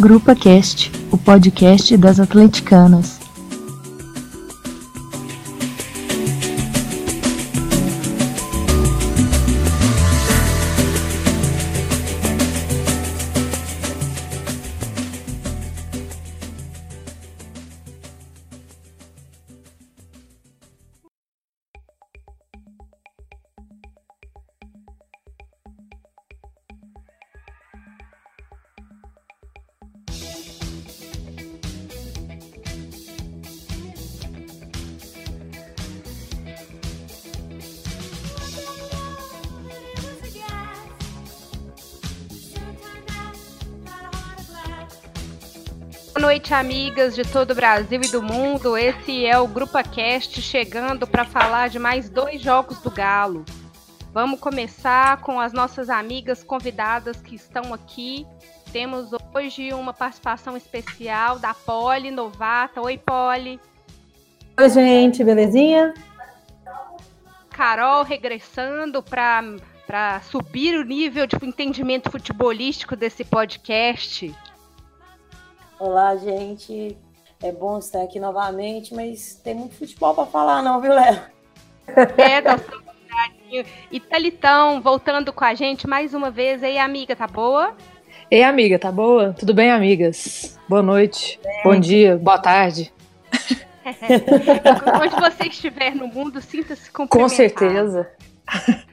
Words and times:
Grupa 0.00 0.34
Cast, 0.34 0.90
o 1.12 1.18
podcast 1.18 1.94
das 1.98 2.18
atleticanas. 2.18 3.19
Noite, 46.50 46.54
amigas 46.54 47.14
de 47.14 47.22
todo 47.22 47.52
o 47.52 47.54
Brasil 47.54 48.00
e 48.02 48.08
do 48.08 48.22
mundo. 48.22 48.76
Esse 48.76 49.24
é 49.24 49.38
o 49.38 49.46
Grupa 49.46 49.82
Cast 49.82 50.42
chegando 50.42 51.06
para 51.06 51.24
falar 51.24 51.68
de 51.68 51.78
mais 51.78 52.10
dois 52.10 52.40
jogos 52.40 52.80
do 52.80 52.90
Galo. 52.90 53.44
Vamos 54.12 54.40
começar 54.40 55.20
com 55.20 55.38
as 55.38 55.52
nossas 55.52 55.88
amigas 55.88 56.42
convidadas 56.42 57.20
que 57.20 57.36
estão 57.36 57.72
aqui. 57.72 58.26
Temos 58.72 59.10
hoje 59.32 59.72
uma 59.72 59.92
participação 59.92 60.56
especial 60.56 61.38
da 61.38 61.54
Poli 61.54 62.10
Novata. 62.10 62.80
Oi, 62.80 62.98
Poli. 62.98 63.60
Oi, 64.58 64.68
gente, 64.68 65.22
belezinha? 65.22 65.94
Carol 67.50 68.02
regressando 68.02 69.02
para 69.02 70.20
subir 70.22 70.76
o 70.76 70.84
nível 70.84 71.26
de 71.26 71.36
entendimento 71.42 72.10
futebolístico 72.10 72.96
desse 72.96 73.24
podcast. 73.24 74.34
Olá, 75.80 76.14
gente. 76.14 76.94
É 77.42 77.50
bom 77.50 77.78
estar 77.78 78.02
aqui 78.02 78.20
novamente, 78.20 78.94
mas 78.94 79.40
tem 79.42 79.54
muito 79.54 79.76
futebol 79.76 80.14
para 80.14 80.26
falar, 80.26 80.62
não, 80.62 80.78
viu, 80.78 80.92
Léo? 80.92 81.22
É, 82.18 82.42
tá 82.42 82.60
E 83.90 83.98
Talitão 83.98 84.82
voltando 84.82 85.32
com 85.32 85.42
a 85.42 85.54
gente 85.54 85.86
mais 85.86 86.12
uma 86.12 86.30
vez. 86.30 86.62
Ei, 86.62 86.76
amiga, 86.76 87.16
tá 87.16 87.26
boa? 87.26 87.74
Ei, 88.30 88.42
amiga, 88.42 88.78
tá 88.78 88.92
boa? 88.92 89.32
Tudo 89.32 89.54
bem, 89.54 89.70
amigas? 89.70 90.58
Boa 90.68 90.82
noite, 90.82 91.40
é. 91.42 91.62
bom 91.62 91.80
dia, 91.80 92.18
boa 92.18 92.38
tarde. 92.38 92.92
Onde 95.02 95.16
você 95.18 95.48
estiver 95.48 95.94
no 95.94 96.08
mundo, 96.08 96.42
sinta-se 96.42 96.92
cumprimentado. 96.92 97.22
Com 97.22 97.28
certeza. 97.34 98.10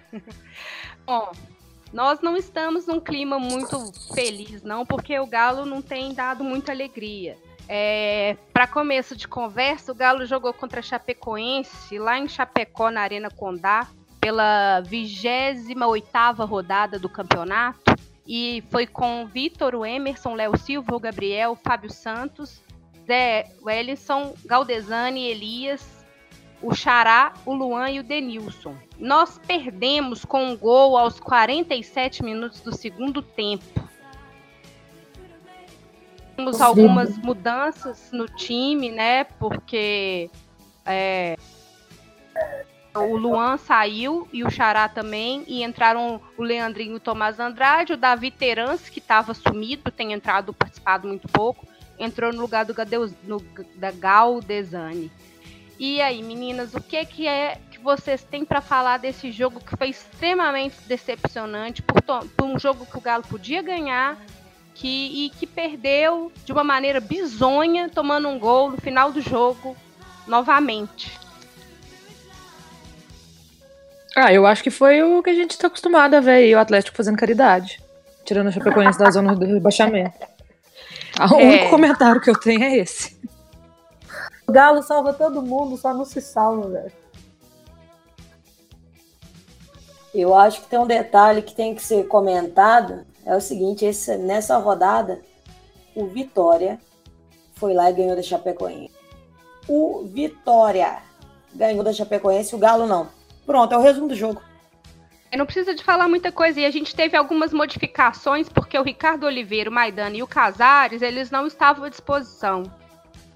Bom, 1.05 1.31
nós 1.91 2.19
não 2.21 2.35
estamos 2.35 2.85
num 2.85 2.99
clima 2.99 3.39
muito 3.39 3.91
feliz, 4.13 4.63
não, 4.63 4.85
porque 4.85 5.17
o 5.19 5.25
Galo 5.25 5.65
não 5.65 5.81
tem 5.81 6.13
dado 6.13 6.43
muita 6.43 6.71
alegria. 6.71 7.37
É, 7.69 8.37
Para 8.53 8.67
começo 8.67 9.15
de 9.15 9.27
conversa, 9.27 9.91
o 9.91 9.95
Galo 9.95 10.25
jogou 10.25 10.53
contra 10.53 10.79
a 10.79 10.83
Chapecoense 10.83 11.99
lá 11.99 12.17
em 12.17 12.27
Chapecó, 12.27 12.89
na 12.89 13.01
Arena 13.01 13.29
Condá, 13.29 13.87
pela 14.19 14.81
28ª 14.83 16.45
rodada 16.47 16.97
do 16.97 17.09
campeonato. 17.09 17.95
E 18.25 18.63
foi 18.69 18.85
com 18.85 19.25
Vitor, 19.25 19.73
o 19.73 19.85
Emerson, 19.85 20.35
Léo 20.35 20.57
Silva, 20.57 20.95
o 20.95 20.99
Gabriel, 20.99 21.55
Fábio 21.55 21.91
Santos, 21.91 22.61
Zé 23.05 23.49
Wellison, 23.63 24.33
Galdesani, 24.45 25.29
Elias, 25.29 25.96
o 26.61 26.73
Xará, 26.73 27.33
o 27.45 27.53
Luan 27.53 27.89
e 27.91 27.99
o 27.99 28.03
Denilson. 28.03 28.75
Nós 28.97 29.39
perdemos 29.45 30.25
com 30.25 30.43
um 30.43 30.57
gol 30.57 30.97
aos 30.97 31.19
47 31.19 32.23
minutos 32.23 32.61
do 32.61 32.75
segundo 32.75 33.21
tempo. 33.21 33.87
Temos 36.35 36.61
algumas 36.61 37.17
mudanças 37.17 38.11
no 38.11 38.27
time, 38.27 38.91
né? 38.91 39.23
Porque 39.23 40.29
é, 40.85 41.35
o 42.95 43.17
Luan 43.17 43.57
saiu 43.57 44.27
e 44.31 44.43
o 44.43 44.49
Xará 44.49 44.87
também, 44.87 45.43
e 45.47 45.63
entraram 45.63 46.21
o 46.37 46.43
Leandrinho 46.43 46.93
e 46.93 46.95
o 46.95 46.99
Tomás 46.99 47.39
Andrade, 47.39 47.93
o 47.93 47.97
Davi 47.97 48.31
Terans, 48.31 48.89
que 48.89 48.99
estava 48.99 49.33
sumido, 49.33 49.91
tem 49.91 50.13
entrado, 50.13 50.53
participado 50.53 51.07
muito 51.07 51.27
pouco, 51.27 51.67
entrou 51.99 52.31
no 52.31 52.41
lugar 52.41 52.65
do 52.65 52.73
Gadeus, 52.73 53.13
no, 53.23 53.39
da 53.75 53.91
Gal 53.91 54.39
Desani. 54.41 55.11
E 55.79 56.01
aí, 56.01 56.23
meninas, 56.23 56.73
o 56.73 56.81
que, 56.81 57.05
que 57.05 57.27
é 57.27 57.57
que 57.69 57.79
vocês 57.79 58.23
têm 58.23 58.43
para 58.43 58.61
falar 58.61 58.97
desse 58.97 59.31
jogo 59.31 59.59
que 59.59 59.77
foi 59.77 59.89
extremamente 59.89 60.75
decepcionante 60.87 61.81
por, 61.83 62.01
por, 62.01 62.45
um 62.45 62.57
jogo 62.57 62.85
que 62.85 62.97
o 62.97 63.01
Galo 63.01 63.23
podia 63.23 63.61
ganhar 63.61 64.17
que, 64.73 65.25
e 65.25 65.29
que 65.29 65.45
perdeu 65.45 66.31
de 66.43 66.51
uma 66.51 66.63
maneira 66.63 66.99
bizonha, 66.99 67.89
tomando 67.89 68.27
um 68.27 68.39
gol 68.39 68.71
no 68.71 68.77
final 68.77 69.11
do 69.11 69.21
jogo 69.21 69.77
novamente? 70.25 71.11
Ah, 74.15 74.33
eu 74.33 74.47
acho 74.47 74.63
que 74.63 74.71
foi 74.71 75.03
o 75.03 75.21
que 75.21 75.29
a 75.29 75.35
gente 75.35 75.51
está 75.51 75.67
acostumado 75.67 76.15
a 76.15 76.19
ver 76.19 76.31
aí, 76.31 76.55
o 76.55 76.59
Atlético 76.59 76.97
fazendo 76.97 77.17
caridade. 77.17 77.79
Tirando 78.25 78.47
o 78.47 78.51
Chapecoense 78.51 78.97
da 78.97 79.11
zona 79.11 79.35
do 79.35 79.45
rebaixamento. 79.45 80.17
O 81.19 81.39
é. 81.39 81.45
único 81.45 81.69
comentário 81.71 82.21
que 82.21 82.29
eu 82.29 82.39
tenho 82.39 82.63
é 82.63 82.77
esse. 82.77 83.16
O 84.47 84.51
Galo 84.51 84.81
salva 84.81 85.13
todo 85.13 85.41
mundo, 85.41 85.75
só 85.75 85.93
não 85.93 86.05
se 86.05 86.21
salva, 86.21 86.69
velho. 86.69 86.91
Eu 90.13 90.33
acho 90.33 90.61
que 90.61 90.69
tem 90.69 90.79
um 90.79 90.87
detalhe 90.87 91.41
que 91.41 91.53
tem 91.53 91.75
que 91.75 91.81
ser 91.83 92.07
comentado. 92.07 93.05
É 93.25 93.35
o 93.35 93.41
seguinte, 93.41 93.83
esse, 93.83 94.17
nessa 94.17 94.57
rodada, 94.57 95.21
o 95.93 96.07
Vitória 96.07 96.79
foi 97.55 97.73
lá 97.73 97.89
e 97.89 97.93
ganhou 97.93 98.15
da 98.15 98.21
Chapecoense. 98.21 98.95
O 99.67 100.05
Vitória 100.05 100.99
ganhou 101.53 101.83
da 101.83 101.91
Chapecoense, 101.91 102.55
o 102.55 102.57
Galo 102.57 102.87
não. 102.87 103.09
Pronto, 103.45 103.73
é 103.73 103.77
o 103.77 103.81
resumo 103.81 104.07
do 104.07 104.15
jogo. 104.15 104.41
Não 105.35 105.45
precisa 105.45 105.75
de 105.75 105.83
falar 105.83 106.07
muita 106.07 106.31
coisa. 106.31 106.61
E 106.61 106.65
a 106.65 106.71
gente 106.71 106.95
teve 106.95 107.17
algumas 107.17 107.51
modificações, 107.51 108.47
porque 108.47 108.79
o 108.79 108.83
Ricardo 108.83 109.25
Oliveira, 109.25 109.69
o 109.69 109.73
Maidana 109.73 110.15
e 110.15 110.23
o 110.23 110.27
Casares, 110.27 111.01
eles 111.01 111.29
não 111.29 111.45
estavam 111.45 111.83
à 111.83 111.89
disposição. 111.89 112.63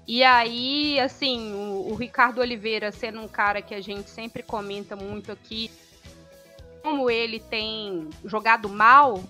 E 0.06 0.22
aí, 0.24 0.98
assim, 0.98 1.52
o, 1.54 1.92
o, 1.92 1.94
Ricardo 1.94 2.40
Oliveira 2.40 2.90
sendo 2.90 3.20
um 3.20 3.28
cara 3.28 3.62
que 3.62 3.74
a 3.74 3.80
gente 3.80 4.10
sempre 4.10 4.42
comenta 4.42 4.96
muito 4.96 5.30
aqui, 5.30 5.70
como 6.82 7.08
ele 7.08 7.38
tem 7.38 8.10
jogado 8.24 8.68
mal, 8.68 9.22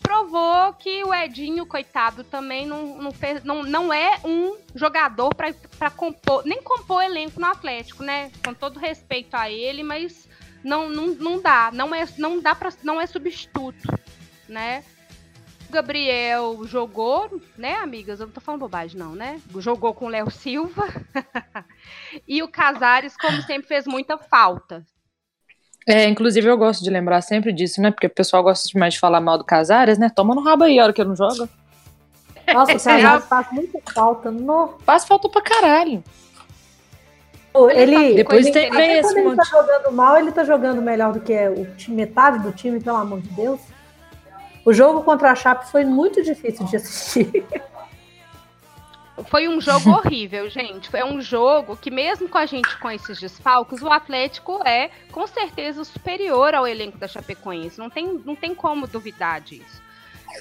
provou 0.00 0.72
que 0.74 1.02
o 1.04 1.12
Edinho, 1.12 1.66
coitado, 1.66 2.22
também 2.22 2.66
não, 2.66 2.98
não, 2.98 3.12
fez, 3.12 3.42
não, 3.42 3.62
não 3.62 3.92
é 3.92 4.20
um 4.24 4.56
jogador 4.74 5.34
para 5.34 5.90
compor, 5.90 6.44
nem 6.44 6.62
compor 6.62 7.02
elenco 7.02 7.40
no 7.40 7.46
Atlético, 7.46 8.02
né? 8.02 8.30
Com 8.44 8.54
todo 8.54 8.78
respeito 8.78 9.34
a 9.34 9.50
ele, 9.50 9.82
mas 9.82 10.28
não, 10.62 10.88
não, 10.88 11.08
não 11.08 11.40
dá, 11.40 11.70
não 11.72 11.94
é, 11.94 12.06
não 12.18 12.40
dá 12.40 12.54
para 12.54 12.72
não 12.82 13.00
é 13.00 13.06
substituto, 13.06 13.88
né? 14.48 14.84
Gabriel 15.72 16.64
jogou, 16.64 17.40
né, 17.56 17.76
amigas? 17.76 18.20
Eu 18.20 18.26
não 18.26 18.32
tô 18.32 18.40
falando 18.40 18.60
bobagem, 18.60 18.98
não, 18.98 19.14
né? 19.14 19.40
Jogou 19.58 19.92
com 19.94 20.06
o 20.06 20.08
Léo 20.08 20.30
Silva. 20.30 20.86
e 22.28 22.42
o 22.42 22.48
Casares, 22.48 23.16
como 23.16 23.42
sempre, 23.42 23.66
fez 23.66 23.86
muita 23.86 24.16
falta. 24.16 24.84
É, 25.86 26.08
inclusive 26.08 26.48
eu 26.48 26.56
gosto 26.56 26.84
de 26.84 26.90
lembrar 26.90 27.20
sempre 27.22 27.52
disso, 27.52 27.80
né? 27.80 27.90
Porque 27.90 28.06
o 28.06 28.10
pessoal 28.10 28.42
gosta 28.42 28.68
demais 28.68 28.94
de 28.94 29.00
falar 29.00 29.20
mal 29.20 29.38
do 29.38 29.44
Casares, 29.44 29.98
né? 29.98 30.08
Toma 30.14 30.34
no 30.34 30.42
rabo 30.42 30.64
aí 30.64 30.78
a 30.78 30.84
hora 30.84 30.92
que 30.92 31.00
ele 31.00 31.08
não 31.08 31.16
joga. 31.16 31.48
Nossa, 32.52 32.72
o 32.76 32.80
Casares 32.80 33.24
faz 33.24 33.46
muita 33.50 33.80
falta. 33.92 34.30
No... 34.30 34.78
Faz 34.84 35.04
falta 35.04 35.28
pra 35.28 35.42
caralho. 35.42 36.04
Ele, 37.74 38.14
depois 38.14 38.48
tem, 38.50 38.70
vem 38.70 38.98
esse 38.98 39.12
ele 39.12 39.28
monte. 39.28 39.36
tá 39.36 39.44
jogando 39.44 39.92
mal, 39.92 40.16
ele 40.16 40.32
tá 40.32 40.42
jogando 40.42 40.80
melhor 40.80 41.12
do 41.12 41.20
que 41.20 41.36
o 41.48 41.66
time, 41.76 41.96
metade 41.96 42.38
do 42.38 42.50
time, 42.50 42.80
pelo 42.80 42.96
amor 42.96 43.20
de 43.20 43.28
Deus. 43.28 43.60
O 44.64 44.72
jogo 44.72 45.02
contra 45.02 45.32
a 45.32 45.34
Chape 45.34 45.70
foi 45.70 45.84
muito 45.84 46.22
difícil 46.22 46.64
de 46.66 46.76
assistir. 46.76 47.44
Foi 49.24 49.48
um 49.48 49.60
jogo 49.60 49.90
horrível, 49.96 50.48
gente. 50.48 50.94
É 50.96 51.04
um 51.04 51.20
jogo 51.20 51.76
que, 51.76 51.90
mesmo 51.90 52.28
com 52.28 52.38
a 52.38 52.46
gente 52.46 52.78
com 52.78 52.90
esses 52.90 53.18
desfalques, 53.18 53.82
o 53.82 53.90
Atlético 53.90 54.60
é 54.66 54.90
com 55.10 55.26
certeza 55.26 55.84
superior 55.84 56.54
ao 56.54 56.66
elenco 56.66 56.96
da 56.96 57.08
Chapecoense. 57.08 57.78
Não 57.78 57.90
tem, 57.90 58.20
não 58.24 58.36
tem 58.36 58.54
como 58.54 58.86
duvidar 58.86 59.40
disso. 59.40 59.82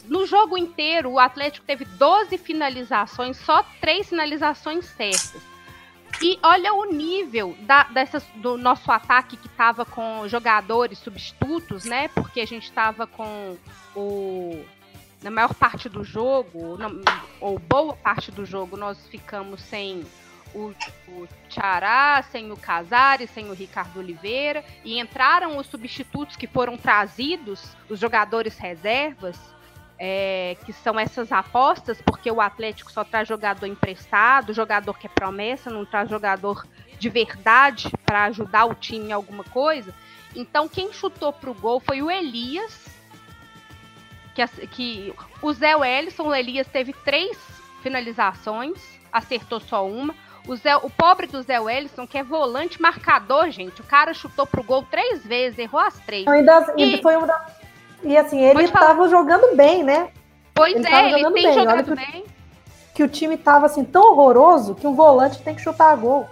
No 0.05 0.25
jogo 0.25 0.57
inteiro, 0.57 1.09
o 1.11 1.19
Atlético 1.19 1.65
teve 1.65 1.83
12 1.83 2.37
finalizações, 2.37 3.37
só 3.37 3.65
três 3.81 4.07
finalizações 4.07 4.85
certas. 4.85 5.41
E 6.21 6.37
olha 6.43 6.73
o 6.73 6.85
nível 6.85 7.55
da, 7.61 7.83
dessas, 7.83 8.23
do 8.35 8.57
nosso 8.57 8.91
ataque 8.91 9.35
que 9.35 9.47
estava 9.47 9.83
com 9.85 10.27
jogadores 10.27 10.99
substitutos, 10.99 11.85
né? 11.85 12.09
Porque 12.09 12.39
a 12.39 12.45
gente 12.45 12.65
estava 12.65 13.07
com 13.07 13.57
o 13.95 14.63
na 15.21 15.29
maior 15.29 15.53
parte 15.53 15.87
do 15.87 16.03
jogo, 16.03 16.77
ou 17.39 17.59
boa 17.59 17.95
parte 17.95 18.31
do 18.31 18.43
jogo, 18.43 18.75
nós 18.75 18.97
ficamos 19.07 19.61
sem 19.61 20.03
o, 20.53 20.73
o 21.07 21.27
sem 22.31 22.51
o 22.51 22.57
Casares, 22.57 23.29
sem 23.29 23.49
o 23.49 23.53
Ricardo 23.53 23.99
Oliveira, 23.99 24.63
e 24.83 24.99
entraram 24.99 25.57
os 25.57 25.67
substitutos 25.67 26.35
que 26.35 26.47
foram 26.47 26.75
trazidos, 26.75 27.75
os 27.87 27.99
jogadores 27.99 28.57
reservas, 28.57 29.37
é, 29.99 30.57
que 30.65 30.73
são 30.73 30.99
essas 30.99 31.31
apostas, 31.31 32.01
porque 32.01 32.31
o 32.31 32.41
Atlético 32.41 32.91
só 32.91 33.03
traz 33.03 33.27
jogador 33.27 33.67
emprestado, 33.67 34.53
jogador 34.53 34.97
que 34.97 35.05
é 35.05 35.09
promessa, 35.09 35.69
não 35.69 35.85
traz 35.85 36.09
jogador 36.09 36.65
de 36.97 37.09
verdade 37.09 37.89
para 38.03 38.25
ajudar 38.25 38.65
o 38.65 38.73
time 38.73 39.09
em 39.09 39.11
alguma 39.11 39.43
coisa. 39.43 39.93
Então, 40.35 40.67
quem 40.67 40.91
chutou 40.91 41.31
pro 41.31 41.53
gol 41.53 41.79
foi 41.79 42.01
o 42.01 42.09
Elias, 42.09 42.90
que, 44.33 44.67
que 44.67 45.13
o 45.41 45.53
Zé 45.53 45.75
Wellison, 45.75 46.23
o 46.23 46.35
Elias 46.35 46.67
teve 46.67 46.93
três 47.05 47.37
finalizações, 47.81 48.77
acertou 49.11 49.59
só 49.59 49.85
uma. 49.85 50.15
O, 50.47 50.55
Zé, 50.55 50.75
o 50.75 50.89
pobre 50.89 51.27
do 51.27 51.41
Zé 51.41 51.59
Wellison, 51.59 52.07
que 52.07 52.17
é 52.17 52.23
volante 52.23 52.81
marcador, 52.81 53.51
gente. 53.51 53.81
O 53.81 53.83
cara 53.83 54.13
chutou 54.13 54.47
pro 54.47 54.63
gol 54.63 54.83
três 54.89 55.23
vezes, 55.25 55.59
errou 55.59 55.79
as 55.79 55.99
três. 55.99 56.27
Ainda, 56.27 56.73
e, 56.77 56.99
foi 57.01 57.15
uma 57.15 57.27
e 58.03 58.17
assim, 58.17 58.41
ele 58.41 58.63
estava 58.63 59.07
jogando 59.07 59.55
bem, 59.55 59.83
né? 59.83 60.09
Pois 60.53 60.75
ele 60.75 60.87
é, 60.87 61.11
ele 61.13 61.31
tem 61.31 61.43
bem. 61.43 61.53
jogado 61.53 61.95
que, 61.95 61.95
bem. 61.95 62.25
Que 62.95 63.03
o 63.03 63.07
time 63.07 63.35
estava 63.35 63.67
assim 63.67 63.83
tão 63.83 64.11
horroroso 64.11 64.75
que 64.75 64.87
um 64.87 64.95
volante 64.95 65.41
tem 65.41 65.55
que 65.55 65.61
chutar 65.61 65.95
gol. 65.95 66.27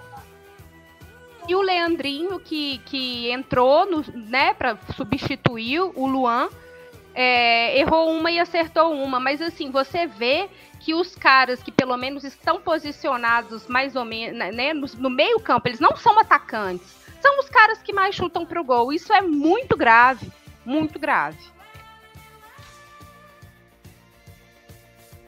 E 1.47 1.55
o 1.55 1.61
Leandrinho, 1.61 2.39
que, 2.39 2.79
que 2.85 3.31
entrou, 3.31 3.85
no, 3.85 4.03
né, 4.13 4.53
para 4.53 4.77
substituir 4.95 5.81
o 5.81 6.05
Luan, 6.05 6.49
é, 7.21 7.77
errou 7.77 8.13
uma 8.13 8.31
e 8.31 8.39
acertou 8.39 8.94
uma. 8.94 9.19
Mas 9.19 9.42
assim, 9.42 9.69
você 9.69 10.07
vê 10.07 10.50
que 10.80 10.94
os 10.94 11.13
caras 11.16 11.62
que 11.62 11.69
pelo 11.69 11.98
menos 11.98 12.24
estão 12.24 12.62
posicionados 12.62 13.68
mais 13.68 13.94
ou 13.98 14.06
menos 14.06 14.38
né, 14.38 14.74
no, 14.74 14.88
no 14.98 15.10
meio 15.10 15.38
campo, 15.42 15.68
eles 15.68 15.81
não 15.81 15.98
são 15.98 16.18
atacantes. 16.18 16.95
São 17.21 17.38
os 17.42 17.50
caras 17.50 17.80
que 17.80 17.92
mais 17.92 18.16
chutam 18.16 18.45
pro 18.45 18.63
gol. 18.63 18.94
Isso 18.94 19.12
é 19.12 19.19
muito 19.21 19.75
grave. 19.75 20.31
Muito 20.66 20.98
grave. 20.98 21.38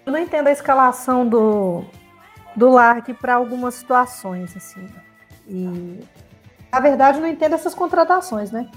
Eu 0.06 0.14
não 0.14 0.20
entendo 0.20 0.48
a 0.48 0.52
escalação 0.52 1.28
do, 1.28 1.84
do 2.56 2.70
Lark 2.70 3.14
para 3.16 3.36
algumas 3.36 3.76
situações, 3.76 4.56
assim. 4.56 4.88
E, 5.46 6.00
na 6.72 6.80
verdade, 6.80 7.20
não 7.20 7.28
entendo 7.28 7.56
essas 7.56 7.76
contratações, 7.76 8.50
né? 8.50 8.72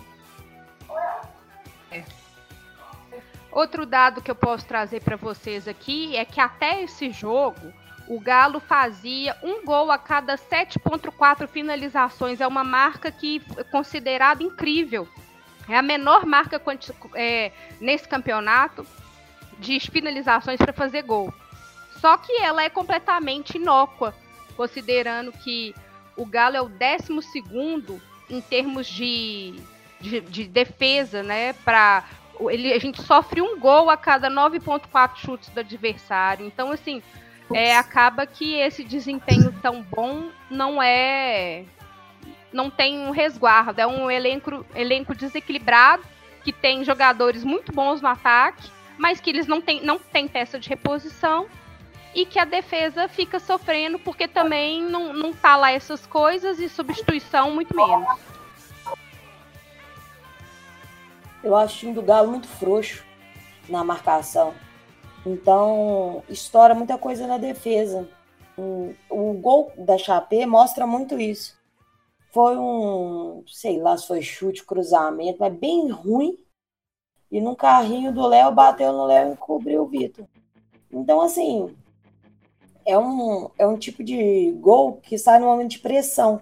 Outro 3.54 3.86
dado 3.86 4.20
que 4.20 4.28
eu 4.28 4.34
posso 4.34 4.66
trazer 4.66 5.00
para 5.00 5.14
vocês 5.14 5.68
aqui 5.68 6.16
é 6.16 6.24
que 6.24 6.40
até 6.40 6.82
esse 6.82 7.12
jogo 7.12 7.72
o 8.08 8.18
Galo 8.18 8.58
fazia 8.58 9.36
um 9.44 9.64
gol 9.64 9.92
a 9.92 9.96
cada 9.96 10.34
7,4 10.36 11.46
finalizações. 11.46 12.40
É 12.40 12.46
uma 12.48 12.64
marca 12.64 13.12
que 13.12 13.40
é 13.56 13.62
considerada 13.62 14.42
incrível. 14.42 15.06
É 15.68 15.78
a 15.78 15.82
menor 15.82 16.26
marca 16.26 16.60
é, 17.14 17.52
nesse 17.80 18.08
campeonato 18.08 18.84
de 19.60 19.78
finalizações 19.78 20.58
para 20.58 20.72
fazer 20.72 21.02
gol. 21.02 21.32
Só 22.00 22.16
que 22.16 22.32
ela 22.42 22.64
é 22.64 22.68
completamente 22.68 23.56
inócua, 23.56 24.12
considerando 24.56 25.30
que 25.30 25.72
o 26.16 26.26
Galo 26.26 26.56
é 26.56 26.60
o 26.60 26.68
12 26.68 27.44
em 28.28 28.40
termos 28.40 28.88
de, 28.88 29.54
de, 30.00 30.20
de 30.20 30.44
defesa, 30.48 31.22
né? 31.22 31.52
Para 31.64 32.04
ele, 32.50 32.72
a 32.72 32.78
gente 32.78 33.02
sofre 33.02 33.40
um 33.40 33.58
gol 33.58 33.90
a 33.90 33.96
cada 33.96 34.30
9,4 34.30 35.16
chutes 35.16 35.48
do 35.50 35.60
adversário. 35.60 36.46
Então, 36.46 36.70
assim, 36.70 37.02
é, 37.52 37.76
acaba 37.76 38.26
que 38.26 38.54
esse 38.54 38.84
desempenho 38.84 39.54
tão 39.60 39.82
bom 39.82 40.30
não 40.50 40.82
é. 40.82 41.64
Não 42.52 42.70
tem 42.70 42.98
um 43.00 43.10
resguardo. 43.10 43.80
É 43.80 43.86
um 43.86 44.10
elenco, 44.10 44.64
elenco 44.74 45.14
desequilibrado, 45.14 46.04
que 46.42 46.52
tem 46.52 46.84
jogadores 46.84 47.44
muito 47.44 47.72
bons 47.72 48.00
no 48.00 48.08
ataque, 48.08 48.70
mas 48.96 49.20
que 49.20 49.30
eles 49.30 49.46
não 49.46 49.60
têm 49.60 49.80
não 49.82 49.98
tem 49.98 50.28
peça 50.28 50.58
de 50.58 50.68
reposição 50.68 51.46
e 52.14 52.24
que 52.24 52.38
a 52.38 52.44
defesa 52.44 53.08
fica 53.08 53.40
sofrendo 53.40 53.98
porque 53.98 54.28
também 54.28 54.82
não, 54.82 55.12
não 55.12 55.32
tá 55.32 55.56
lá 55.56 55.72
essas 55.72 56.06
coisas 56.06 56.60
e 56.60 56.68
substituição 56.68 57.50
muito 57.50 57.74
menos. 57.74 58.33
Eu 61.44 61.54
acho 61.54 61.76
o 61.76 61.78
time 61.80 61.92
do 61.92 62.00
Galo 62.00 62.30
muito 62.30 62.48
frouxo 62.48 63.04
na 63.68 63.84
marcação. 63.84 64.54
Então, 65.26 66.22
estoura 66.26 66.74
muita 66.74 66.96
coisa 66.96 67.26
na 67.26 67.36
defesa. 67.36 68.08
O 68.56 69.34
gol 69.34 69.70
da 69.76 69.98
Chapé 69.98 70.46
mostra 70.46 70.86
muito 70.86 71.20
isso. 71.20 71.54
Foi 72.32 72.56
um, 72.56 73.44
sei 73.46 73.78
lá 73.78 73.94
se 73.96 74.06
foi 74.06 74.22
chute, 74.22 74.64
cruzamento, 74.64 75.36
mas 75.38 75.54
bem 75.54 75.90
ruim. 75.90 76.38
E 77.30 77.42
num 77.42 77.54
carrinho 77.54 78.10
do 78.10 78.26
Léo, 78.26 78.50
bateu 78.50 78.90
no 78.90 79.04
Léo 79.04 79.34
e 79.34 79.36
cobriu 79.36 79.82
o 79.82 79.86
Vitor. 79.86 80.26
Então, 80.90 81.20
assim, 81.20 81.76
é 82.86 82.98
um, 82.98 83.50
é 83.58 83.66
um 83.66 83.76
tipo 83.76 84.02
de 84.02 84.50
gol 84.60 84.94
que 84.94 85.18
sai 85.18 85.38
no 85.38 85.46
momento 85.46 85.72
de 85.72 85.78
pressão. 85.78 86.40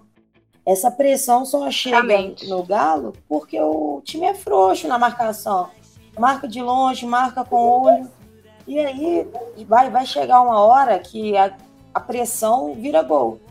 Essa 0.65 0.89
pressão 0.89 1.45
só 1.45 1.69
chega 1.69 2.01
Realmente. 2.01 2.47
no 2.47 2.63
Galo 2.63 3.13
porque 3.27 3.59
o 3.59 4.01
time 4.03 4.25
é 4.25 4.33
frouxo 4.33 4.87
na 4.87 4.97
marcação. 4.97 5.69
Marca 6.17 6.47
de 6.47 6.61
longe, 6.61 7.05
marca 7.05 7.43
com 7.43 7.55
o 7.55 7.81
olho. 7.85 8.09
E 8.65 8.79
aí 8.79 9.27
vai, 9.67 9.89
vai 9.89 10.05
chegar 10.05 10.41
uma 10.41 10.59
hora 10.59 10.97
que 10.99 11.35
a, 11.35 11.53
a 11.93 11.99
pressão 11.99 12.73
vira 12.75 13.01
gol. 13.01 13.41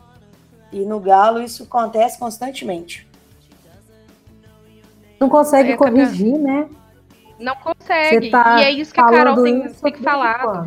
E 0.72 0.86
no 0.86 0.98
Galo 0.98 1.42
isso 1.42 1.64
acontece 1.64 2.18
constantemente. 2.18 3.06
Não 5.20 5.28
consegue 5.28 5.72
é, 5.72 5.76
corrigir, 5.76 6.38
né? 6.38 6.68
Não 7.38 7.54
consegue. 7.56 8.30
Tá 8.30 8.60
e 8.60 8.64
é 8.64 8.70
isso 8.70 8.94
que 8.94 9.00
a 9.00 9.06
Carol 9.06 9.42
tem, 9.42 9.70
tem 9.70 9.92
que 9.92 10.02
falar. 10.02 10.64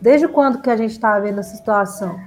Desde 0.00 0.26
quando 0.26 0.62
que 0.62 0.70
a 0.70 0.76
gente 0.76 0.92
está 0.92 1.18
vendo 1.18 1.40
essa 1.40 1.54
situação? 1.54 2.18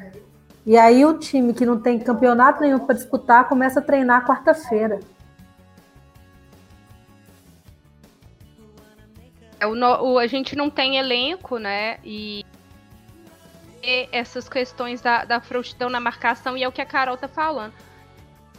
E 0.65 0.77
aí 0.77 1.03
o 1.05 1.17
time 1.17 1.53
que 1.53 1.65
não 1.65 1.79
tem 1.79 1.99
campeonato 1.99 2.61
nenhum 2.61 2.79
para 2.79 2.95
disputar 2.95 3.47
começa 3.47 3.79
a 3.79 3.83
treinar 3.83 4.25
quarta-feira. 4.25 4.99
É, 9.59 9.67
o, 9.67 9.73
o, 9.73 10.17
a 10.17 10.27
gente 10.27 10.55
não 10.55 10.69
tem 10.69 10.97
elenco, 10.97 11.57
né? 11.57 11.97
E, 12.03 12.45
e 13.83 14.07
essas 14.11 14.47
questões 14.47 15.01
da, 15.01 15.25
da 15.25 15.39
frouxidão 15.39 15.89
na 15.89 15.99
marcação, 15.99 16.57
e 16.57 16.63
é 16.63 16.67
o 16.67 16.71
que 16.71 16.81
a 16.81 16.85
Carol 16.85 17.17
tá 17.17 17.27
falando 17.27 17.73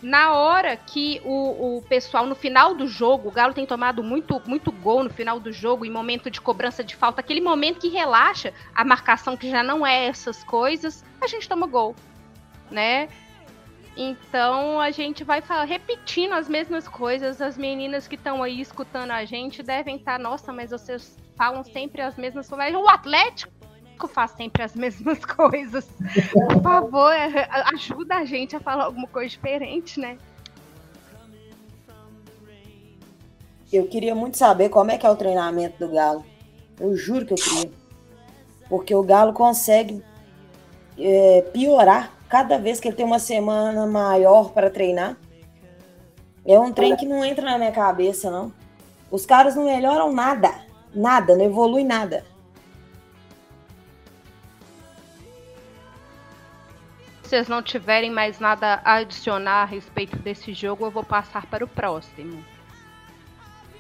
na 0.03 0.35
hora 0.35 0.77
que 0.77 1.21
o, 1.25 1.79
o 1.79 1.83
pessoal, 1.83 2.27
no 2.27 2.35
final 2.35 2.75
do 2.75 2.89
jogo, 2.89 3.29
o 3.29 3.33
Galo 3.33 3.55
tem 3.55 3.65
tomado 3.65 4.03
muito, 4.03 4.43
muito 4.47 4.73
gol 4.73 5.05
no 5.05 5.11
final 5.11 5.39
do 5.39 5.53
jogo, 5.53 5.85
em 5.85 5.91
momento 5.91 6.29
de 6.29 6.41
cobrança 6.41 6.83
de 6.83 6.97
falta, 6.97 7.21
aquele 7.21 7.41
momento 7.41 7.81
que 7.81 7.89
relaxa 7.89 8.53
a 8.75 8.85
marcação, 8.85 9.37
que 9.37 9.49
já 9.49 9.63
não 9.63 9.87
é 9.87 10.07
essas 10.07 10.43
coisas, 10.43 11.05
a 11.21 11.27
gente 11.29 11.49
toma 11.49 11.67
gol, 11.67 11.95
né? 12.71 13.09
Então 13.97 14.81
a 14.81 14.91
gente 14.91 15.23
vai 15.23 15.41
falar, 15.41 15.65
repetindo 15.65 16.33
as 16.33 16.49
mesmas 16.49 16.89
coisas. 16.89 17.43
As 17.43 17.59
meninas 17.59 18.09
que 18.09 18.15
estão 18.15 18.43
aí 18.43 18.61
escutando 18.61 19.11
a 19.11 19.25
gente 19.25 19.63
devem 19.63 19.97
estar, 19.97 20.13
tá, 20.13 20.19
nossa, 20.19 20.53
mas 20.53 20.71
vocês 20.71 21.17
falam 21.37 21.63
sempre 21.63 22.01
as 22.01 22.17
mesmas 22.17 22.49
coisas. 22.49 22.75
O 22.75 22.89
Atlético 22.89 23.53
faz 24.09 24.33
sempre 24.33 24.63
as 24.63 24.75
mesmas 24.77 25.25
coisas. 25.25 25.89
Por 26.33 26.63
favor, 26.63 27.13
é, 27.13 27.49
ajuda 27.75 28.17
a 28.17 28.25
gente 28.25 28.57
a 28.57 28.61
falar 28.61 28.85
alguma 28.85 29.09
coisa 29.09 29.29
diferente, 29.29 29.99
né? 29.99 30.19
Eu 33.73 33.87
queria 33.87 34.15
muito 34.15 34.37
saber 34.37 34.69
como 34.69 34.91
é 34.91 34.99
que 34.99 35.07
é 35.07 35.11
o 35.11 35.17
treinamento 35.17 35.79
do 35.79 35.93
Galo. 35.93 36.25
Eu 36.79 36.95
juro 36.95 37.25
que 37.25 37.33
eu 37.33 37.39
queria. 37.39 37.71
Porque 38.69 38.95
o 38.95 39.03
Galo 39.03 39.33
consegue 39.33 40.05
é, 40.99 41.43
piorar 41.53 42.13
cada 42.29 42.59
vez 42.59 42.81
que 42.81 42.89
ele 42.89 42.97
tem 42.97 43.07
uma 43.07 43.19
semana 43.19 43.87
maior 43.87 44.51
para 44.51 44.71
treinar. 44.71 45.17
É 46.45 46.59
um 46.59 46.73
trem 46.73 46.97
que 46.97 47.07
não 47.07 47.25
entra 47.25 47.45
na 47.45 47.57
minha 47.57 47.73
cabeça, 47.73 48.31
não. 48.31 48.53
Os 49.11 49.25
caras 49.25 49.55
não 49.55 49.65
melhoram 49.65 50.13
nada. 50.13 50.51
Nada, 50.95 51.37
não 51.37 51.45
evolui 51.45 51.85
nada. 51.85 52.25
Vocês 57.33 57.49
não 57.49 57.63
tiverem 57.63 58.11
mais 58.11 58.39
nada 58.39 58.83
a 58.85 58.97
adicionar 58.97 59.63
a 59.63 59.65
respeito 59.65 60.19
desse 60.19 60.53
jogo, 60.53 60.85
eu 60.85 60.91
vou 60.91 61.03
passar 61.03 61.47
para 61.47 61.65
o 61.65 61.69
próximo. 61.69 62.45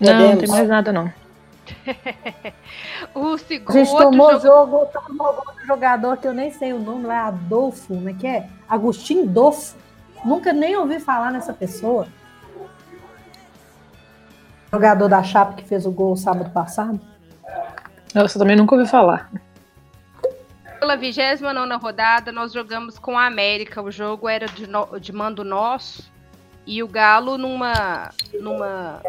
Não, 0.00 0.30
não 0.30 0.38
tem 0.38 0.48
mais 0.48 0.66
nada 0.66 0.90
não. 0.90 1.12
o 3.14 3.36
segundo. 3.36 3.76
A 3.76 3.84
gente 3.84 3.94
tomou 3.94 4.40
jogo, 4.40 4.86
tomou 4.86 5.34
gol 5.34 5.54
do 5.54 5.66
jogador 5.66 6.16
que 6.16 6.26
eu 6.26 6.32
nem 6.32 6.50
sei 6.50 6.72
o 6.72 6.78
nome, 6.78 7.08
é 7.08 7.14
Adolfo, 7.14 7.88
como 7.88 8.08
é 8.08 8.14
que 8.14 8.26
é? 8.26 8.48
Agostinho 8.66 9.26
Dolfo. 9.26 9.76
Nunca 10.24 10.50
nem 10.54 10.74
ouvi 10.74 10.98
falar 10.98 11.30
nessa 11.30 11.52
pessoa. 11.52 12.08
Jogador 14.72 15.08
da 15.08 15.22
Chapa 15.22 15.52
que 15.52 15.64
fez 15.68 15.84
o 15.84 15.90
gol 15.90 16.16
sábado 16.16 16.48
passado. 16.52 16.98
Nossa, 18.14 18.38
eu 18.38 18.40
também 18.40 18.56
nunca 18.56 18.74
ouvi 18.74 18.88
falar. 18.88 19.30
Pela 20.82 20.96
29 20.96 21.76
rodada, 21.80 22.32
nós 22.32 22.52
jogamos 22.52 22.98
com 22.98 23.16
a 23.16 23.24
América. 23.24 23.80
O 23.80 23.88
jogo 23.88 24.28
era 24.28 24.46
de, 24.46 24.66
no, 24.66 24.98
de 24.98 25.12
mando 25.12 25.44
nosso. 25.44 26.10
E 26.66 26.82
o 26.82 26.88
Galo, 26.88 27.38
numa, 27.38 28.10
numa 28.40 29.00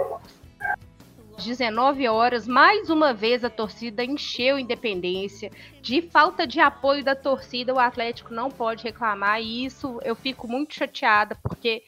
19 1.36 2.08
horas, 2.08 2.48
mais 2.48 2.92
uma 2.92 3.12
vez 3.12 3.44
a 3.44 3.50
torcida 3.50 4.04
encheu 4.04 4.60
Independência. 4.60 5.52
De 5.82 6.00
falta 6.04 6.46
de 6.46 6.60
apoio 6.60 7.04
da 7.04 7.16
torcida, 7.16 7.74
o 7.74 7.80
Atlético 7.80 8.36
não 8.36 8.52
pode 8.52 8.84
reclamar. 8.84 9.42
E 9.42 9.66
isso 9.66 10.00
eu 10.04 10.14
fico 10.14 10.48
muito 10.48 10.76
chateada, 10.76 11.36
porque 11.42 11.82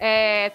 é, 0.00 0.50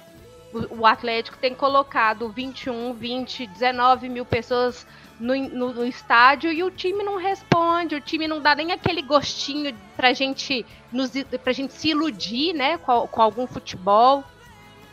o, 0.53 0.81
o 0.81 0.85
Atlético 0.85 1.37
tem 1.37 1.55
colocado 1.55 2.27
21, 2.27 2.95
20, 2.95 3.47
19 3.47 4.09
mil 4.09 4.25
pessoas 4.25 4.85
no, 5.21 5.35
no, 5.35 5.73
no, 5.73 5.85
estádio 5.85 6.51
e 6.51 6.63
o 6.63 6.71
time 6.71 7.03
não 7.03 7.17
responde, 7.17 7.95
o 7.95 8.01
time 8.01 8.27
não 8.27 8.41
dá 8.41 8.55
nem 8.55 8.71
aquele 8.71 9.01
gostinho 9.01 9.73
pra 9.95 10.13
gente, 10.13 10.65
nos, 10.91 11.11
pra 11.43 11.53
gente 11.53 11.73
se 11.73 11.89
iludir, 11.89 12.53
né, 12.53 12.77
com, 12.79 13.07
com 13.07 13.21
algum 13.21 13.45
futebol. 13.45 14.23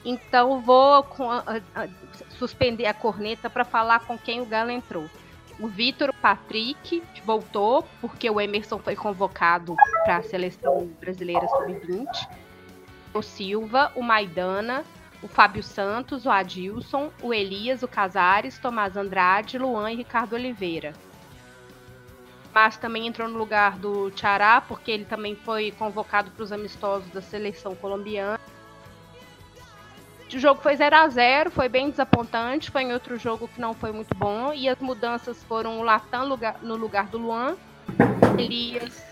Então 0.04 0.61
vou 0.61 1.02
com, 1.02 1.30
a, 1.30 1.42
a, 1.75 1.88
suspender 2.38 2.87
a 2.87 2.94
corneta 2.94 3.49
para 3.49 3.64
falar 3.64 4.00
com 4.00 4.16
quem 4.16 4.40
o 4.40 4.47
Galo 4.47 4.70
entrou. 4.70 5.08
O 5.58 5.66
Vitor 5.66 6.12
Patrick 6.14 7.02
voltou 7.25 7.85
porque 8.00 8.30
o 8.30 8.40
Emerson 8.40 8.78
foi 8.78 8.94
convocado 8.94 9.75
para 10.04 10.18
a 10.18 10.23
seleção 10.23 10.88
brasileira 11.00 11.49
sub-20. 11.49 12.06
O 13.12 13.23
Silva, 13.23 13.90
o 13.97 14.02
Maidana, 14.02 14.85
o 15.22 15.28
Fábio 15.28 15.62
Santos, 15.62 16.26
o 16.26 16.30
Adilson, 16.30 17.10
o 17.22 17.34
Elias, 17.34 17.82
o 17.82 17.88
Casares, 17.88 18.58
Tomás 18.58 18.96
Andrade, 18.96 19.58
Luan 19.58 19.92
e 19.92 19.96
Ricardo 19.96 20.34
Oliveira. 20.34 20.92
Mas 22.54 22.76
também 22.76 23.06
entrou 23.06 23.28
no 23.28 23.38
lugar 23.38 23.78
do 23.78 24.10
Tchará, 24.10 24.60
porque 24.60 24.90
ele 24.90 25.04
também 25.04 25.34
foi 25.37 25.72
convocado 25.72 26.30
para 26.30 26.42
os 26.42 26.52
amistosos 26.52 27.08
da 27.10 27.20
seleção 27.20 27.75
colombiana. 27.75 28.40
O 30.32 30.38
jogo 30.38 30.60
foi 30.60 30.76
0 30.76 30.94
a 30.94 31.08
0 31.08 31.50
foi 31.50 31.68
bem 31.68 31.90
desapontante, 31.90 32.70
foi 32.70 32.82
em 32.82 32.92
outro 32.92 33.16
jogo 33.16 33.48
que 33.48 33.60
não 33.60 33.72
foi 33.75 33.92
muito 33.92 34.14
bom. 34.14 34.52
E 34.52 34.68
as 34.68 34.78
mudanças 34.78 35.42
foram 35.44 35.78
o 35.78 35.82
Latam 35.82 36.28
no 36.62 36.76
lugar 36.76 37.06
do 37.06 37.18
Luan, 37.18 37.56
Elias 38.38 39.08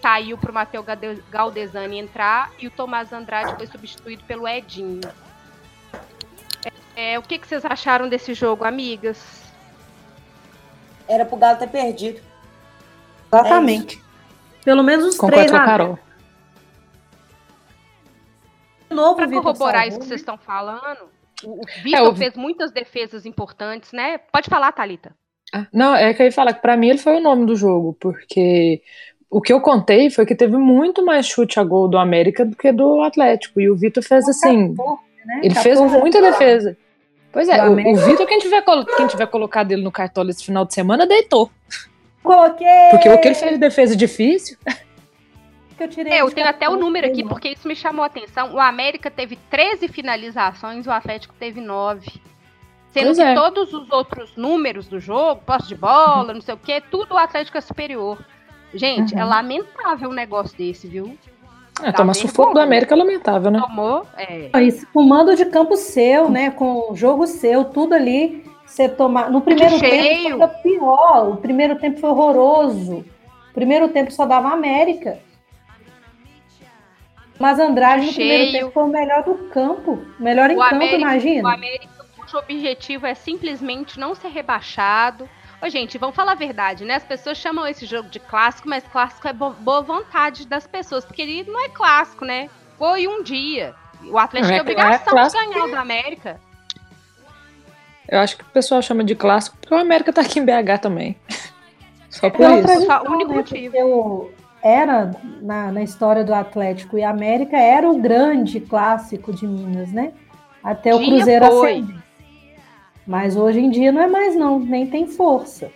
saiu 0.00 0.38
para 0.38 0.50
o 0.50 0.54
Matheus 0.54 0.86
Galdesani 1.30 1.98
entrar 1.98 2.52
e 2.58 2.66
o 2.66 2.70
Tomás 2.70 3.12
Andrade 3.12 3.56
foi 3.56 3.66
substituído 3.66 4.22
pelo 4.24 4.46
Edinho. 4.46 5.00
É, 6.96 7.18
o 7.18 7.22
que, 7.22 7.38
que 7.38 7.46
vocês 7.46 7.64
acharam 7.64 8.08
desse 8.08 8.32
jogo, 8.34 8.64
amigas? 8.64 9.44
Era 11.06 11.24
pro 11.24 11.36
Galo 11.36 11.58
ter 11.58 11.68
perdido. 11.68 12.20
Exatamente. 13.32 13.98
É 14.60 14.64
Pelo 14.64 14.82
menos 14.82 15.04
os 15.04 15.16
Concordo 15.16 15.36
três. 15.36 15.50
Com 15.50 15.56
a 15.58 15.64
Carol. 15.64 15.98
De 18.88 18.96
novo, 18.96 19.16
Pra 19.16 19.28
corroborar 19.28 19.86
isso 19.86 19.98
que 19.98 20.04
né? 20.04 20.08
vocês 20.08 20.20
estão 20.20 20.38
falando, 20.38 21.08
o 21.44 21.60
o 21.60 21.66
Vitor 21.82 21.98
É, 21.98 22.02
o- 22.08 22.16
fez 22.16 22.34
muitas 22.36 22.70
defesas 22.72 23.26
importantes, 23.26 23.92
né? 23.92 24.18
Pode 24.32 24.48
falar, 24.48 24.72
Thalita. 24.72 25.12
Ah, 25.54 25.66
Não, 25.72 25.94
é 25.94 26.12
que 26.14 26.22
eu 26.22 26.26
ia 26.26 26.32
falar 26.32 26.54
que 26.54 26.62
pra 26.62 26.76
mim 26.76 26.88
ele 26.88 26.98
foi 26.98 27.16
o 27.16 27.20
nome 27.22 27.46
do 27.46 27.54
jogo, 27.54 27.96
porque 28.00 28.82
o 29.30 29.40
que 29.40 29.52
eu 29.52 29.60
contei 29.60 30.08
foi 30.10 30.24
que 30.24 30.34
teve 30.34 30.56
muito 30.56 31.04
mais 31.04 31.26
chute 31.26 31.60
a 31.60 31.64
gol 31.64 31.88
do 31.88 31.98
América 31.98 32.44
do 32.44 32.56
que 32.56 32.72
do 32.72 33.00
Atlético. 33.02 33.60
E 33.60 33.68
o 33.70 33.76
Vitor 33.76 34.02
fez 34.02 34.28
assim, 34.28 34.68
Né? 35.24 35.40
ele 35.42 35.54
fez 35.54 35.78
14 35.78 35.98
muita 35.98 36.20
defesa. 36.22 36.76
Pois 37.36 37.50
é, 37.50 37.62
o, 37.68 37.72
o 37.72 37.96
Vitor, 37.96 38.26
quem 38.26 38.38
tiver, 38.38 38.64
quem 38.96 39.06
tiver 39.06 39.26
colocado 39.26 39.70
ele 39.70 39.82
no 39.82 39.92
cartola 39.92 40.30
esse 40.30 40.42
final 40.42 40.64
de 40.64 40.72
semana, 40.72 41.06
deitou. 41.06 41.50
Coloquei! 42.22 42.66
Porque 42.90 43.10
o 43.10 43.20
que 43.20 43.28
ele 43.28 43.34
fez 43.34 43.52
de 43.52 43.58
defesa 43.58 43.94
difícil, 43.94 44.56
que 45.76 45.82
eu 45.84 45.88
tirei 45.88 46.14
É, 46.14 46.22
eu 46.22 46.30
tenho 46.30 46.48
até 46.48 46.66
o 46.66 46.72
14, 46.72 46.80
número 46.80 47.06
aqui, 47.06 47.22
porque 47.22 47.50
isso 47.50 47.68
me 47.68 47.76
chamou 47.76 48.02
a 48.04 48.06
atenção. 48.06 48.54
O 48.54 48.58
América 48.58 49.10
teve 49.10 49.36
13 49.50 49.86
finalizações, 49.86 50.86
o 50.86 50.90
Atlético 50.90 51.34
teve 51.38 51.60
9. 51.60 52.10
Sendo 52.88 53.04
Pois 53.04 53.18
que 53.18 53.22
é. 53.22 53.34
todos 53.34 53.74
os 53.74 53.90
outros 53.90 54.34
números 54.34 54.88
do 54.88 54.98
jogo, 54.98 55.42
posse 55.44 55.68
de 55.68 55.74
bola, 55.74 56.32
não 56.32 56.40
sei 56.40 56.54
o 56.54 56.56
quê, 56.58 56.82
tudo 56.90 57.16
o 57.16 57.18
Atlético 57.18 57.58
é 57.58 57.60
superior. 57.60 58.18
Gente, 58.72 59.14
é 59.14 59.22
Uhum. 59.22 59.28
lamentável 59.28 60.08
um 60.08 60.14
negócio 60.14 60.56
desse, 60.56 60.88
viu? 60.88 61.18
É, 61.82 61.92
tomar 61.92 62.12
vergonha. 62.12 62.14
sufoco 62.14 62.54
do 62.54 62.60
América 62.60 62.94
é 62.94 62.98
lamentável, 62.98 63.50
né? 63.50 63.60
Tomou, 63.60 64.06
é. 64.16 64.62
Isso, 64.62 64.86
com 64.92 65.02
mando 65.02 65.34
de 65.36 65.44
campo 65.46 65.76
seu, 65.76 66.28
né? 66.30 66.50
Com 66.50 66.90
o 66.92 66.96
jogo 66.96 67.26
seu, 67.26 67.64
tudo 67.64 67.94
ali. 67.94 68.44
Você 68.64 68.88
tomar. 68.88 69.30
No 69.30 69.40
primeiro 69.40 69.78
tempo 69.78 69.94
cheio. 69.94 70.38
foi 70.38 70.48
pior. 70.62 71.28
O 71.30 71.36
primeiro 71.36 71.76
tempo 71.76 72.00
foi 72.00 72.10
horroroso. 72.10 73.04
O 73.50 73.54
primeiro 73.54 73.88
tempo 73.88 74.10
só 74.12 74.26
dava 74.26 74.48
América. 74.50 75.18
Mas 77.38 77.58
Andrade 77.58 78.06
no 78.06 78.12
primeiro 78.14 78.52
tempo 78.52 78.70
foi 78.72 78.82
o 78.82 78.88
melhor 78.88 79.22
do 79.22 79.34
campo. 79.50 80.02
O 80.18 80.22
melhor 80.22 80.50
em 80.50 80.56
O 80.56 80.60
campo, 80.60 80.74
América- 80.74 80.96
O 80.96 81.00
imagina. 81.00 81.52
América, 81.54 81.88
cujo 82.18 82.38
objetivo 82.38 83.06
é 83.06 83.14
simplesmente 83.14 84.00
não 84.00 84.14
ser 84.14 84.28
rebaixado. 84.28 85.28
Ô, 85.66 85.68
gente, 85.68 85.98
vamos 85.98 86.14
falar 86.14 86.32
a 86.32 86.36
verdade, 86.36 86.84
né? 86.84 86.94
As 86.94 87.02
pessoas 87.02 87.38
chamam 87.38 87.66
esse 87.66 87.84
jogo 87.86 88.08
de 88.08 88.20
clássico, 88.20 88.68
mas 88.68 88.84
clássico 88.86 89.26
é 89.26 89.32
bo- 89.32 89.50
boa 89.50 89.82
vontade 89.82 90.46
das 90.46 90.64
pessoas, 90.64 91.04
porque 91.04 91.20
ele 91.22 91.42
não 91.50 91.64
é 91.64 91.68
clássico, 91.68 92.24
né? 92.24 92.48
Foi 92.78 93.08
um 93.08 93.20
dia. 93.20 93.74
O 94.04 94.16
Atlético 94.16 94.46
é- 94.46 94.50
tem 94.50 94.58
é 94.58 94.62
obrigação 94.62 95.12
clássico 95.12 95.42
de 95.42 95.48
ganhar 95.50 95.64
o 95.64 95.70
da 95.72 95.80
América. 95.80 96.40
Eu 98.08 98.20
acho 98.20 98.36
que 98.36 98.44
o 98.44 98.46
pessoal 98.46 98.80
chama 98.80 99.02
de 99.02 99.16
clássico 99.16 99.56
porque 99.60 99.74
o 99.74 99.78
América 99.78 100.12
tá 100.12 100.20
aqui 100.20 100.38
em 100.38 100.44
BH 100.44 100.78
também. 100.80 101.16
Só 102.10 102.30
por 102.30 102.38
Pela 102.38 102.60
isso. 102.60 102.86
Só 102.86 103.02
o 103.02 103.10
único 103.10 103.30
né, 103.32 103.36
motivo. 103.38 103.76
o- 103.76 104.30
era 104.62 105.10
na, 105.42 105.72
na 105.72 105.82
história 105.82 106.22
do 106.22 106.32
Atlético 106.32 106.96
e 106.96 107.02
América 107.02 107.56
era 107.56 107.90
o 107.90 107.98
grande 107.98 108.60
clássico 108.60 109.32
de 109.32 109.44
Minas, 109.48 109.90
né? 109.90 110.12
Até 110.62 110.94
o 110.94 110.98
Dia 110.98 111.08
Cruzeiro 111.08 111.46
foi. 111.46 111.72
ascender. 111.72 112.05
Mas 113.06 113.36
hoje 113.36 113.60
em 113.60 113.70
dia 113.70 113.92
não 113.92 114.02
é 114.02 114.06
mais 114.06 114.34
não, 114.34 114.58
nem 114.58 114.86
tem 114.86 115.06
força. 115.06 115.70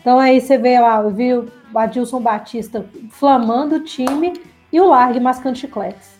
Então 0.00 0.18
aí 0.18 0.40
você 0.40 0.58
vê 0.58 0.78
lá, 0.78 1.00
eu 1.00 1.10
vi 1.10 1.34
o 1.34 1.50
Adilson 1.74 2.20
Batista 2.20 2.84
flamando 3.10 3.76
o 3.76 3.84
time 3.84 4.32
e 4.72 4.80
o 4.80 4.88
Largue 4.88 5.20
mascando 5.20 5.56
chicletes. 5.56 6.14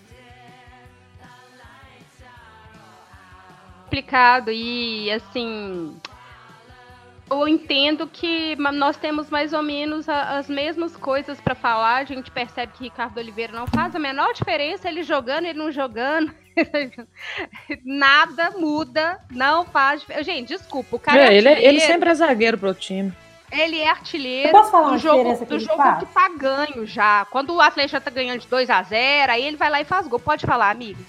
complicado 3.94 4.50
e 4.50 5.08
assim 5.12 5.94
eu 7.30 7.48
entendo 7.48 8.06
que 8.06 8.54
nós 8.56 8.96
temos 8.96 9.30
mais 9.30 9.52
ou 9.52 9.62
menos 9.62 10.08
a- 10.08 10.38
as 10.38 10.48
mesmas 10.48 10.96
coisas 10.96 11.40
para 11.40 11.54
falar. 11.54 11.96
A 11.96 12.04
gente 12.04 12.30
percebe 12.30 12.72
que 12.74 12.84
Ricardo 12.84 13.18
Oliveira 13.18 13.52
não 13.52 13.66
faz 13.66 13.94
a 13.94 13.98
menor 13.98 14.32
diferença, 14.34 14.88
ele 14.88 15.02
jogando, 15.02 15.46
ele 15.46 15.58
não 15.58 15.70
jogando. 15.72 16.32
Nada 17.84 18.52
muda, 18.52 19.20
não 19.30 19.64
faz. 19.64 20.04
Gente, 20.22 20.48
desculpa, 20.48 20.96
o 20.96 20.98
cara 20.98 21.18
é, 21.18 21.26
É, 21.28 21.34
ele, 21.36 21.48
é- 21.48 21.64
ele 21.64 21.80
sempre 21.80 22.10
é 22.10 22.14
zagueiro 22.14 22.58
pro 22.58 22.74
time. 22.74 23.12
ele 23.50 23.78
é 23.80 23.88
artilheiro 23.88 24.48
Eu 24.48 24.52
posso 24.52 24.70
falar 24.70 24.88
uma 24.88 24.96
do 24.96 24.98
jogo, 24.98 25.22
do 25.44 25.54
ele 25.54 25.60
jogo 25.64 25.76
faz? 25.76 25.98
que 26.00 26.06
tá 26.06 26.28
ganho 26.28 26.86
já. 26.86 27.24
Quando 27.30 27.54
o 27.54 27.60
Atlético 27.60 27.92
já 27.92 28.00
tá 28.00 28.10
ganhando 28.10 28.40
de 28.40 28.48
2 28.48 28.68
a 28.70 28.82
0 28.82 29.32
aí 29.32 29.44
ele 29.44 29.56
vai 29.56 29.70
lá 29.70 29.80
e 29.80 29.84
faz 29.84 30.06
gol. 30.06 30.18
Pode 30.18 30.44
falar, 30.46 30.70
amigo. 30.70 31.00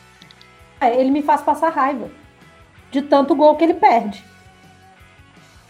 É, 0.79 0.99
ele 0.99 1.11
me 1.11 1.21
faz 1.21 1.41
passar 1.41 1.69
raiva 1.69 2.09
de 2.91 3.01
tanto 3.01 3.35
gol 3.35 3.55
que 3.55 3.63
ele 3.63 3.73
perde. 3.73 4.23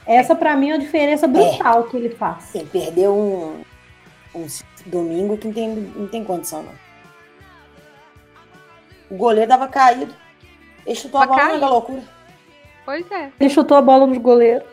Essa 0.08 0.36
pra 0.36 0.56
mim 0.56 0.70
é 0.70 0.74
a 0.76 0.78
diferença 0.78 1.28
brutal 1.28 1.86
que 1.86 1.98
ele 1.98 2.10
faz. 2.10 2.38
Assim, 2.38 2.66
perdeu 2.68 3.16
um, 3.16 3.64
um 4.36 4.48
domingo 4.86 5.38
que 5.38 5.48
não 5.48 5.54
tem, 5.54 5.70
não 5.70 6.08
tem 6.08 6.24
condição, 6.24 6.64
não. 6.64 6.74
O 9.10 9.16
goleiro 9.18 9.50
tava 9.50 9.68
caído. 9.68 10.14
Ele 10.86 10.96
chutou 10.96 11.20
a 11.22 11.28
Tava 11.28 11.40
bola, 11.40 11.54
mega 11.54 11.68
loucura. 11.68 12.04
Pois 12.86 13.10
é. 13.12 13.32
Ele 13.40 13.50
chutou 13.50 13.78
a 13.78 13.82
bola 13.82 14.06
no 14.06 14.20
goleiro. 14.20 14.64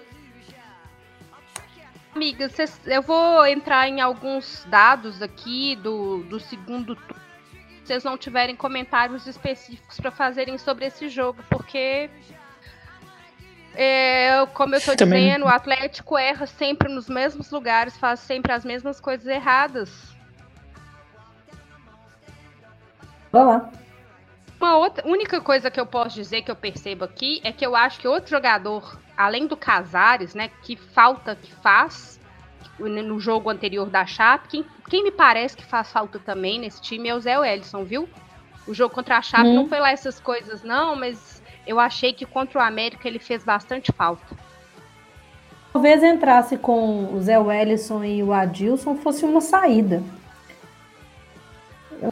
Amiga, 2.14 2.48
cês- 2.50 2.78
eu 2.86 3.00
vou 3.00 3.46
entrar 3.46 3.88
em 3.88 4.00
alguns 4.02 4.66
dados 4.68 5.22
aqui 5.22 5.76
do, 5.76 6.18
do 6.24 6.38
segundo 6.38 6.94
turno. 6.94 7.22
Se 7.80 7.86
vocês 7.86 8.04
não 8.04 8.18
tiverem 8.18 8.54
comentários 8.54 9.26
específicos 9.26 9.98
para 9.98 10.10
fazerem 10.10 10.56
sobre 10.58 10.84
esse 10.86 11.08
jogo, 11.08 11.42
porque, 11.48 12.10
é, 13.74 14.46
como 14.54 14.74
eu 14.74 14.80
tô 14.80 14.94
Também. 14.96 15.24
dizendo, 15.26 15.44
o 15.46 15.48
Atlético 15.48 16.16
erra 16.18 16.46
sempre 16.46 16.92
nos 16.92 17.08
mesmos 17.08 17.50
lugares, 17.50 17.96
faz 17.96 18.20
sempre 18.20 18.52
as 18.52 18.64
mesmas 18.64 19.00
coisas 19.00 19.26
erradas. 19.26 20.12
Vai 23.30 23.44
lá. 23.44 23.70
Uma 24.60 24.76
outra, 24.76 25.06
única 25.08 25.40
coisa 25.40 25.70
que 25.70 25.80
eu 25.80 25.86
posso 25.86 26.14
dizer 26.14 26.42
que 26.42 26.50
eu 26.50 26.56
percebo 26.56 27.04
aqui 27.04 27.40
é 27.42 27.50
que 27.50 27.66
eu 27.66 27.74
acho 27.74 27.98
que 27.98 28.06
outro 28.06 28.30
jogador, 28.30 28.96
além 29.16 29.46
do 29.46 29.56
Casares, 29.56 30.34
né, 30.34 30.50
que 30.62 30.76
falta 30.76 31.34
que 31.34 31.52
faz 31.52 32.20
no 32.78 33.18
jogo 33.20 33.50
anterior 33.50 33.88
da 33.88 34.06
Chape, 34.06 34.48
quem, 34.48 34.64
quem 34.88 35.04
me 35.04 35.10
parece 35.10 35.56
que 35.56 35.64
faz 35.64 35.90
falta 35.92 36.18
também 36.18 36.58
nesse 36.58 36.80
time 36.80 37.08
é 37.08 37.14
o 37.14 37.20
Zé 37.20 37.38
Wellison, 37.38 37.84
viu? 37.84 38.08
O 38.66 38.72
jogo 38.74 38.94
contra 38.94 39.18
a 39.18 39.22
Chape 39.22 39.48
Hum. 39.48 39.54
não 39.54 39.68
foi 39.68 39.80
lá 39.80 39.90
essas 39.90 40.20
coisas 40.20 40.62
não, 40.62 40.94
mas 40.94 41.31
eu 41.66 41.78
achei 41.80 42.12
que 42.12 42.24
contra 42.26 42.58
o 42.58 42.62
América 42.62 43.06
ele 43.08 43.18
fez 43.18 43.42
bastante 43.44 43.92
falta. 43.92 44.26
talvez 45.72 46.02
entrasse 46.02 46.58
com 46.58 47.14
o 47.14 47.20
Zé 47.22 47.38
Wellison 47.38 48.04
e 48.04 48.22
o 48.22 48.30
Adilson 48.32 48.94
fosse 48.96 49.24
uma 49.24 49.40
saída. 49.40 50.02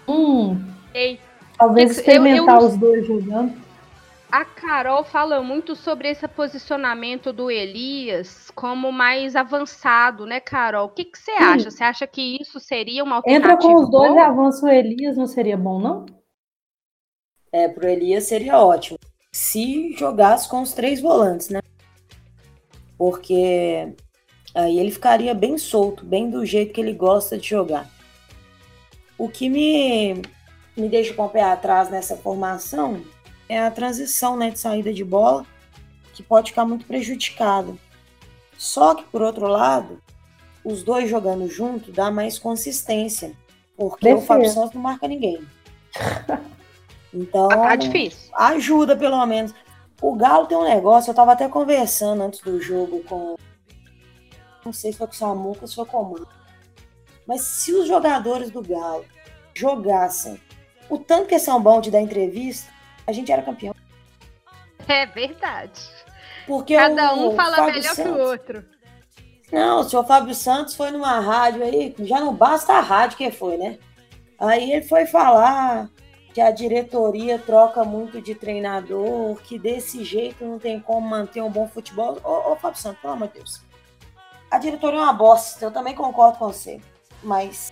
Hum, 0.09 0.59
Ei, 0.95 1.21
talvez 1.59 1.91
Eu- 1.91 1.95
eu- 1.97 2.01
experimentar 2.01 2.61
eu- 2.61 2.67
os 2.67 2.77
dois 2.77 3.07
jogando. 3.07 3.53
A 4.33 4.45
Carol 4.45 5.03
fala 5.03 5.43
muito 5.43 5.75
sobre 5.75 6.09
esse 6.09 6.27
posicionamento 6.29 7.33
do 7.33 7.51
Elias 7.51 8.49
como 8.55 8.93
mais 8.93 9.35
avançado, 9.35 10.25
né, 10.25 10.39
Carol? 10.39 10.87
O 10.87 10.91
que, 10.91 11.05
que 11.05 11.19
você 11.19 11.33
acha? 11.33 11.69
Você 11.71 11.83
acha 11.83 12.07
que 12.07 12.39
isso 12.41 12.61
seria 12.61 13.03
uma 13.03 13.17
alternativa? 13.17 13.53
Entra 13.55 13.67
com 13.69 13.75
os 13.75 13.91
dois 13.91 14.15
e 14.15 14.19
avança 14.21 14.67
o 14.67 14.69
Elias, 14.69 15.17
não 15.17 15.27
seria 15.27 15.57
bom, 15.57 15.81
não? 15.81 16.07
É, 17.53 17.67
pro 17.67 17.89
Elias 17.89 18.25
seria 18.25 18.57
ótimo. 18.59 18.99
Se 19.33 19.95
jogasse 19.97 20.49
com 20.49 20.63
os 20.63 20.73
três 20.73 21.01
volantes, 21.01 21.49
né? 21.49 21.61
Porque 22.99 23.93
aí 24.55 24.79
ele 24.79 24.91
ficaria 24.91 25.35
bem 25.35 25.57
solto, 25.57 26.05
bem 26.05 26.29
do 26.29 26.45
jeito 26.45 26.73
que 26.73 26.81
ele 26.81 26.93
gosta 26.93 27.39
de 27.39 27.49
jogar. 27.49 27.89
O 29.17 29.29
que 29.29 29.49
me, 29.49 30.23
me 30.77 30.89
deixa 30.89 31.15
com 31.15 31.27
o 31.27 31.29
pé 31.29 31.43
atrás 31.43 31.91
nessa 31.91 32.17
formação 32.17 33.05
é 33.49 33.59
a 33.61 33.71
transição 33.71 34.37
né, 34.37 34.51
de 34.51 34.59
saída 34.59 34.93
de 34.93 35.05
bola, 35.05 35.45
que 36.15 36.23
pode 36.23 36.51
ficar 36.51 36.65
muito 36.65 36.87
prejudicada. 36.87 37.75
Só 38.57 38.95
que, 38.95 39.05
por 39.05 39.23
outro 39.23 39.47
lado, 39.47 40.03
os 40.65 40.83
dois 40.83 41.09
jogando 41.09 41.49
junto 41.49 41.91
dá 41.93 42.11
mais 42.11 42.39
consistência, 42.39 43.33
porque 43.77 44.13
o. 44.13 44.21
Fábio 44.21 44.51
Santos 44.51 44.75
não 44.75 44.83
marca 44.83 45.09
ninguém. 45.09 45.41
Então, 47.13 47.49
Tá 47.49 47.77
difícil. 47.77 48.31
ajuda 48.35 48.97
pelo 48.97 49.25
menos. 49.27 49.53
O 50.01 50.15
Galo 50.15 50.47
tem 50.47 50.57
um 50.57 50.65
negócio, 50.65 51.11
eu 51.11 51.15
tava 51.15 51.33
até 51.33 51.49
conversando 51.49 52.23
antes 52.23 52.41
do 52.41 52.61
jogo 52.61 53.03
com. 53.05 53.37
Não 54.65 54.73
sei 54.73 54.93
se 54.93 54.99
foi 54.99 55.07
com 55.07 55.13
o 55.13 55.17
Samuca 55.17 55.59
ou 55.63 55.69
se 55.69 55.75
foi 55.75 55.85
com 55.87 55.99
o 56.03 56.11
Mano. 56.13 56.29
Mas 57.27 57.43
se 57.43 57.73
os 57.75 57.87
jogadores 57.87 58.51
do 58.51 58.63
Galo 58.63 59.05
jogassem 59.55 60.41
o 60.89 60.99
tanto 60.99 61.27
que 61.29 61.39
são 61.39 61.63
bons 61.63 61.83
de 61.83 61.91
dar 61.91 62.01
entrevista, 62.01 62.71
a 63.07 63.13
gente 63.13 63.31
era 63.31 63.43
campeão. 63.43 63.75
É 64.89 65.07
verdade. 65.07 65.81
Porque 66.47 66.75
Cada 66.75 67.15
o 67.15 67.31
um 67.33 67.37
fala 67.37 67.57
Fábio 67.57 67.75
melhor 67.75 67.91
que 67.91 67.95
Santos- 68.03 68.13
o 68.21 68.25
outro. 68.25 68.65
Não, 69.53 69.81
o 69.81 69.85
senhor 69.85 70.05
Fábio 70.07 70.35
Santos 70.35 70.75
foi 70.77 70.91
numa 70.91 71.19
rádio 71.21 71.63
aí, 71.63 71.95
já 72.01 72.21
não 72.21 72.33
basta 72.35 72.73
a 72.73 72.81
rádio 72.81 73.19
que 73.19 73.31
foi, 73.31 73.57
né? 73.57 73.79
Aí 74.39 74.73
ele 74.73 74.83
foi 74.87 75.07
falar 75.07 75.89
que 76.33 76.41
a 76.41 76.51
diretoria 76.51 77.39
troca 77.39 77.85
muito 77.85 78.21
de 78.21 78.35
treinador, 78.35 79.37
que 79.43 79.59
desse 79.59 80.05
jeito 80.05 80.45
não 80.45 80.59
tem 80.59 80.79
como 80.79 81.09
manter 81.09 81.43
um 81.43 81.51
bom 81.51 81.69
futebol. 81.69 82.19
Ô, 82.23 82.53
ô 82.53 82.57
Fábio 82.57 82.81
Santos, 82.81 83.01
pelo 83.01 83.15
amor 83.15 83.29
de 83.29 83.35
Deus. 83.35 83.61
A 84.51 84.59
diretoria 84.59 85.01
é 85.01 85.03
uma 85.03 85.13
bosta, 85.13 85.65
eu 85.65 85.71
também 85.71 85.95
concordo 85.95 86.39
com 86.39 86.47
você. 86.47 86.81
Mas 87.23 87.71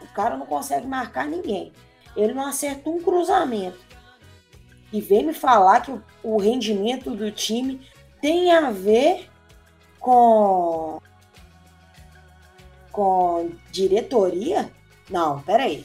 o 0.00 0.06
cara 0.08 0.36
não 0.36 0.46
consegue 0.46 0.86
marcar 0.86 1.26
ninguém. 1.26 1.72
Ele 2.16 2.32
não 2.32 2.46
acerta 2.46 2.90
um 2.90 3.00
cruzamento. 3.00 3.78
E 4.92 5.00
vem 5.00 5.24
me 5.24 5.34
falar 5.34 5.80
que 5.80 5.90
o, 5.90 6.02
o 6.22 6.38
rendimento 6.38 7.10
do 7.10 7.30
time 7.30 7.86
tem 8.20 8.52
a 8.52 8.70
ver 8.70 9.28
com 9.98 11.00
com 12.92 13.50
diretoria? 13.72 14.70
Não, 15.10 15.40
peraí. 15.42 15.84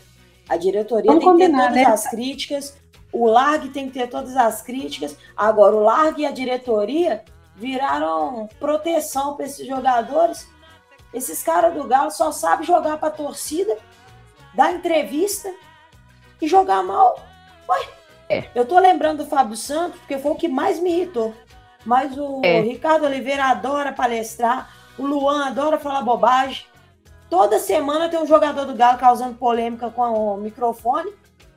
A 0.49 0.57
diretoria 0.57 1.11
Vamos 1.11 1.23
tem 1.23 1.37
que 1.37 1.45
ter 1.45 1.51
todas 1.51 1.75
né? 1.75 1.85
as 1.85 2.07
críticas, 2.09 2.77
o 3.13 3.27
Largue 3.27 3.69
tem 3.69 3.87
que 3.87 3.93
ter 3.99 4.07
todas 4.07 4.35
as 4.35 4.61
críticas. 4.61 5.15
Agora, 5.37 5.75
o 5.75 5.83
Largue 5.83 6.23
e 6.23 6.25
a 6.25 6.31
diretoria 6.31 7.23
viraram 7.55 8.47
proteção 8.59 9.35
para 9.35 9.45
esses 9.45 9.67
jogadores. 9.67 10.47
Esses 11.13 11.41
caras 11.43 11.73
do 11.73 11.83
Galo 11.85 12.11
só 12.11 12.31
sabem 12.31 12.65
jogar 12.65 12.97
para 12.97 13.09
a 13.09 13.11
torcida, 13.11 13.77
dar 14.53 14.73
entrevista 14.73 15.51
e 16.41 16.47
jogar 16.47 16.83
mal. 16.83 17.19
Ué, 17.67 17.87
eu 18.53 18.65
tô 18.65 18.77
lembrando 18.79 19.23
do 19.23 19.29
Fábio 19.29 19.55
Santos 19.57 19.99
porque 19.99 20.17
foi 20.17 20.31
o 20.31 20.35
que 20.35 20.47
mais 20.47 20.79
me 20.79 20.91
irritou. 20.91 21.33
Mas 21.85 22.17
o 22.17 22.41
É. 22.43 22.61
Ricardo 22.61 23.05
Oliveira 23.05 23.45
adora 23.45 23.91
palestrar, 23.91 24.69
o 24.97 25.05
Luan 25.05 25.45
adora 25.47 25.79
falar 25.79 26.01
bobagem. 26.01 26.65
Toda 27.29 27.59
semana 27.59 28.09
tem 28.09 28.19
um 28.19 28.25
jogador 28.25 28.65
do 28.65 28.73
Galo 28.73 28.97
causando 28.97 29.35
polêmica 29.35 29.89
com 29.91 30.33
o 30.33 30.37
microfone. 30.37 31.13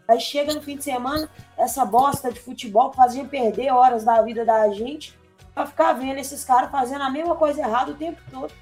Aí 0.06 0.20
chega 0.20 0.52
no 0.52 0.60
fim 0.60 0.76
de 0.76 0.84
semana, 0.84 1.28
essa 1.56 1.84
bosta 1.84 2.30
de 2.30 2.38
futebol 2.38 2.90
que 2.90 2.96
fazia 2.96 3.24
perder 3.24 3.72
horas 3.72 4.04
da 4.04 4.20
vida 4.20 4.44
da 4.44 4.68
gente, 4.70 5.18
pra 5.54 5.64
ficar 5.64 5.92
vendo 5.94 6.18
esses 6.18 6.44
caras 6.44 6.70
fazendo 6.70 7.02
a 7.02 7.10
mesma 7.10 7.34
coisa 7.36 7.62
errada 7.62 7.92
o 7.92 7.94
tempo 7.94 8.20
todo. 8.30 8.52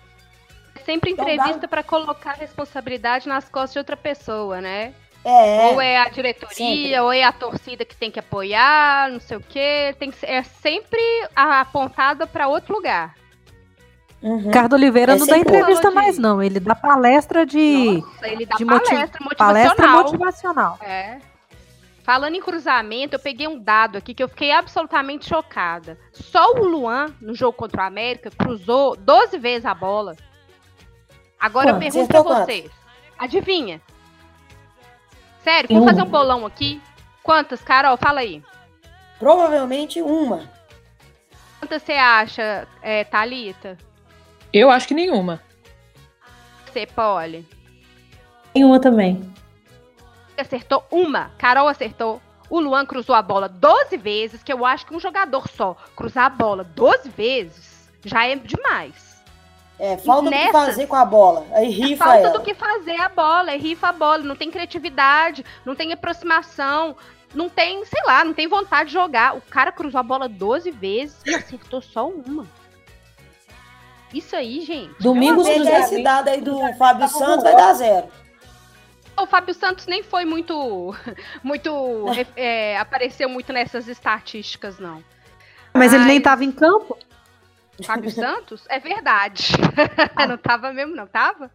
Sempre 0.85 1.11
Então, 1.11 1.29
entrevista 1.29 1.66
pra 1.66 1.83
colocar 1.83 2.31
a 2.31 2.35
responsabilidade 2.35 3.29
nas 3.29 3.49
costas 3.49 3.73
de 3.73 3.79
outra 3.79 3.96
pessoa, 3.96 4.61
né? 4.61 4.94
É, 5.25 5.73
Ou 5.73 5.81
é 5.81 5.99
a 5.99 6.09
diretoria, 6.09 6.55
sempre. 6.55 6.99
ou 7.01 7.12
é 7.12 7.23
a 7.25 7.33
torcida 7.33 7.85
que 7.85 7.94
tem 7.94 8.11
que 8.11 8.18
apoiar, 8.18 9.11
não 9.11 9.20
sei 9.20 9.37
o 9.37 9.40
quê. 9.46 9.94
Tem 9.99 10.11
que 10.11 10.16
ser, 10.16 10.31
é 10.31 10.42
sempre 10.42 11.01
apontada 11.37 12.27
pra 12.27 12.49
outro 12.49 12.75
lugar. 12.75 13.14
Uhum. 14.22 14.37
Ricardo 14.38 14.74
Oliveira 14.74 15.14
É 15.14 15.16
não 15.18 15.26
dá 15.26 15.38
entrevista 15.38 15.88
de- 15.88 15.94
mais, 15.94 16.18
não. 16.18 16.42
Ele 16.42 16.61
dá 16.61 16.74
palestra 16.74 17.46
de, 17.46 18.02
Nossa, 18.02 18.28
ele 18.28 18.44
dá 18.46 18.56
de 18.56 18.64
palestra 18.66 19.18
motivacional. 19.20 19.37
palestra 19.37 19.88
motivacional. 19.88 20.78
É. 20.83 21.18
Falando 22.02 22.35
em 22.35 22.40
cruzamento, 22.40 23.14
eu 23.14 23.20
peguei 23.20 23.46
um 23.48 23.59
dado 23.59 23.96
aqui 23.96 24.12
que 24.12 24.22
eu 24.22 24.28
fiquei 24.28 24.50
absolutamente 24.52 25.28
chocada. 25.28 25.96
Só 26.12 26.52
o 26.54 26.64
Luan, 26.64 27.14
no 27.20 27.35
jogo 27.35 27.52
contra 27.54 27.83
o 27.83 27.87
América, 27.87 28.30
cruzou 28.30 28.96
12 28.96 29.38
vezes 29.38 29.64
a 29.64 29.74
bola. 29.74 30.16
Agora 31.38 31.70
eu 31.70 31.78
pergunto 31.78 32.09
pra 32.09 32.22
quanto? 32.22 32.44
vocês. 32.44 32.70
Adivinha? 33.18 33.80
Sério, 35.42 35.68
vamos 35.72 35.87
fazer 35.87 36.02
um 36.02 36.06
bolão 36.11 36.44
aqui? 36.44 36.80
Quantas, 37.22 37.62
Carol? 37.62 37.96
Fala 37.96 38.20
aí. 38.20 38.42
Provavelmente 39.18 40.02
uma. 40.02 40.50
Quantas 41.59 41.83
você 41.83 41.92
acha, 41.92 42.66
é, 42.83 43.04
Thalita? 43.04 43.78
Eu 44.52 44.70
acho 44.70 44.88
que 44.88 44.94
nenhuma. 44.94 45.40
Você, 46.66 46.86
Poli? 46.86 47.46
Tem 48.52 48.64
uma 48.64 48.80
também. 48.80 49.32
acertou 50.36 50.84
uma. 50.90 51.30
Carol 51.38 51.68
acertou. 51.68 52.20
O 52.48 52.58
Luan 52.58 52.84
cruzou 52.84 53.14
a 53.14 53.22
bola 53.22 53.48
12 53.48 53.96
vezes, 53.96 54.42
que 54.42 54.52
eu 54.52 54.66
acho 54.66 54.84
que 54.86 54.94
um 54.94 54.98
jogador 54.98 55.48
só 55.48 55.76
cruzar 55.94 56.24
a 56.26 56.30
bola 56.30 56.64
12 56.64 57.08
vezes 57.10 57.88
já 58.04 58.26
é 58.26 58.34
demais. 58.34 59.10
É, 59.78 59.96
falta 59.96 60.28
o 60.28 60.32
que 60.32 60.52
fazer 60.52 60.86
com 60.86 60.96
a 60.96 61.04
bola. 61.04 61.46
Aí 61.52 61.70
rifa 61.70 62.04
Falta 62.04 62.18
ela. 62.18 62.38
do 62.38 62.44
que 62.44 62.52
fazer 62.52 63.00
a 63.00 63.08
bola, 63.08 63.52
é 63.52 63.56
rifa 63.56 63.88
a 63.88 63.92
bola, 63.92 64.22
não 64.24 64.36
tem 64.36 64.50
criatividade, 64.50 65.44
não 65.64 65.74
tem 65.74 65.92
aproximação, 65.92 66.96
não 67.34 67.48
tem, 67.48 67.82
sei 67.84 68.02
lá, 68.04 68.24
não 68.24 68.34
tem 68.34 68.46
vontade 68.48 68.88
de 68.88 68.94
jogar. 68.94 69.36
O 69.36 69.40
cara 69.40 69.70
cruzou 69.72 70.00
a 70.00 70.02
bola 70.02 70.28
12 70.28 70.70
vezes 70.72 71.16
e 71.24 71.34
acertou 71.34 71.80
só 71.80 72.08
uma. 72.08 72.46
Isso 74.12 74.35
aí, 74.35 74.61
gente. 74.62 74.94
Domingo, 75.01 75.42
esse 75.42 75.55
cruzamento. 75.55 76.03
dado 76.03 76.29
aí 76.29 76.40
do 76.40 76.61
Fábio 76.75 77.09
Santos 77.09 77.44
vai 77.44 77.57
dar 77.57 77.75
zero. 77.75 78.09
O 79.16 79.27
Fábio 79.27 79.55
Santos 79.55 79.87
nem 79.87 80.03
foi 80.03 80.25
muito. 80.25 80.94
muito. 81.42 82.07
é, 82.37 82.79
apareceu 82.79 83.29
muito 83.29 83.53
nessas 83.53 83.87
estatísticas, 83.88 84.79
não. 84.79 85.03
Mas 85.73 85.92
ele 85.92 86.05
nem 86.05 86.16
Ai. 86.16 86.23
tava 86.23 86.44
em 86.44 86.51
campo. 86.51 86.99
Fábio 87.85 88.11
Santos? 88.11 88.64
É 88.68 88.79
verdade. 88.79 89.53
não 90.29 90.37
tava 90.37 90.73
mesmo, 90.73 90.94
não 90.94 91.07
tava? 91.07 91.51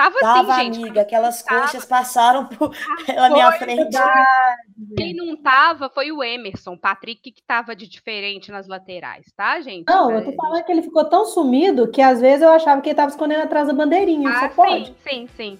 Tava, 0.00 0.18
Tava, 0.18 0.54
sim, 0.54 0.60
gente. 0.62 0.76
amiga, 0.82 1.00
aquelas 1.02 1.42
Tava. 1.42 1.60
coxas 1.60 1.84
passaram 1.84 2.46
por- 2.46 2.74
pela 3.04 3.28
minha 3.28 3.52
frente. 3.52 3.98
Quem 4.96 5.14
não 5.14 5.36
tava 5.36 5.90
foi 5.90 6.10
o 6.10 6.22
Emerson, 6.24 6.72
o 6.72 6.78
Patrick, 6.78 7.30
que 7.30 7.42
tava 7.42 7.76
de 7.76 7.86
diferente 7.86 8.50
nas 8.50 8.66
laterais, 8.66 9.26
tá, 9.36 9.60
gente? 9.60 9.86
Não, 9.88 10.10
eu 10.10 10.24
tô 10.24 10.32
falando 10.32 10.64
que 10.64 10.72
ele 10.72 10.80
ficou 10.82 11.04
tão 11.04 11.26
sumido 11.26 11.90
que 11.90 12.00
às 12.00 12.18
vezes 12.20 12.40
eu 12.42 12.50
achava 12.50 12.80
que 12.80 12.88
ele 12.88 12.96
tava 12.96 13.10
escondendo 13.10 13.42
atrás 13.42 13.66
da 13.68 13.74
bandeirinha. 13.74 14.30
Ah, 14.30 14.40
só 14.40 14.48
pode. 14.48 14.86
sim, 14.86 14.94
sim, 15.06 15.28
sim. 15.36 15.58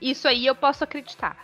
Isso 0.00 0.26
aí 0.26 0.46
eu 0.46 0.54
posso 0.56 0.82
acreditar. 0.82 1.36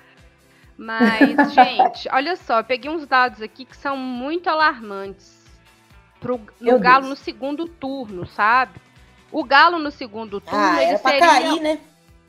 Mas, 0.77 1.37
gente, 1.55 2.09
olha 2.13 2.35
só, 2.37 2.59
eu 2.59 2.65
peguei 2.65 2.91
uns 2.91 3.07
dados 3.07 3.41
aqui 3.41 3.65
que 3.65 3.77
são 3.77 3.97
muito 3.97 4.49
alarmantes 4.49 5.45
pro, 6.21 6.41
no 6.61 6.79
Galo 6.81 7.05
Deus. 7.05 7.11
no 7.11 7.17
segundo 7.25 7.69
turno, 7.69 8.27
sabe? 8.27 8.81
O 9.31 9.45
Galo 9.45 9.79
no 9.79 9.91
segundo 9.91 10.41
turno, 10.41 10.59
Ah, 10.59 10.83
ele 10.83 10.91
era 10.91 10.99
pra 10.99 11.11
seria 11.13 11.27
cair, 11.29 11.61
né? 11.61 11.79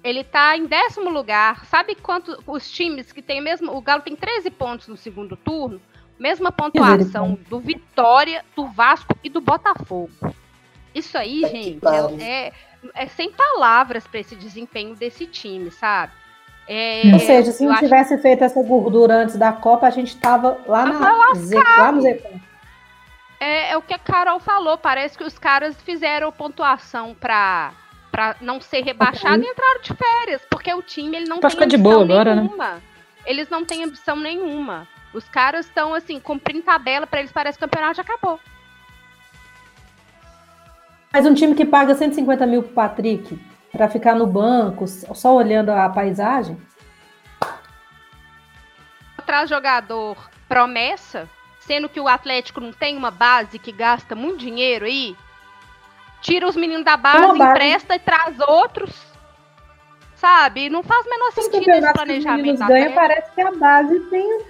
Ele 0.03 0.23
tá 0.23 0.55
em 0.55 0.65
décimo 0.65 1.09
lugar. 1.09 1.65
Sabe 1.65 1.95
quanto 1.95 2.41
os 2.45 2.69
times 2.71 3.11
que 3.11 3.21
tem 3.21 3.41
mesmo. 3.41 3.75
O 3.75 3.81
Galo 3.81 4.01
tem 4.01 4.15
13 4.15 4.49
pontos 4.51 4.87
no 4.87 4.95
segundo 4.97 5.35
turno. 5.35 5.81
Mesma 6.19 6.51
pontuação 6.51 7.37
do 7.47 7.59
Vitória, 7.59 8.43
do 8.55 8.65
Vasco 8.67 9.15
e 9.23 9.29
do 9.29 9.39
Botafogo. 9.41 10.09
Isso 10.95 11.17
aí, 11.17 11.41
que 11.41 11.47
gente, 11.49 11.79
é, 12.23 12.47
é, 12.47 12.53
é 12.95 13.07
sem 13.07 13.31
palavras 13.31 14.07
para 14.07 14.19
esse 14.19 14.35
desempenho 14.35 14.95
desse 14.95 15.27
time, 15.27 15.69
sabe? 15.69 16.11
É, 16.67 17.03
Ou 17.13 17.19
seja, 17.19 17.51
se 17.51 17.63
não 17.63 17.71
acho- 17.71 17.81
tivesse 17.83 18.17
feito 18.17 18.43
essa 18.43 18.61
gordura 18.63 19.13
antes 19.15 19.37
da 19.37 19.53
Copa, 19.53 19.85
a 19.87 19.89
gente 19.91 20.17
tava 20.17 20.59
lá, 20.67 20.85
na, 20.85 21.33
Z, 21.35 21.55
lá 21.55 21.91
no 21.91 22.01
Z. 22.01 22.23
É, 23.39 23.71
é 23.71 23.77
o 23.77 23.81
que 23.81 23.93
a 23.93 23.99
Carol 23.99 24.39
falou. 24.39 24.77
Parece 24.77 25.17
que 25.17 25.23
os 25.23 25.37
caras 25.37 25.75
fizeram 25.83 26.31
pontuação 26.31 27.13
pra, 27.13 27.71
pra 28.17 28.35
não 28.41 28.59
ser 28.59 28.83
rebaixado 28.83 29.43
e 29.43 29.47
entraram 29.47 29.79
de 29.79 29.93
férias. 29.93 30.41
Porque 30.49 30.73
o 30.73 30.81
time 30.81 31.17
ele 31.17 31.29
não 31.29 31.39
Pra 31.39 31.51
tem 31.51 31.59
ficar 31.59 31.67
de 31.67 31.77
boa 31.77 32.01
agora, 32.03 32.33
né? 32.33 32.41
nenhuma. 32.41 32.81
Eles 33.23 33.47
não 33.47 33.63
têm 33.63 33.83
ambição 33.83 34.15
nenhuma. 34.15 34.87
Os 35.13 35.29
caras 35.29 35.67
estão 35.67 35.93
assim, 35.93 36.19
cumprindo 36.19 36.63
tabela, 36.63 37.05
pra 37.05 37.19
eles 37.19 37.31
parece 37.31 37.59
que 37.59 37.63
o 37.63 37.67
campeonato 37.67 37.97
já 37.97 38.01
acabou. 38.01 38.39
Mas 41.13 41.27
um 41.27 41.33
time 41.35 41.53
que 41.53 41.63
paga 41.63 41.93
150 41.93 42.43
mil 42.47 42.63
pro 42.63 42.73
Patrick 42.73 43.39
pra 43.71 43.87
ficar 43.87 44.15
no 44.15 44.25
banco, 44.25 44.87
só 44.87 45.35
olhando 45.35 45.69
a 45.69 45.87
paisagem. 45.87 46.57
Traz 49.27 49.47
jogador 49.47 50.17
promessa, 50.49 51.29
sendo 51.59 51.87
que 51.87 51.99
o 51.99 52.07
Atlético 52.07 52.61
não 52.61 52.73
tem 52.73 52.97
uma 52.97 53.11
base 53.11 53.59
que 53.59 53.71
gasta 53.71 54.15
muito 54.15 54.39
dinheiro 54.39 54.85
aí. 54.85 55.15
Tira 56.21 56.47
os 56.47 56.55
meninos 56.55 56.83
da 56.83 56.97
base, 56.97 57.37
base. 57.37 57.51
empresta 57.51 57.95
e 57.95 57.99
traz 57.99 58.39
outros. 58.39 58.91
Sabe? 60.15 60.69
Não 60.69 60.81
faz 60.81 61.05
o 61.05 61.09
menor 61.09 61.31
sentido 61.31 61.69
esse 61.69 61.87
que 61.87 61.93
planejamento. 61.93 62.57
ganham, 62.57 62.63
Atlético. 62.63 62.95
parece 62.95 63.31
que 63.33 63.41
a 63.41 63.51
base 63.51 63.99
tem, 64.09 64.41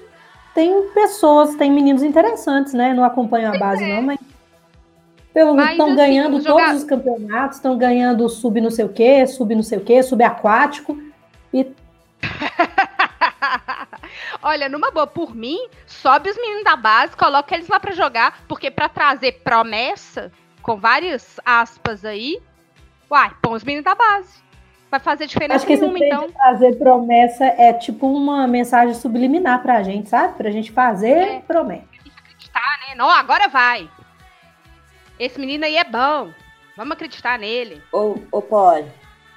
tem 0.55 0.87
pessoas, 0.89 1.55
tem 1.55 1.71
meninos 1.71 2.03
interessantes, 2.03 2.73
né? 2.73 2.93
Não 2.93 3.03
acompanho 3.03 3.53
a 3.53 3.57
base, 3.57 3.85
não, 3.85 4.01
mas. 4.01 4.17
Pelo 5.33 5.53
Mas, 5.53 5.71
estão 5.71 5.87
assim, 5.87 5.95
ganhando 5.95 6.37
os 6.37 6.43
todos 6.43 6.77
os 6.77 6.83
campeonatos, 6.83 7.57
estão 7.57 7.77
ganhando 7.77 8.27
sub 8.27 8.59
não 8.59 8.71
sei 8.71 8.85
o 8.85 8.89
quê, 8.89 9.27
sub 9.27 9.53
não 9.53 9.61
sei 9.61 9.77
o 9.77 9.81
quê, 9.81 10.01
subaquático. 10.01 10.97
E 11.53 11.71
Olha, 14.41 14.67
numa 14.67 14.89
boa, 14.89 15.05
por 15.05 15.35
mim, 15.35 15.59
sobe 15.85 16.31
os 16.31 16.37
meninos 16.37 16.63
da 16.63 16.75
base, 16.75 17.15
coloca 17.15 17.53
eles 17.53 17.67
lá 17.67 17.79
pra 17.79 17.91
jogar, 17.91 18.39
porque 18.47 18.71
pra 18.71 18.89
trazer 18.89 19.41
promessa, 19.43 20.31
com 20.67 20.75
várias 20.75 21.39
aspas 21.45 22.03
aí, 22.03 22.41
uai, 23.09 23.31
põe 23.41 23.55
os 23.55 23.63
meninos 23.63 23.85
da 23.85 23.95
base. 23.95 24.33
Vai 24.91 24.99
fazer 24.99 25.25
diferença 25.25 25.55
acho 25.55 25.65
que 25.65 25.73
esse 25.73 25.81
nenhuma, 25.87 26.05
então. 26.05 26.27
de 26.27 26.33
trazer 26.33 26.75
promessa 26.77 27.45
é 27.45 27.71
tipo 27.71 28.05
uma 28.05 28.45
mensagem 28.47 28.93
subliminar 28.93 29.61
pra 29.61 29.81
gente, 29.81 30.09
sabe? 30.09 30.35
Pra 30.35 30.51
gente 30.51 30.71
fazer 30.73 31.07
É. 31.17 31.39
promessa. 31.39 31.85
acreditar, 32.21 32.79
né? 32.89 32.95
Não, 32.95 33.09
agora 33.09 33.47
vai. 33.47 33.89
Esse 35.17 35.39
menino 35.39 35.63
aí 35.63 35.77
é 35.77 35.85
bom. 35.85 36.31
Vamos 36.75 36.91
acreditar 36.93 37.39
nele. 37.39 37.81
Ô, 37.91 38.15
ô 38.29 38.41
Polly, 38.41 38.85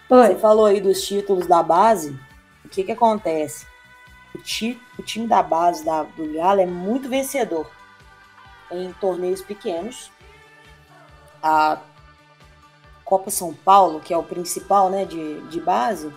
você 0.08 0.34
falou 0.34 0.66
aí 0.66 0.80
dos 0.80 1.00
títulos 1.06 1.46
da 1.46 1.62
base. 1.62 2.10
O 2.64 2.68
que 2.68 2.82
que 2.82 2.92
acontece? 2.92 3.66
O, 4.34 4.38
ti- 4.38 4.80
o 4.98 5.02
time 5.02 5.26
da 5.28 5.42
base 5.44 5.84
da- 5.84 6.02
do 6.02 6.32
Galo 6.34 6.60
é 6.60 6.66
muito 6.66 7.08
vencedor 7.08 7.70
em 8.70 8.92
torneios 8.94 9.40
pequenos. 9.42 10.10
A 11.42 11.78
Copa 13.04 13.30
São 13.30 13.52
Paulo, 13.52 14.00
que 14.00 14.14
é 14.14 14.16
o 14.16 14.22
principal 14.22 14.90
né, 14.90 15.04
de, 15.04 15.40
de 15.48 15.60
base, 15.60 16.12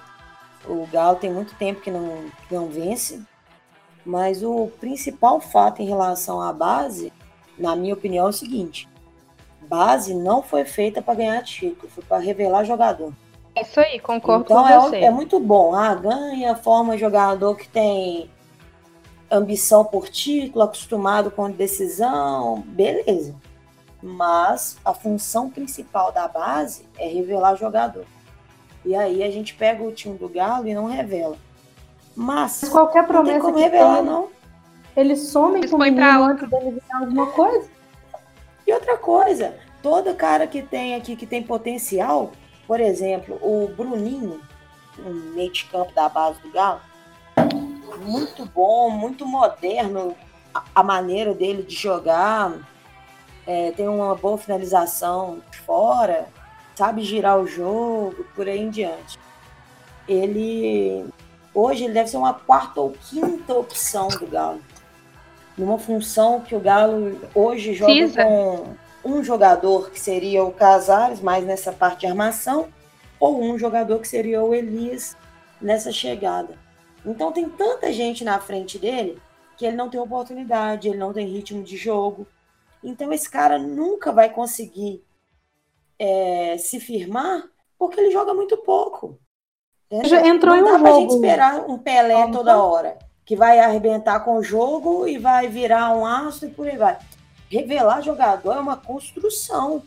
o 0.65 0.87
Galo 0.87 1.17
tem 1.17 1.31
muito 1.31 1.55
tempo 1.55 1.81
que 1.81 1.91
não, 1.91 2.25
que 2.47 2.53
não 2.53 2.67
vence. 2.67 3.21
Mas 4.05 4.43
o 4.43 4.69
principal 4.79 5.39
fato 5.39 5.81
em 5.81 5.85
relação 5.85 6.41
à 6.41 6.51
base, 6.51 7.11
na 7.57 7.75
minha 7.75 7.93
opinião, 7.93 8.27
é 8.27 8.29
o 8.29 8.33
seguinte: 8.33 8.87
base 9.67 10.13
não 10.13 10.41
foi 10.41 10.65
feita 10.65 11.01
para 11.01 11.15
ganhar 11.15 11.41
título, 11.43 11.89
foi 11.89 12.03
para 12.03 12.21
revelar 12.21 12.65
jogador. 12.65 13.13
Isso 13.55 13.79
aí, 13.79 13.99
concordo 13.99 14.45
então 14.45 14.63
com 14.63 14.69
é, 14.69 14.79
você. 14.79 14.97
é 14.97 15.11
muito 15.11 15.39
bom. 15.39 15.75
Ah, 15.75 15.93
ganha, 15.93 16.55
forma 16.55 16.97
jogador 16.97 17.55
que 17.55 17.67
tem 17.67 18.29
ambição 19.29 19.85
por 19.85 20.09
título, 20.09 20.63
acostumado 20.63 21.31
com 21.31 21.49
decisão, 21.49 22.61
beleza. 22.67 23.35
Mas 24.05 24.77
a 24.83 24.93
função 24.93 25.49
principal 25.49 26.11
da 26.11 26.27
base 26.27 26.85
é 26.97 27.07
revelar 27.07 27.55
jogador. 27.55 28.05
E 28.83 28.93
aí 28.93 29.23
a 29.23 29.31
gente 29.31 29.53
pega 29.53 29.81
o 29.81 29.93
time 29.93 30.17
do 30.17 30.27
Galo 30.27 30.67
e 30.67 30.73
não 30.73 30.87
revela. 30.87 31.37
Mas 32.13 32.59
Mas 32.61 32.69
qualquer 32.69 33.03
não 33.03 33.07
tem 33.07 33.15
promessa 33.15 33.39
como 33.39 33.55
que 33.55 33.63
revelar, 33.63 33.95
tem, 33.95 34.05
não. 34.05 34.27
eles 34.97 35.19
somem 35.29 35.59
Eles 35.59 35.71
com 35.71 35.77
o 35.77 35.79
menino 35.79 36.23
antes 36.23 36.49
dele 36.49 36.71
virar 36.71 36.99
alguma 36.99 37.27
coisa. 37.27 37.69
E 38.67 38.73
outra 38.73 38.97
coisa, 38.97 39.55
todo 39.81 40.13
cara 40.15 40.47
que 40.47 40.61
tem 40.61 40.95
aqui 40.95 41.15
que 41.15 41.25
tem 41.25 41.41
potencial, 41.41 42.33
por 42.67 42.81
exemplo, 42.81 43.39
o 43.41 43.69
Bruninho, 43.69 44.41
um 44.99 45.13
meio 45.33 45.51
de 45.51 45.63
campo 45.65 45.93
da 45.93 46.09
base 46.09 46.41
do 46.41 46.51
Galo, 46.51 46.81
muito 48.01 48.45
bom, 48.45 48.89
muito 48.89 49.25
moderno 49.25 50.13
a, 50.53 50.63
a 50.75 50.83
maneira 50.83 51.33
dele 51.33 51.63
de 51.63 51.75
jogar, 51.75 52.51
é, 53.45 53.71
tem 53.71 53.87
uma 53.87 54.15
boa 54.15 54.37
finalização 54.37 55.39
fora, 55.65 56.27
sabe 56.75 57.03
girar 57.03 57.39
o 57.39 57.47
jogo, 57.47 58.25
por 58.35 58.47
aí 58.47 58.59
em 58.59 58.69
diante. 58.69 59.19
Ele 60.07 61.05
hoje 61.53 61.85
ele 61.85 61.93
deve 61.93 62.09
ser 62.09 62.17
uma 62.17 62.33
quarta 62.33 62.81
ou 62.81 62.91
quinta 62.91 63.53
opção 63.53 64.07
do 64.07 64.27
Galo. 64.27 64.61
Numa 65.57 65.77
função 65.77 66.41
que 66.41 66.55
o 66.55 66.59
Galo 66.59 67.19
hoje 67.35 67.73
joga 67.73 67.93
Precisa. 67.93 68.23
com 68.23 68.75
um 69.05 69.23
jogador 69.23 69.91
que 69.91 69.99
seria 69.99 70.43
o 70.43 70.51
Casares, 70.51 71.19
mais 71.19 71.45
nessa 71.45 71.71
parte 71.71 72.01
de 72.01 72.07
armação, 72.07 72.69
ou 73.19 73.41
um 73.41 73.57
jogador 73.57 73.99
que 73.99 74.07
seria 74.07 74.41
o 74.41 74.53
Elias 74.53 75.15
nessa 75.61 75.91
chegada. 75.91 76.57
Então 77.05 77.31
tem 77.31 77.47
tanta 77.49 77.91
gente 77.91 78.23
na 78.23 78.39
frente 78.39 78.79
dele 78.79 79.21
que 79.57 79.65
ele 79.65 79.75
não 79.75 79.89
tem 79.89 79.99
oportunidade, 79.99 80.87
ele 80.87 80.97
não 80.97 81.13
tem 81.13 81.27
ritmo 81.27 81.63
de 81.63 81.77
jogo. 81.77 82.25
Então 82.83 83.11
esse 83.13 83.29
cara 83.29 83.57
nunca 83.57 84.11
vai 84.11 84.29
conseguir 84.29 85.03
é, 85.97 86.57
se 86.57 86.79
firmar 86.79 87.43
porque 87.77 87.99
ele 87.99 88.11
joga 88.11 88.33
muito 88.33 88.57
pouco. 88.57 89.19
entendeu? 89.91 90.09
Já 90.09 90.27
entrou 90.27 90.55
não 90.55 90.61
em 90.61 90.63
um 90.63 90.71
dá 90.73 90.79
pra 90.79 90.91
gente 90.93 91.11
jogo. 91.11 91.25
esperar 91.25 91.69
um 91.69 91.77
Pelé 91.77 92.27
toda 92.31 92.61
hora, 92.61 92.97
que 93.25 93.35
vai 93.35 93.59
arrebentar 93.59 94.19
com 94.21 94.37
o 94.37 94.43
jogo 94.43 95.07
e 95.07 95.17
vai 95.17 95.47
virar 95.47 95.93
um 95.95 96.05
aço 96.05 96.45
e 96.45 96.49
por 96.49 96.67
aí 96.67 96.77
vai. 96.77 96.97
Revelar 97.49 98.01
jogador 98.01 98.53
é 98.53 98.59
uma 98.59 98.77
construção. 98.77 99.83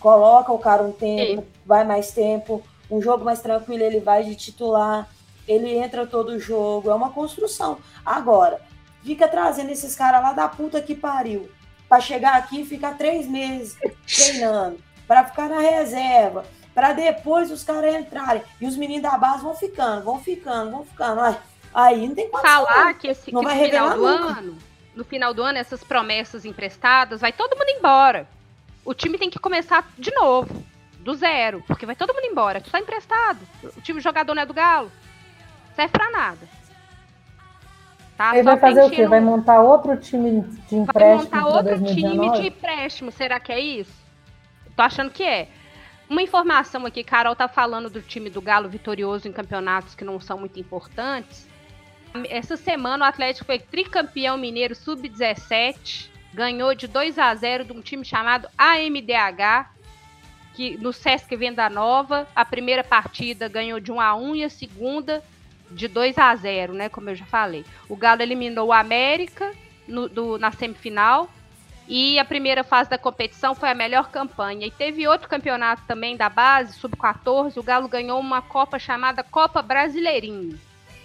Coloca 0.00 0.52
o 0.52 0.58
cara 0.58 0.82
um 0.82 0.92
tempo, 0.92 1.44
vai 1.64 1.84
mais 1.84 2.12
tempo, 2.12 2.62
um 2.90 3.00
jogo 3.00 3.24
mais 3.24 3.40
tranquilo, 3.40 3.82
ele 3.82 4.00
vai 4.00 4.22
de 4.24 4.34
titular, 4.34 5.08
ele 5.48 5.76
entra 5.76 6.06
todo 6.06 6.38
jogo, 6.38 6.90
é 6.90 6.94
uma 6.94 7.10
construção. 7.10 7.78
Agora, 8.04 8.60
fica 9.02 9.28
trazendo 9.28 9.70
esses 9.70 9.94
caras 9.94 10.22
lá 10.22 10.32
da 10.32 10.48
puta 10.48 10.82
que 10.82 10.94
pariu, 10.94 11.48
pra 11.94 12.00
chegar 12.00 12.34
aqui 12.34 12.62
e 12.62 12.66
ficar 12.66 12.96
três 12.96 13.28
meses 13.28 13.76
treinando, 14.04 14.78
pra 15.06 15.24
ficar 15.24 15.48
na 15.48 15.60
reserva, 15.60 16.44
pra 16.74 16.92
depois 16.92 17.52
os 17.52 17.62
caras 17.62 17.94
entrarem. 17.94 18.42
E 18.60 18.66
os 18.66 18.76
meninos 18.76 19.02
da 19.08 19.16
base 19.16 19.44
vão 19.44 19.54
ficando, 19.54 20.04
vão 20.04 20.18
ficando, 20.20 20.70
vão 20.72 20.84
ficando. 20.84 21.20
Ai, 21.20 21.38
Aí 21.72 22.06
não 22.08 22.14
tem 22.14 22.28
condição. 22.28 22.66
Falar 22.66 22.94
que, 22.94 23.08
esse, 23.08 23.32
Não 23.32 23.40
que 23.42 23.46
vai 23.46 23.58
no 23.58 23.64
final 23.64 23.90
do 23.90 23.96
nunca. 23.96 24.38
ano, 24.40 24.58
no 24.94 25.04
final 25.04 25.34
do 25.34 25.42
ano, 25.42 25.58
essas 25.58 25.84
promessas 25.84 26.44
emprestadas, 26.44 27.20
vai 27.20 27.32
todo 27.32 27.56
mundo 27.56 27.68
embora. 27.68 28.28
O 28.84 28.92
time 28.92 29.16
tem 29.16 29.30
que 29.30 29.38
começar 29.38 29.88
de 29.96 30.12
novo, 30.12 30.64
do 30.98 31.14
zero, 31.14 31.62
porque 31.66 31.86
vai 31.86 31.94
todo 31.94 32.12
mundo 32.12 32.26
embora, 32.26 32.60
só 32.68 32.78
emprestado. 32.78 33.38
O 33.76 33.80
time 33.80 34.00
jogador 34.00 34.34
não 34.34 34.42
é 34.42 34.46
do 34.46 34.54
Galo. 34.54 34.90
Serve 35.76 35.92
pra 35.92 36.10
nada. 36.10 36.48
Tá? 38.16 38.34
Ele 38.34 38.44
Só 38.44 38.50
vai 38.50 38.60
fazer 38.60 38.84
o 38.84 38.90
quê? 38.90 39.06
Vai 39.06 39.20
montar 39.20 39.60
outro 39.60 39.96
time 39.96 40.42
de 40.42 40.76
Vai 40.76 40.80
empréstimo 40.80 41.24
montar 41.24 41.42
para 41.42 41.46
outro 41.46 41.84
time 41.84 42.02
2019? 42.02 42.40
de 42.40 42.46
empréstimo. 42.48 43.10
Será 43.10 43.40
que 43.40 43.52
é 43.52 43.58
isso? 43.58 43.92
Tô 44.76 44.82
achando 44.82 45.10
que 45.10 45.22
é. 45.22 45.48
Uma 46.08 46.22
informação 46.22 46.84
aqui, 46.84 47.02
Carol 47.02 47.34
tá 47.34 47.48
falando 47.48 47.88
do 47.88 48.00
time 48.02 48.28
do 48.28 48.40
Galo 48.40 48.68
vitorioso 48.68 49.26
em 49.26 49.32
campeonatos 49.32 49.94
que 49.94 50.04
não 50.04 50.20
são 50.20 50.38
muito 50.38 50.60
importantes. 50.60 51.48
Essa 52.28 52.56
semana 52.56 53.04
o 53.04 53.08
Atlético 53.08 53.46
foi 53.46 53.58
tricampeão 53.58 54.36
mineiro 54.36 54.74
sub-17, 54.74 56.08
ganhou 56.32 56.74
de 56.74 56.86
2 56.86 57.18
a 57.18 57.34
0 57.34 57.64
de 57.64 57.72
um 57.72 57.80
time 57.80 58.04
chamado 58.04 58.48
AMDH, 58.56 59.70
que 60.54 60.76
no 60.76 60.92
Sesc 60.92 61.34
Venda 61.34 61.68
Nova, 61.68 62.28
a 62.36 62.44
primeira 62.44 62.84
partida 62.84 63.48
ganhou 63.48 63.80
de 63.80 63.90
1 63.90 64.00
a 64.00 64.14
1 64.14 64.36
e 64.36 64.44
a 64.44 64.50
segunda 64.50 65.22
de 65.74 65.88
2 65.88 66.16
a 66.18 66.34
0, 66.34 66.72
né, 66.72 66.88
como 66.88 67.10
eu 67.10 67.14
já 67.14 67.26
falei. 67.26 67.64
O 67.88 67.96
Galo 67.96 68.22
eliminou 68.22 68.68
o 68.68 68.72
América 68.72 69.52
no- 69.86 70.08
do- 70.08 70.38
na 70.38 70.50
semifinal. 70.52 71.28
E 71.86 72.18
a 72.18 72.24
primeira 72.24 72.64
fase 72.64 72.88
da 72.88 72.96
competição 72.96 73.54
foi 73.54 73.68
a 73.68 73.74
melhor 73.74 74.08
campanha. 74.08 74.66
E 74.66 74.70
teve 74.70 75.06
outro 75.06 75.28
campeonato 75.28 75.82
também 75.86 76.16
da 76.16 76.30
base, 76.30 76.78
sub-14. 76.78 77.58
O 77.58 77.62
Galo 77.62 77.88
ganhou 77.88 78.18
uma 78.18 78.40
Copa 78.40 78.78
chamada 78.78 79.22
Copa 79.22 79.60
Brasileirinho. 79.60 80.58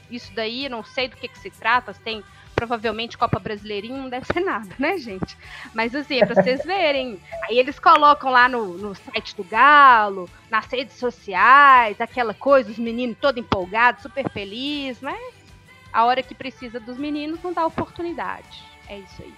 Isso 0.10 0.32
daí, 0.34 0.70
não 0.70 0.82
sei 0.82 1.10
do 1.10 1.18
que, 1.18 1.28
que 1.28 1.38
se 1.38 1.50
trata. 1.50 1.94
se 1.94 2.00
Tem 2.00 2.24
provavelmente 2.60 3.18
Copa 3.18 3.40
Brasileirinho, 3.40 3.96
não 3.96 4.10
deve 4.10 4.26
ser 4.26 4.42
nada, 4.42 4.68
né, 4.78 4.98
gente? 4.98 5.38
Mas 5.74 5.96
assim, 5.96 6.22
é 6.22 6.26
pra 6.26 6.44
vocês 6.44 6.62
verem. 6.66 7.18
Aí 7.44 7.58
eles 7.58 7.80
colocam 7.80 8.30
lá 8.30 8.50
no, 8.50 8.78
no 8.78 8.94
site 8.94 9.34
do 9.34 9.46
Galo, 9.46 10.30
nas 10.52 10.66
redes 10.66 10.98
sociais, 10.98 12.02
aquela 12.02 12.34
coisa, 12.34 12.70
os 12.70 12.78
meninos 12.78 13.18
todos 13.18 13.42
empolgados, 13.42 14.04
super 14.04 14.30
felizes, 14.30 15.02
mas 15.02 15.18
a 15.94 16.04
hora 16.04 16.22
que 16.22 16.36
precisa 16.36 16.82
dos 16.82 16.98
meninos 16.98 17.42
não 17.42 17.54
dá 17.54 17.66
oportunidade. 17.66 18.62
É 18.90 18.98
isso 18.98 19.22
aí. 19.22 19.34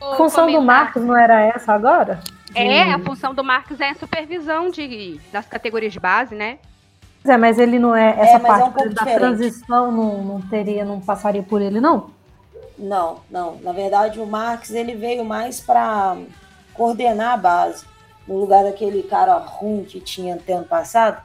A 0.00 0.16
função 0.16 0.50
do 0.50 0.62
Marcos 0.62 1.04
não 1.04 1.14
era 1.14 1.42
essa 1.42 1.74
agora? 1.74 2.22
É, 2.54 2.90
a 2.90 2.98
função 3.00 3.34
do 3.34 3.44
Marcos 3.44 3.80
é 3.80 3.90
a 3.90 3.94
supervisão 3.94 4.70
de, 4.70 5.20
das 5.30 5.46
categorias 5.46 5.92
de 5.92 6.00
base, 6.00 6.34
né? 6.34 6.58
É, 7.24 7.36
mas 7.36 7.58
ele 7.58 7.78
não 7.78 7.94
é. 7.94 8.10
Essa 8.18 8.32
É, 8.32 8.34
é 8.34 8.38
parte 8.38 8.68
um 8.68 8.72
pouco 8.72 8.88
da 8.94 9.04
diferente. 9.04 9.18
transição 9.18 9.92
não, 9.92 10.24
não 10.24 10.40
teria, 10.42 10.84
não 10.84 11.00
passaria 11.00 11.42
por 11.42 11.60
ele, 11.60 11.80
não? 11.80 12.10
Não, 12.78 13.20
não. 13.30 13.56
Na 13.56 13.72
verdade, 13.72 14.18
o 14.18 14.26
Marx 14.26 14.70
ele 14.70 14.94
veio 14.94 15.24
mais 15.24 15.60
para 15.60 16.16
coordenar 16.72 17.34
a 17.34 17.36
base, 17.36 17.84
no 18.26 18.38
lugar 18.38 18.64
daquele 18.64 19.02
cara 19.02 19.36
ruim 19.36 19.84
que 19.84 20.00
tinha 20.00 20.38
ano 20.48 20.64
passado. 20.64 21.22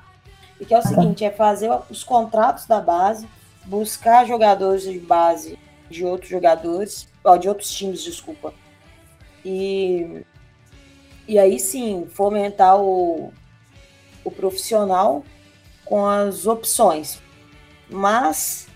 E 0.60 0.66
que 0.66 0.74
é 0.74 0.80
o 0.80 0.82
seguinte, 0.82 1.24
é 1.24 1.32
fazer 1.32 1.70
os 1.90 2.04
contratos 2.04 2.66
da 2.66 2.80
base, 2.82 3.28
buscar 3.66 4.26
jogadores 4.26 4.84
de 4.84 5.00
base 5.00 5.58
de 5.90 6.04
outros 6.06 6.30
jogadores, 6.30 7.08
ó, 7.24 7.38
de 7.38 7.48
outros 7.48 7.70
times, 7.72 8.02
desculpa. 8.02 8.54
E, 9.44 10.24
e 11.28 11.38
aí 11.38 11.60
sim, 11.60 12.08
fomentar 12.10 12.80
o, 12.82 13.32
o 14.24 14.32
profissional 14.32 15.24
com 15.86 16.06
as 16.06 16.46
opções. 16.48 17.22
Mas 17.90 18.68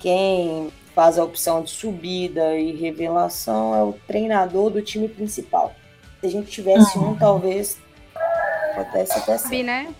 quem 0.00 0.70
faz 0.94 1.18
a 1.18 1.24
opção 1.24 1.62
de 1.62 1.70
subida 1.70 2.56
e 2.56 2.72
revelação 2.72 3.74
é 3.74 3.82
o 3.82 3.92
treinador 4.06 4.70
do 4.70 4.82
time 4.82 5.08
principal. 5.08 5.74
Se 6.20 6.26
a 6.26 6.30
gente 6.30 6.50
tivesse 6.50 6.98
um, 6.98 7.16
talvez 7.16 7.78
pudesse 8.74 9.12
até 9.12 9.38
Sabe, 9.38 9.56
ser. 9.56 9.62
né? 9.62 9.94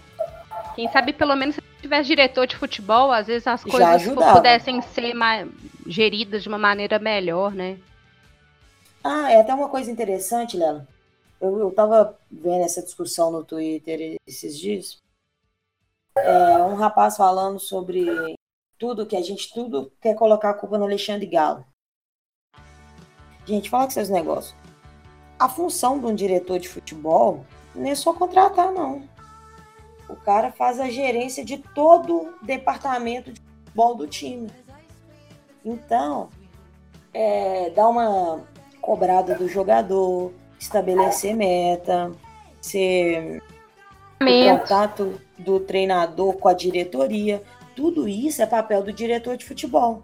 Quem 0.74 0.90
sabe 0.90 1.12
pelo 1.12 1.36
menos 1.36 1.54
se 1.54 1.62
tivesse 1.80 2.08
diretor 2.08 2.46
de 2.46 2.56
futebol, 2.56 3.12
às 3.12 3.28
vezes 3.28 3.46
as 3.46 3.62
coisas 3.62 4.02
pudessem 4.32 4.80
ser 4.82 5.14
mais 5.14 5.48
geridas 5.86 6.42
de 6.42 6.48
uma 6.48 6.58
maneira 6.58 6.98
melhor, 6.98 7.52
né? 7.52 7.78
Ah, 9.02 9.30
é 9.30 9.40
até 9.40 9.54
uma 9.54 9.68
coisa 9.68 9.90
interessante, 9.90 10.56
Lela. 10.56 10.86
Eu, 11.40 11.58
eu 11.58 11.70
tava 11.70 12.16
vendo 12.30 12.64
essa 12.64 12.82
discussão 12.82 13.30
no 13.30 13.44
Twitter 13.44 14.16
esses 14.26 14.58
dias. 14.58 14.98
É, 16.16 16.56
um 16.62 16.74
rapaz 16.74 17.16
falando 17.16 17.58
sobre 17.58 18.36
tudo 18.78 19.06
que 19.06 19.16
a 19.16 19.22
gente 19.22 19.52
tudo 19.52 19.90
quer 20.00 20.14
colocar 20.14 20.50
a 20.50 20.54
culpa 20.54 20.78
no 20.78 20.84
Alexandre 20.84 21.26
Galo. 21.26 21.64
Gente, 23.44 23.68
fala 23.68 23.84
com 23.84 23.90
seus 23.90 24.08
negócios. 24.08 24.54
A 25.38 25.48
função 25.48 25.98
de 25.98 26.06
um 26.06 26.14
diretor 26.14 26.58
de 26.58 26.68
futebol 26.68 27.44
não 27.74 27.90
é 27.90 27.94
só 27.94 28.14
contratar, 28.14 28.70
não. 28.72 29.08
O 30.08 30.14
cara 30.14 30.52
faz 30.52 30.78
a 30.78 30.88
gerência 30.88 31.44
de 31.44 31.58
todo 31.58 32.14
o 32.14 32.44
departamento 32.44 33.32
de 33.32 33.40
futebol 33.40 33.94
do 33.96 34.06
time. 34.06 34.50
Então, 35.64 36.28
é, 37.12 37.70
dá 37.70 37.88
uma 37.88 38.44
cobrada 38.80 39.34
do 39.34 39.48
jogador, 39.48 40.32
estabelecer 40.58 41.34
meta, 41.34 42.12
ser 42.60 43.42
o 44.20 44.58
contato 44.58 45.20
do 45.38 45.60
treinador 45.60 46.34
com 46.34 46.48
a 46.48 46.54
diretoria. 46.54 47.42
Tudo 47.74 48.08
isso 48.08 48.42
é 48.42 48.46
papel 48.46 48.82
do 48.82 48.92
diretor 48.92 49.36
de 49.36 49.44
futebol. 49.44 50.02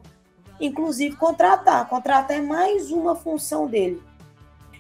Inclusive 0.61 1.17
contratar. 1.17 1.89
Contratar 1.89 2.37
é 2.37 2.41
mais 2.41 2.91
uma 2.91 3.15
função 3.15 3.67
dele. 3.67 4.03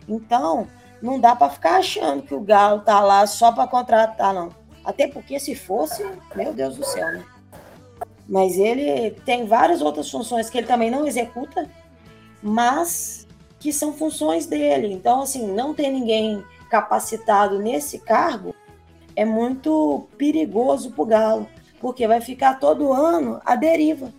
Então, 0.08 0.66
não 1.00 1.18
dá 1.18 1.34
para 1.34 1.50
ficar 1.50 1.76
achando 1.76 2.22
que 2.22 2.34
o 2.34 2.40
Galo 2.40 2.80
tá 2.80 3.00
lá 3.00 3.26
só 3.26 3.52
para 3.52 3.66
contratar, 3.66 4.34
não. 4.34 4.50
Até 4.84 5.06
porque 5.06 5.38
se 5.38 5.54
fosse, 5.54 6.04
meu 6.34 6.52
Deus 6.52 6.76
do 6.76 6.84
céu, 6.84 7.12
né? 7.12 7.24
Mas 8.28 8.58
ele 8.58 9.10
tem 9.24 9.46
várias 9.46 9.82
outras 9.82 10.10
funções 10.10 10.48
que 10.48 10.58
ele 10.58 10.66
também 10.66 10.90
não 10.90 11.06
executa, 11.06 11.68
mas 12.42 13.26
que 13.58 13.72
são 13.72 13.92
funções 13.92 14.46
dele. 14.46 14.92
Então, 14.92 15.22
assim, 15.22 15.46
não 15.52 15.74
ter 15.74 15.90
ninguém 15.90 16.44
capacitado 16.70 17.58
nesse 17.58 17.98
cargo 17.98 18.54
é 19.16 19.25
muito 19.25 20.07
perigoso 20.16 20.92
pro 20.92 21.05
Galo, 21.05 21.49
porque 21.81 22.07
vai 22.07 22.20
ficar 22.20 22.59
todo 22.59 22.92
ano 22.92 23.40
à 23.44 23.55
deriva. 23.57 24.12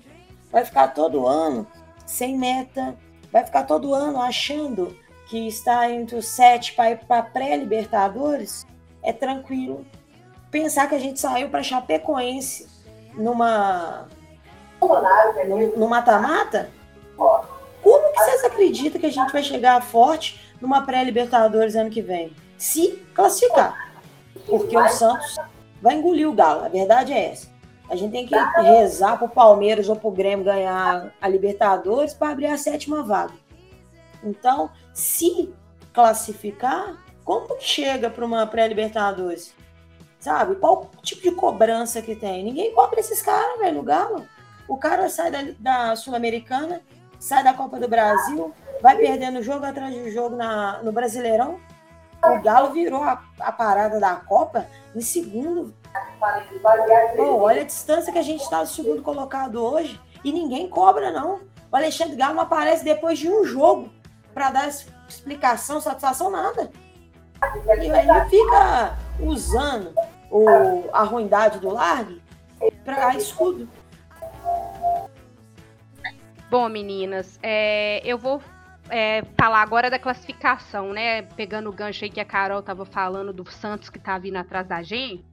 Vai 0.51 0.65
ficar 0.65 0.89
todo 0.89 1.25
ano 1.27 1.65
sem 2.05 2.37
meta, 2.37 2.95
vai 3.31 3.45
ficar 3.45 3.63
todo 3.63 3.93
ano 3.93 4.21
achando 4.21 4.95
que 5.27 5.47
está 5.47 5.89
entre 5.89 6.17
os 6.17 6.25
sete 6.25 6.73
para 6.73 6.91
ir 6.91 6.97
para 7.05 7.23
pré-libertadores 7.23 8.67
é 9.01 9.13
tranquilo. 9.13 9.85
Pensar 10.49 10.87
que 10.89 10.95
a 10.95 10.99
gente 10.99 11.19
saiu 11.19 11.49
para 11.49 11.63
Chapecoense 11.63 12.67
numa 13.13 14.07
num- 15.47 15.77
no 15.77 15.87
mata-mata, 15.87 16.69
como 17.17 18.11
que 18.11 18.19
vocês 18.19 18.43
acreditam 18.43 18.99
que 18.99 19.07
a 19.07 19.11
gente 19.11 19.31
vai 19.31 19.43
chegar 19.43 19.81
forte 19.81 20.53
numa 20.59 20.81
pré-libertadores 20.81 21.75
ano 21.75 21.89
que 21.89 22.01
vem? 22.01 22.35
Se 22.57 22.89
classificar. 23.15 23.90
Porque 24.45 24.77
o 24.77 24.87
Santos 24.89 25.35
vai 25.81 25.95
engolir 25.95 26.29
o 26.29 26.33
Galo, 26.33 26.65
a 26.65 26.69
verdade 26.69 27.13
é 27.13 27.31
essa. 27.31 27.49
A 27.89 27.95
gente 27.95 28.11
tem 28.11 28.25
que 28.25 28.35
rezar 28.61 29.17
pro 29.17 29.27
Palmeiras 29.27 29.89
ou 29.89 29.97
pro 29.97 30.11
Grêmio 30.11 30.45
ganhar 30.45 31.13
a 31.21 31.27
Libertadores 31.27 32.13
para 32.13 32.29
abrir 32.29 32.45
a 32.45 32.57
sétima 32.57 33.03
vaga. 33.03 33.33
Então, 34.23 34.69
se 34.93 35.53
classificar, 35.91 37.03
como 37.25 37.57
que 37.57 37.65
chega 37.65 38.09
para 38.09 38.25
uma 38.25 38.47
pré-Libertadores? 38.47 39.53
Sabe? 40.19 40.55
Qual 40.55 40.89
tipo 41.01 41.21
de 41.21 41.31
cobrança 41.31 42.01
que 42.01 42.15
tem? 42.15 42.43
Ninguém 42.43 42.73
cobra 42.73 42.99
esses 42.99 43.21
caras, 43.21 43.59
velho, 43.59 43.77
no 43.77 43.83
Galo. 43.83 44.25
O 44.67 44.77
cara 44.77 45.09
sai 45.09 45.31
da, 45.31 45.39
da 45.59 45.95
Sul-Americana, 45.95 46.81
sai 47.19 47.43
da 47.43 47.53
Copa 47.53 47.77
do 47.79 47.89
Brasil, 47.89 48.53
vai 48.81 48.95
perdendo 48.95 49.43
jogo 49.43 49.65
atrás 49.65 49.93
de 49.93 50.11
jogo 50.11 50.35
na, 50.35 50.81
no 50.81 50.91
Brasileirão. 50.91 51.59
O 52.33 52.41
Galo 52.41 52.71
virou 52.71 53.03
a, 53.03 53.21
a 53.39 53.51
parada 53.51 53.99
da 53.99 54.15
Copa 54.15 54.67
em 54.95 55.01
segundo. 55.01 55.73
Pô, 57.15 57.41
olha 57.41 57.61
a 57.61 57.65
distância 57.65 58.11
que 58.11 58.19
a 58.19 58.23
gente 58.23 58.41
está 58.41 58.61
do 58.63 58.69
segundo 58.69 59.01
colocado 59.01 59.55
hoje 59.55 59.99
e 60.23 60.31
ninguém 60.31 60.69
cobra, 60.69 61.11
não. 61.11 61.41
O 61.71 61.75
Alexandre 61.75 62.15
Galo 62.15 62.35
não 62.35 62.43
aparece 62.43 62.83
depois 62.83 63.17
de 63.17 63.29
um 63.29 63.43
jogo 63.43 63.89
para 64.33 64.51
dar 64.51 64.67
explicação, 64.67 65.81
satisfação, 65.81 66.29
nada. 66.29 66.71
E 67.81 67.87
ele 67.87 68.29
fica 68.29 68.97
usando 69.19 69.93
o, 70.29 70.45
a 70.93 71.03
ruindade 71.03 71.59
do 71.59 71.69
Largue 71.69 72.21
para 72.85 73.15
escudo. 73.15 73.67
Bom, 76.49 76.67
meninas, 76.69 77.39
é, 77.41 78.01
eu 78.03 78.17
vou 78.17 78.41
é, 78.91 79.23
falar 79.39 79.61
agora 79.61 79.89
da 79.89 79.97
classificação, 79.97 80.91
né? 80.91 81.21
Pegando 81.21 81.69
o 81.69 81.73
gancho 81.73 82.03
aí 82.03 82.09
que 82.09 82.19
a 82.19 82.25
Carol 82.25 82.61
tava 82.61 82.85
falando 82.85 83.31
do 83.31 83.49
Santos 83.49 83.89
que 83.89 83.97
tá 83.97 84.17
vindo 84.17 84.35
atrás 84.35 84.67
da 84.67 84.83
gente. 84.83 85.23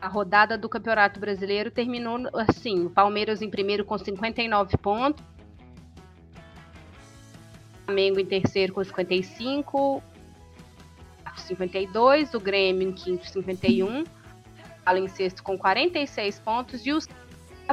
A 0.00 0.08
rodada 0.08 0.56
do 0.56 0.68
Campeonato 0.68 1.20
Brasileiro 1.20 1.70
terminou 1.70 2.28
assim: 2.34 2.86
o 2.86 2.90
Palmeiras 2.90 3.42
em 3.42 3.50
primeiro 3.50 3.84
com 3.84 3.98
59 3.98 4.76
pontos, 4.78 5.22
Flamengo 7.84 8.18
em 8.18 8.26
terceiro 8.26 8.72
com 8.72 8.82
55, 8.82 10.02
52, 11.36 12.34
o 12.34 12.40
Grêmio 12.40 12.88
em 12.88 12.92
quinto 12.92 13.26
51, 13.26 14.04
Galo 14.84 14.98
em 14.98 15.08
sexto 15.08 15.42
com 15.42 15.58
46 15.58 16.38
pontos. 16.40 16.86
E 16.86 16.92
o 16.92 16.98
tá 17.00 17.14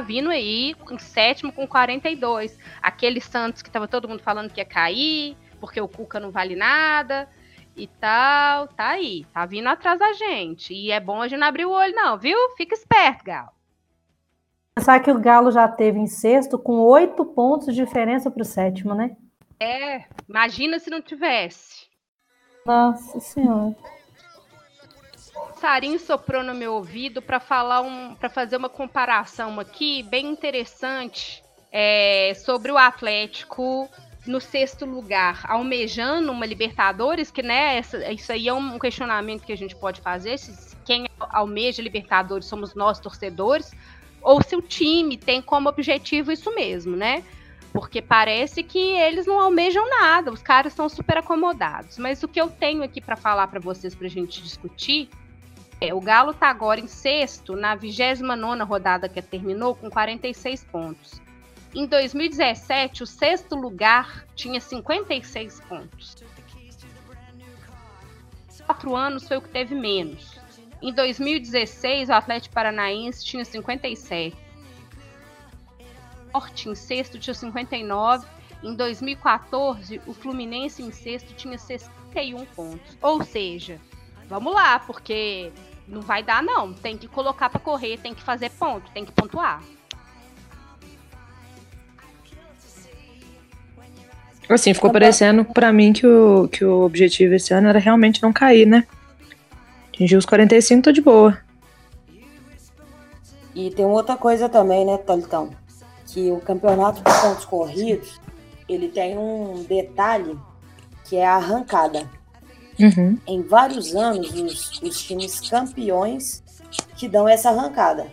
vindo 0.02 0.30
aí 0.30 0.74
em 0.90 0.98
sétimo 0.98 1.52
com 1.52 1.66
42. 1.66 2.58
Aquele 2.82 3.20
Santos 3.20 3.62
que 3.62 3.70
tava 3.70 3.88
todo 3.88 4.08
mundo 4.08 4.22
falando 4.22 4.52
que 4.52 4.60
ia 4.60 4.64
cair, 4.64 5.36
porque 5.60 5.80
o 5.80 5.88
Cuca 5.88 6.20
não 6.20 6.30
vale 6.30 6.56
nada 6.56 7.28
e 7.76 7.86
tal, 7.86 8.68
tá 8.68 8.88
aí, 8.88 9.26
tá 9.32 9.44
vindo 9.44 9.68
atrás 9.68 9.98
da 9.98 10.12
gente. 10.14 10.72
E 10.72 10.90
é 10.90 10.98
bom 10.98 11.20
a 11.20 11.28
gente 11.28 11.40
não 11.40 11.46
abrir 11.46 11.66
o 11.66 11.70
olho 11.70 11.94
não, 11.94 12.18
viu? 12.18 12.36
Fica 12.56 12.74
esperto, 12.74 13.24
Gal. 13.24 13.52
Pensar 14.74 15.00
que 15.00 15.10
o 15.10 15.18
Galo 15.18 15.50
já 15.50 15.66
teve 15.68 15.98
em 15.98 16.06
sexto 16.06 16.58
com 16.58 16.78
oito 16.80 17.24
pontos 17.24 17.74
de 17.74 17.84
diferença 17.84 18.30
para 18.30 18.42
o 18.42 18.44
sétimo, 18.44 18.94
né? 18.94 19.16
É, 19.58 20.04
imagina 20.28 20.78
se 20.78 20.90
não 20.90 21.00
tivesse. 21.00 21.86
Nossa 22.64 23.20
Senhora. 23.20 23.74
Sarinho 25.60 25.98
soprou 25.98 26.42
no 26.42 26.54
meu 26.54 26.74
ouvido 26.74 27.22
para 27.22 27.40
falar 27.40 27.80
um, 27.80 28.14
para 28.14 28.28
fazer 28.28 28.56
uma 28.56 28.68
comparação 28.68 29.58
aqui 29.58 30.02
bem 30.02 30.26
interessante 30.26 31.42
é, 31.72 32.32
sobre 32.34 32.70
o 32.70 32.76
Atlético 32.76 33.88
no 34.26 34.40
sexto 34.40 34.84
lugar, 34.84 35.44
almejando 35.48 36.32
uma 36.32 36.44
Libertadores, 36.44 37.30
que 37.30 37.42
né, 37.42 37.76
essa- 37.78 38.12
isso 38.12 38.32
aí 38.32 38.48
é 38.48 38.52
um 38.52 38.78
questionamento 38.78 39.44
que 39.44 39.52
a 39.52 39.56
gente 39.56 39.74
pode 39.76 40.00
fazer, 40.00 40.36
se 40.38 40.76
quem 40.84 41.06
almeja 41.30 41.80
Libertadores 41.82 42.46
somos 42.46 42.74
nós 42.74 42.98
torcedores, 42.98 43.70
ou 44.20 44.42
se 44.42 44.56
o 44.56 44.62
time 44.62 45.16
tem 45.16 45.40
como 45.40 45.68
objetivo 45.68 46.32
isso 46.32 46.52
mesmo, 46.54 46.96
né? 46.96 47.22
Porque 47.72 48.02
parece 48.02 48.62
que 48.62 48.78
eles 48.78 49.26
não 49.26 49.38
almejam 49.38 49.88
nada, 49.88 50.32
os 50.32 50.42
caras 50.42 50.72
são 50.72 50.88
super 50.88 51.18
acomodados. 51.18 51.96
Mas 51.98 52.22
o 52.22 52.28
que 52.28 52.40
eu 52.40 52.48
tenho 52.48 52.82
aqui 52.82 53.00
para 53.00 53.16
falar 53.16 53.46
para 53.46 53.60
vocês 53.60 53.94
pra 53.94 54.08
gente 54.08 54.42
discutir 54.42 55.08
é, 55.80 55.92
o 55.92 56.00
Galo 56.00 56.32
tá 56.32 56.48
agora 56.48 56.80
em 56.80 56.86
sexto, 56.86 57.54
na 57.54 57.74
29 57.74 58.62
rodada 58.62 59.08
que 59.08 59.20
terminou, 59.20 59.74
com 59.74 59.90
46 59.90 60.64
pontos. 60.64 61.20
Em 61.74 61.86
2017, 61.86 63.02
o 63.02 63.06
sexto 63.06 63.54
lugar 63.54 64.24
tinha 64.34 64.60
56 64.60 65.60
pontos. 65.68 66.16
Quatro 68.64 68.96
anos 68.96 69.28
foi 69.28 69.36
o 69.36 69.42
que 69.42 69.50
teve 69.50 69.74
menos. 69.74 70.40
Em 70.82 70.92
2016, 70.92 72.08
o 72.08 72.12
Atlético 72.14 72.54
Paranaense 72.54 73.24
tinha 73.24 73.44
57. 73.44 74.36
Forte 76.32 76.68
em 76.68 76.74
sexto 76.74 77.18
tinha 77.18 77.34
59. 77.34 78.26
Em 78.62 78.74
2014, 78.74 80.00
o 80.06 80.14
Fluminense 80.14 80.82
em 80.82 80.90
sexto 80.90 81.34
tinha 81.34 81.58
61 81.58 82.44
pontos. 82.46 82.96
Ou 83.00 83.22
seja, 83.22 83.80
vamos 84.28 84.52
lá, 84.54 84.78
porque 84.80 85.52
não 85.86 86.00
vai 86.00 86.22
dar 86.22 86.42
não. 86.42 86.72
Tem 86.72 86.96
que 86.96 87.08
colocar 87.08 87.48
para 87.48 87.60
correr, 87.60 87.98
tem 87.98 88.14
que 88.14 88.22
fazer 88.22 88.50
ponto, 88.50 88.90
tem 88.92 89.04
que 89.04 89.12
pontuar. 89.12 89.62
Assim, 94.48 94.72
ficou 94.72 94.92
parecendo 94.92 95.44
pra 95.44 95.72
mim 95.72 95.92
que 95.92 96.06
o, 96.06 96.46
que 96.48 96.64
o 96.64 96.82
objetivo 96.84 97.34
esse 97.34 97.52
ano 97.52 97.68
era 97.68 97.80
realmente 97.80 98.22
não 98.22 98.32
cair, 98.32 98.64
né? 98.64 98.86
Atingir 99.88 100.16
os 100.16 100.26
45, 100.26 100.82
tô 100.82 100.92
de 100.92 101.00
boa. 101.00 101.36
E 103.54 103.70
tem 103.70 103.84
outra 103.84 104.16
coisa 104.16 104.48
também, 104.48 104.84
né, 104.84 104.98
Tolitão? 104.98 105.50
Que 106.06 106.30
o 106.30 106.38
campeonato 106.40 106.98
de 106.98 107.20
pontos 107.20 107.44
corridos, 107.44 108.20
ele 108.68 108.88
tem 108.88 109.18
um 109.18 109.64
detalhe 109.64 110.38
que 111.04 111.16
é 111.16 111.26
a 111.26 111.36
arrancada. 111.36 112.08
Uhum. 112.78 113.18
Em 113.26 113.42
vários 113.42 113.94
anos, 113.94 114.32
os, 114.32 114.82
os 114.82 115.02
times 115.02 115.40
campeões 115.48 116.42
que 116.96 117.08
dão 117.08 117.28
essa 117.28 117.50
arrancada. 117.50 118.06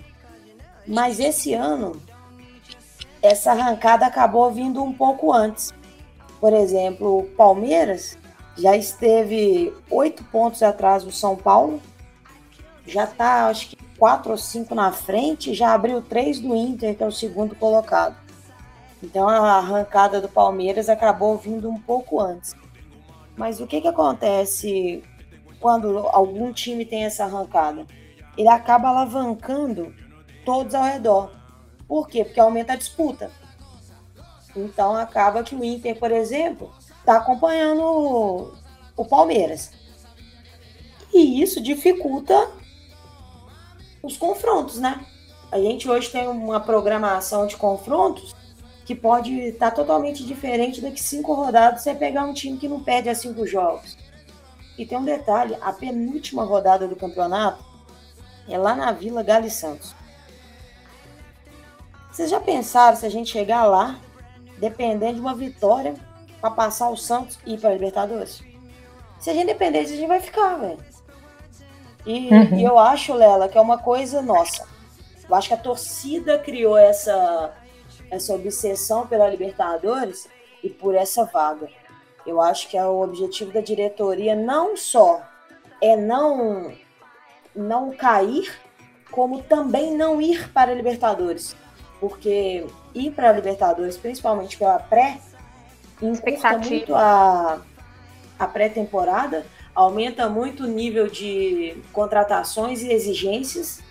Mas 0.87 1.19
esse 1.19 1.53
ano, 1.53 2.01
essa 3.21 3.51
arrancada 3.51 4.05
acabou 4.05 4.51
vindo 4.51 4.83
um 4.83 4.93
pouco 4.93 5.31
antes. 5.31 5.73
Por 6.39 6.53
exemplo, 6.53 7.19
o 7.19 7.23
Palmeiras 7.23 8.17
já 8.57 8.75
esteve 8.75 9.73
oito 9.89 10.23
pontos 10.25 10.61
atrás 10.61 11.03
do 11.03 11.11
São 11.11 11.35
Paulo, 11.35 11.81
já 12.85 13.05
está, 13.05 13.47
acho 13.47 13.69
que, 13.69 13.77
quatro 13.97 14.31
ou 14.31 14.37
cinco 14.37 14.75
na 14.75 14.91
frente, 14.91 15.53
já 15.53 15.73
abriu 15.73 16.01
três 16.01 16.39
do 16.39 16.53
Inter, 16.53 16.95
que 16.95 17.03
é 17.03 17.07
o 17.07 17.11
segundo 17.11 17.55
colocado. 17.55 18.15
Então 19.01 19.27
a 19.27 19.57
arrancada 19.57 20.19
do 20.19 20.27
Palmeiras 20.27 20.89
acabou 20.89 21.37
vindo 21.37 21.69
um 21.69 21.79
pouco 21.79 22.19
antes. 22.19 22.53
Mas 23.35 23.59
o 23.59 23.67
que, 23.67 23.81
que 23.81 23.87
acontece 23.87 25.03
quando 25.59 25.97
algum 26.09 26.51
time 26.53 26.85
tem 26.85 27.05
essa 27.05 27.25
arrancada? 27.25 27.85
Ele 28.37 28.47
acaba 28.47 28.89
alavancando 28.89 29.93
todos 30.45 30.75
ao 30.75 30.83
redor. 30.83 31.31
Por 31.87 32.07
quê? 32.07 32.23
Porque 32.23 32.39
aumenta 32.39 32.73
a 32.73 32.77
disputa. 32.77 33.31
Então 34.55 34.95
acaba 34.95 35.43
que 35.43 35.55
o 35.55 35.63
Inter, 35.63 35.97
por 35.97 36.11
exemplo, 36.11 36.71
está 36.99 37.17
acompanhando 37.17 37.81
o, 37.81 38.53
o 38.95 39.05
Palmeiras. 39.05 39.71
E 41.13 41.41
isso 41.41 41.61
dificulta 41.61 42.49
os 44.01 44.17
confrontos, 44.17 44.79
né? 44.79 45.05
A 45.51 45.59
gente 45.59 45.89
hoje 45.89 46.09
tem 46.09 46.27
uma 46.27 46.59
programação 46.59 47.45
de 47.45 47.55
confrontos 47.55 48.35
que 48.85 48.93
pode 48.93 49.33
estar 49.39 49.71
totalmente 49.71 50.25
diferente 50.25 50.81
daqui 50.81 51.01
cinco 51.01 51.33
rodadas 51.33 51.81
você 51.81 51.95
pegar 51.95 52.25
um 52.25 52.33
time 52.33 52.57
que 52.57 52.67
não 52.67 52.83
perde 52.83 53.09
a 53.09 53.15
cinco 53.15 53.45
jogos. 53.47 53.97
E 54.77 54.85
tem 54.85 54.97
um 54.97 55.05
detalhe, 55.05 55.55
a 55.61 55.71
penúltima 55.71 56.43
rodada 56.43 56.87
do 56.87 56.95
campeonato 56.95 57.63
é 58.49 58.57
lá 58.57 58.75
na 58.75 58.91
Vila 58.91 59.23
Galo 59.23 59.49
Santos. 59.49 59.95
Vocês 62.11 62.29
já 62.29 62.39
pensaram 62.39 62.97
se 62.97 63.05
a 63.05 63.09
gente 63.09 63.31
chegar 63.31 63.63
lá 63.65 63.99
dependendo 64.57 65.15
de 65.15 65.19
uma 65.21 65.33
vitória 65.35 65.93
para 66.39 66.51
passar 66.51 66.89
o 66.89 66.97
Santos 66.97 67.39
e 67.45 67.53
ir 67.53 67.59
para 67.59 67.69
a 67.69 67.73
Libertadores. 67.73 68.41
Se 69.19 69.29
a 69.29 69.33
gente 69.33 69.47
depender 69.47 69.81
disso, 69.81 69.93
a 69.93 69.97
gente 69.97 70.07
vai 70.07 70.19
ficar, 70.19 70.55
velho. 70.57 70.79
E, 72.05 72.29
Uhum. 72.29 72.57
e 72.59 72.63
eu 72.63 72.77
acho, 72.77 73.13
Lela, 73.13 73.47
que 73.47 73.57
é 73.57 73.61
uma 73.61 73.77
coisa 73.77 74.21
nossa. 74.21 74.67
Eu 75.27 75.33
acho 75.35 75.47
que 75.47 75.53
a 75.53 75.57
torcida 75.57 76.37
criou 76.37 76.77
essa, 76.77 77.53
essa 78.13 78.33
obsessão 78.33 79.07
pela 79.07 79.29
Libertadores 79.29 80.29
e 80.63 80.69
por 80.69 80.95
essa 80.95 81.25
vaga. 81.25 81.67
Eu 82.25 82.41
acho 82.41 82.69
que 82.69 82.77
é 82.77 82.85
o 82.85 83.01
objetivo 83.01 83.51
da 83.51 83.59
diretoria 83.59 84.35
não 84.35 84.77
só 84.77 85.21
é 85.81 85.97
não 85.97 86.71
não 87.55 87.91
cair, 87.91 88.51
como 89.11 89.43
também 89.43 89.95
não 89.95 90.21
ir 90.21 90.49
para 90.51 90.71
a 90.71 90.75
Libertadores. 90.75 91.55
Porque 91.99 92.65
ir 92.95 93.11
para 93.11 93.29
a 93.29 93.33
Libertadores, 93.33 93.97
principalmente 93.97 94.57
pela 94.57 94.79
pré, 94.79 95.19
Expectativa. 96.01 96.57
muito 96.57 96.95
a, 96.95 97.61
a 98.39 98.47
pré-temporada, 98.47 99.45
aumenta 99.75 100.27
muito 100.27 100.63
o 100.63 100.67
nível 100.67 101.07
de 101.07 101.77
contratações 101.91 102.81
e 102.81 102.91
exigências. 102.91 103.81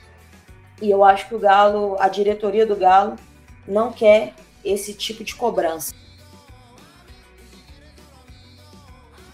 E 0.80 0.90
eu 0.90 1.04
acho 1.04 1.28
que 1.28 1.34
o 1.34 1.38
Galo, 1.38 1.96
a 2.00 2.08
diretoria 2.08 2.66
do 2.66 2.74
Galo, 2.74 3.16
não 3.66 3.92
quer 3.92 4.34
esse 4.64 4.94
tipo 4.94 5.24
de 5.24 5.34
cobrança. 5.34 5.94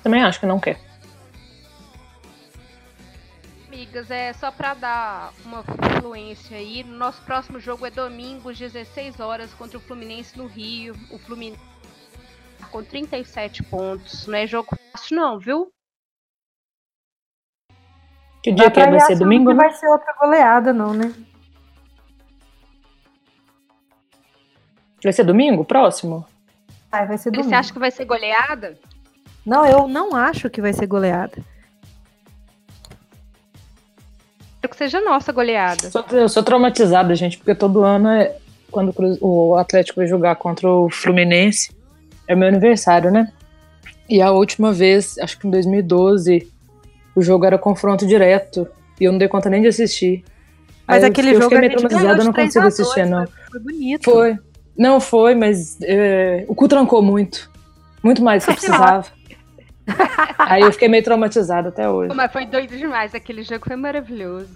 Também 0.02 0.22
acho 0.22 0.40
que 0.40 0.46
não 0.46 0.60
quer. 0.60 0.80
Amigas, 3.66 4.10
é 4.10 4.32
só 4.32 4.50
para 4.50 4.74
dar 4.74 5.32
uma 5.44 5.62
fluência 6.00 6.56
aí. 6.56 6.82
Nosso 6.82 7.20
próximo 7.22 7.60
jogo 7.60 7.86
é 7.86 7.90
domingo, 7.90 8.48
às 8.48 8.58
16 8.58 9.20
horas, 9.20 9.52
contra 9.54 9.78
o 9.78 9.80
Fluminense 9.80 10.36
no 10.36 10.46
Rio. 10.46 10.94
O 11.10 11.18
Fluminense 11.18 11.60
tá 12.58 12.66
com 12.68 12.82
37 12.82 13.62
pontos. 13.64 14.26
Não 14.26 14.38
é 14.38 14.46
jogo 14.46 14.76
fácil, 14.92 15.16
não, 15.16 15.38
viu? 15.38 15.72
Que 18.42 18.52
dia 18.52 18.70
que 18.70 18.80
é? 18.80 18.90
Vai 18.90 19.00
ser 19.00 19.18
domingo, 19.18 19.50
Não 19.50 19.56
né? 19.56 19.64
vai 19.64 19.74
ser 19.74 19.88
outra 19.88 20.12
goleada, 20.14 20.72
não, 20.72 20.94
né? 20.94 21.12
Vai 25.02 25.12
ser 25.12 25.24
domingo? 25.24 25.64
Próximo? 25.64 26.24
Ai, 26.90 27.06
vai 27.06 27.18
ser 27.18 27.30
Você 27.30 27.36
domingo. 27.38 27.54
acha 27.54 27.72
que 27.72 27.78
vai 27.78 27.90
ser 27.90 28.04
goleada? 28.04 28.76
Não, 29.44 29.64
eu 29.66 29.86
não 29.88 30.14
acho 30.14 30.50
que 30.50 30.60
vai 30.60 30.72
ser 30.72 30.86
goleada. 30.86 31.38
Quero 34.60 34.70
que 34.72 34.76
seja 34.76 35.00
nossa 35.00 35.32
goleada. 35.32 35.90
Sou- 35.90 36.04
Eu 36.10 36.28
sou 36.28 36.42
traumatizada, 36.42 37.14
gente, 37.14 37.38
porque 37.38 37.54
todo 37.54 37.82
ano 37.84 38.08
é 38.08 38.36
quando 38.70 38.92
o 39.20 39.54
Atlético 39.56 40.00
vai 40.00 40.06
jogar 40.06 40.34
contra 40.36 40.68
o 40.68 40.90
Fluminense. 40.90 41.70
É 42.26 42.34
meu 42.34 42.48
aniversário, 42.48 43.10
né? 43.10 43.32
E 44.08 44.20
a 44.20 44.30
última 44.32 44.72
vez, 44.72 45.16
acho 45.18 45.38
que 45.38 45.46
em 45.46 45.50
2012, 45.50 46.50
o 47.14 47.22
jogo 47.22 47.44
era 47.44 47.56
confronto 47.58 48.06
direto. 48.06 48.66
E 49.00 49.04
eu 49.04 49.12
não 49.12 49.18
dei 49.18 49.28
conta 49.28 49.48
nem 49.48 49.62
de 49.62 49.68
assistir. 49.68 50.24
Mas 50.86 50.98
Aí 50.98 51.02
eu- 51.04 51.12
aquele 51.12 51.28
eu 51.30 51.34
jogo 51.34 51.44
fiquei 51.44 51.58
a 51.58 51.60
meio 51.60 51.72
traumatizada, 51.72 52.20
eu 52.20 52.24
não 52.24 52.30
de 52.32 52.34
3 52.34 52.46
consigo 52.48 52.60
a 52.60 52.68
2, 52.68 52.80
assistir, 52.80 53.06
não. 53.06 53.26
Foi, 53.26 53.50
foi 53.50 53.60
bonito. 53.60 54.04
Foi. 54.10 54.38
Não 54.78 55.00
foi, 55.00 55.34
mas 55.34 55.76
é, 55.82 56.44
o 56.46 56.54
cu 56.54 56.68
trancou 56.68 57.02
muito. 57.02 57.50
Muito 58.02 58.22
mais 58.22 58.44
do 58.44 58.46
que 58.46 58.52
eu 58.52 58.56
precisava. 58.70 59.06
Aí 60.38 60.62
eu 60.62 60.72
fiquei 60.72 60.88
meio 60.88 61.02
traumatizada 61.02 61.70
até 61.70 61.88
hoje. 61.88 62.14
Mas 62.14 62.30
foi 62.30 62.46
doido 62.46 62.76
demais. 62.76 63.14
Aquele 63.14 63.42
jogo 63.42 63.64
foi 63.66 63.74
maravilhoso. 63.74 64.48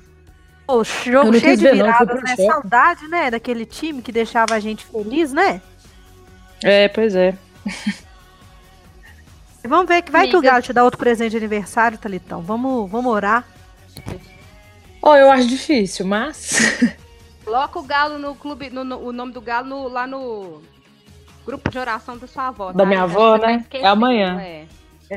Pô, 0.67 0.79
Eu 0.79 0.85
jogo 0.85 1.33
não 1.33 1.41
cheio 1.41 1.57
de 1.57 1.65
não, 1.65 1.73
viradas, 1.73 2.07
pro 2.07 2.23
né? 2.23 2.37
choque. 2.37 2.47
Saudade, 2.47 3.09
né? 3.09 3.31
Daquele 3.31 3.67
time 3.67 4.01
que 4.01 4.13
deixava 4.13 4.55
a 4.55 4.61
gente 4.61 4.85
feliz, 4.85 5.33
né? 5.33 5.61
É, 6.63 6.87
pois 6.89 7.17
é. 7.17 7.35
Vamos 9.65 9.87
ver 9.87 10.03
que 10.03 10.13
vai 10.13 10.29
que 10.29 10.37
o. 10.37 10.41
Galo 10.41 10.63
te 10.63 10.73
dá 10.73 10.85
outro 10.85 10.99
presente 10.99 11.33
de 11.33 11.37
aniversário, 11.39 11.99
Talitão. 11.99 12.43
Vamos, 12.43 12.89
vamos 12.91 13.13
orar. 13.13 13.45
Ó, 15.03 15.17
eu 15.17 15.31
acho 15.31 15.49
difícil, 15.49 16.07
mas. 16.07 16.79
Coloca 17.45 17.79
o 17.79 17.83
Galo 17.83 18.19
no 18.19 18.35
clube, 18.35 18.71
no, 18.71 18.85
no- 18.85 18.99
o 18.99 19.13
nome 19.13 19.33
do 19.33 19.41
Galo 19.41 19.67
no- 19.69 19.89
lá 19.89 20.07
no 20.07 20.63
grupo 21.45 21.71
de 21.71 21.79
oração 21.79 22.17
da 22.17 22.27
sua 22.27 22.49
avó. 22.49 22.73
Da 22.73 22.79
tá? 22.85 22.87
minha 22.87 23.03
Acho 23.05 23.13
avó, 23.17 23.33
você 23.33 23.41
vai 23.41 23.57
né? 23.57 23.65
É 23.73 23.87
amanhã. 23.87 24.41
é. 24.41 24.67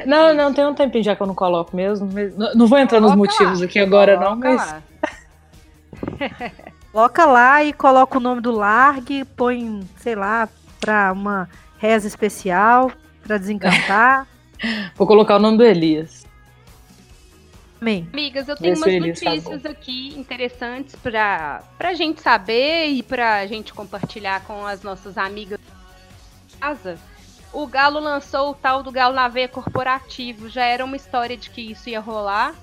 Não, 0.06 0.34
não, 0.34 0.54
tem 0.54 0.66
um 0.66 0.74
tempinho 0.74 1.04
já 1.06 1.16
que 1.16 1.22
eu 1.22 1.28
não 1.28 1.36
coloco 1.36 1.74
mesmo. 1.76 2.10
mas 2.12 2.36
Não, 2.36 2.54
não 2.54 2.68
vou 2.68 2.78
entrar 2.78 3.00
nos 3.00 3.12
Coloca 3.14 3.32
motivos 3.32 3.60
lá, 3.62 3.66
aqui 3.66 3.80
agora, 3.80 4.20
não, 4.20 4.36
mas. 4.36 4.56
lá. 4.58 4.82
Coloca 6.92 7.26
lá 7.26 7.64
e 7.64 7.74
coloca 7.74 8.18
o 8.18 8.22
nome 8.22 8.40
do 8.42 8.52
Largue, 8.52 9.26
põe, 9.26 9.82
sei 9.98 10.16
lá, 10.16 10.48
pra 10.80 11.12
uma 11.12 11.50
reza 11.78 12.08
especial, 12.08 12.90
pra 13.22 13.38
desencantar. 13.38 14.26
Vou 14.96 15.06
colocar 15.06 15.36
o 15.36 15.40
nome 15.40 15.58
do 15.58 15.64
Elias. 15.64 16.25
Amém. 17.86 18.10
Amigas, 18.12 18.48
eu 18.48 18.56
tenho 18.56 18.74
Vê 18.74 18.82
se 18.82 18.98
umas 18.98 19.20
tá 19.20 19.30
notícias 19.30 19.64
aqui 19.64 20.16
interessantes 20.18 20.96
pra, 20.96 21.62
pra 21.78 21.94
gente 21.94 22.20
saber 22.20 22.88
e 22.88 23.04
pra 23.04 23.46
gente 23.46 23.76
compartilhar 23.76 24.44
com 24.44 24.66
as 24.66 24.82
nossas 24.82 25.20
amigas 25.20 25.60
de 26.48 26.58
casa. 26.58 26.98
O 27.54 27.68
Galo 27.68 28.00
lançou 28.00 28.50
o 28.50 28.54
tal 28.56 28.82
do 28.82 28.92
Galo 28.92 29.14
na 29.14 29.28
Veia 29.28 29.48
Corporativo. 29.48 30.50
Já 30.50 30.66
era 30.66 30.84
uma 30.84 30.96
história 30.96 31.38
de 31.38 31.52
que 31.52 31.62
isso 31.62 31.88
ia 31.88 32.00
rolar. 32.00 32.56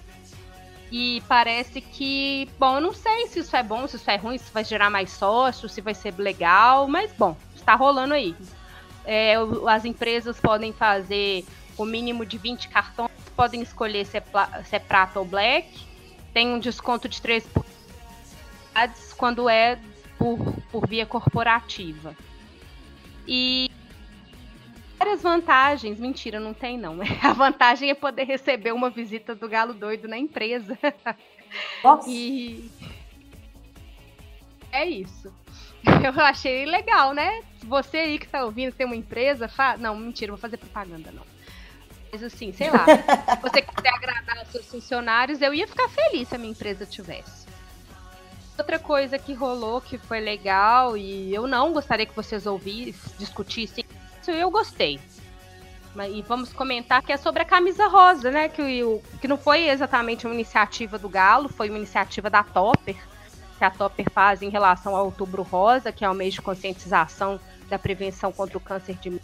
E 0.91 1.23
parece 1.29 1.81
que, 1.81 2.49
bom, 2.59 2.75
eu 2.75 2.81
não 2.81 2.93
sei 2.93 3.29
se 3.29 3.39
isso 3.39 3.55
é 3.57 3.63
bom, 3.63 3.87
se 3.87 3.95
isso 3.95 4.11
é 4.11 4.17
ruim, 4.17 4.37
se 4.39 4.53
vai 4.53 4.65
gerar 4.65 4.91
mais 4.91 5.13
sócios, 5.13 5.71
se 5.71 5.81
vai 5.81 5.95
ser 5.95 6.15
legal, 6.19 6.89
mas 6.89 7.13
bom, 7.13 7.37
está 7.55 7.77
rolando 7.77 8.13
aí. 8.13 8.35
É, 9.05 9.35
as 9.69 9.85
empresas 9.85 10.41
podem 10.41 10.73
fazer 10.73 11.45
o 11.79 11.85
mínimo 11.85 12.27
de 12.27 12.39
20 12.39 12.69
cartões, 12.69 13.12
podem 13.33 13.63
escolher 13.63 14.05
se 14.07 14.19
é, 14.19 14.23
se 14.65 14.77
é 14.77 14.79
prata 14.79 15.19
ou 15.19 15.25
black, 15.25 15.69
tem 16.33 16.49
um 16.49 16.59
desconto 16.59 17.09
de 17.09 17.21
3% 17.21 17.65
quando 19.17 19.49
é 19.49 19.79
por, 20.19 20.39
por 20.71 20.87
via 20.87 21.07
corporativa. 21.07 22.17
E 23.27 23.71
várias 24.99 25.23
vantagens. 25.23 25.99
Mentira, 25.99 26.39
não 26.39 26.55
tem 26.55 26.79
não. 26.79 26.99
A 27.23 27.33
vantagem 27.33 27.91
é 27.91 27.95
poder 27.95 28.25
receber 28.25 28.73
uma 28.73 28.91
visita 28.91 29.35
do 29.35 29.49
galo 29.49 29.75
doido 29.75 30.09
na 30.09 30.19
empresa. 30.19 30.79
Nossa. 31.83 32.09
E 32.09 32.71
é 34.71 34.87
isso. 34.87 35.33
Eu 35.85 36.25
achei 36.25 36.65
legal, 36.65 37.13
né? 37.13 37.43
Você 37.65 37.99
aí 37.99 38.19
que 38.19 38.29
tá 38.29 38.45
ouvindo 38.45 38.73
tem 38.73 38.87
uma 38.87 38.97
empresa, 38.97 39.49
fa... 39.49 39.77
não, 39.77 39.97
mentira, 39.97 40.33
vou 40.33 40.39
fazer 40.39 40.57
propaganda 40.57 41.11
não. 41.13 41.32
Mas 42.13 42.23
assim, 42.23 42.53
sei 42.53 42.71
lá, 42.71 42.85
se 42.85 43.41
você 43.41 43.63
quiser 43.63 43.89
agradar 43.89 44.43
os 44.43 44.49
seus 44.53 44.67
funcionários, 44.67 45.41
eu 45.41 45.55
ia 45.55 45.67
ficar 45.67 45.89
feliz 45.89 46.29
se 46.29 46.35
a 46.35 46.39
minha 46.39 46.51
empresa 46.51 46.85
tivesse. 46.85 47.47
Outra 48.59 48.79
coisa 48.79 49.19
que 49.19 49.33
rolou 49.33 49.81
que 49.81 49.97
foi 49.97 50.21
legal 50.21 50.95
e 50.95 51.35
eu 51.35 51.47
não 51.47 51.73
gostaria 51.73 52.05
que 52.05 52.15
vocês 52.15 52.45
ouvissem, 52.45 53.13
discutissem 53.19 53.87
isso, 54.21 54.31
eu 54.31 54.51
gostei. 54.51 55.01
E 56.11 56.21
vamos 56.21 56.53
comentar 56.53 57.03
que 57.03 57.15
é 57.15 57.17
sobre 57.17 57.43
a 57.43 57.47
camisa 57.47 57.89
rosa, 57.89 58.31
né? 58.31 58.47
Que, 58.51 58.85
o, 58.85 59.03
que 59.19 59.27
não 59.27 59.39
foi 59.39 59.71
exatamente 59.71 60.27
uma 60.27 60.35
iniciativa 60.35 60.99
do 60.99 61.09
Galo, 61.09 61.49
foi 61.49 61.71
uma 61.71 61.79
iniciativa 61.79 62.29
da 62.29 62.43
Topper, 62.43 62.97
que 63.57 63.65
a 63.65 63.71
Topper 63.71 64.11
faz 64.11 64.43
em 64.43 64.51
relação 64.51 64.95
ao 64.95 65.07
Outubro 65.07 65.43
Rosa, 65.43 65.91
que 65.91 66.05
é 66.05 66.11
o 66.11 66.15
mês 66.15 66.35
de 66.35 66.43
conscientização 66.43 67.41
da 67.71 67.79
prevenção 67.79 68.31
contra 68.31 68.59
o 68.59 68.61
câncer 68.61 68.97
de 68.97 69.19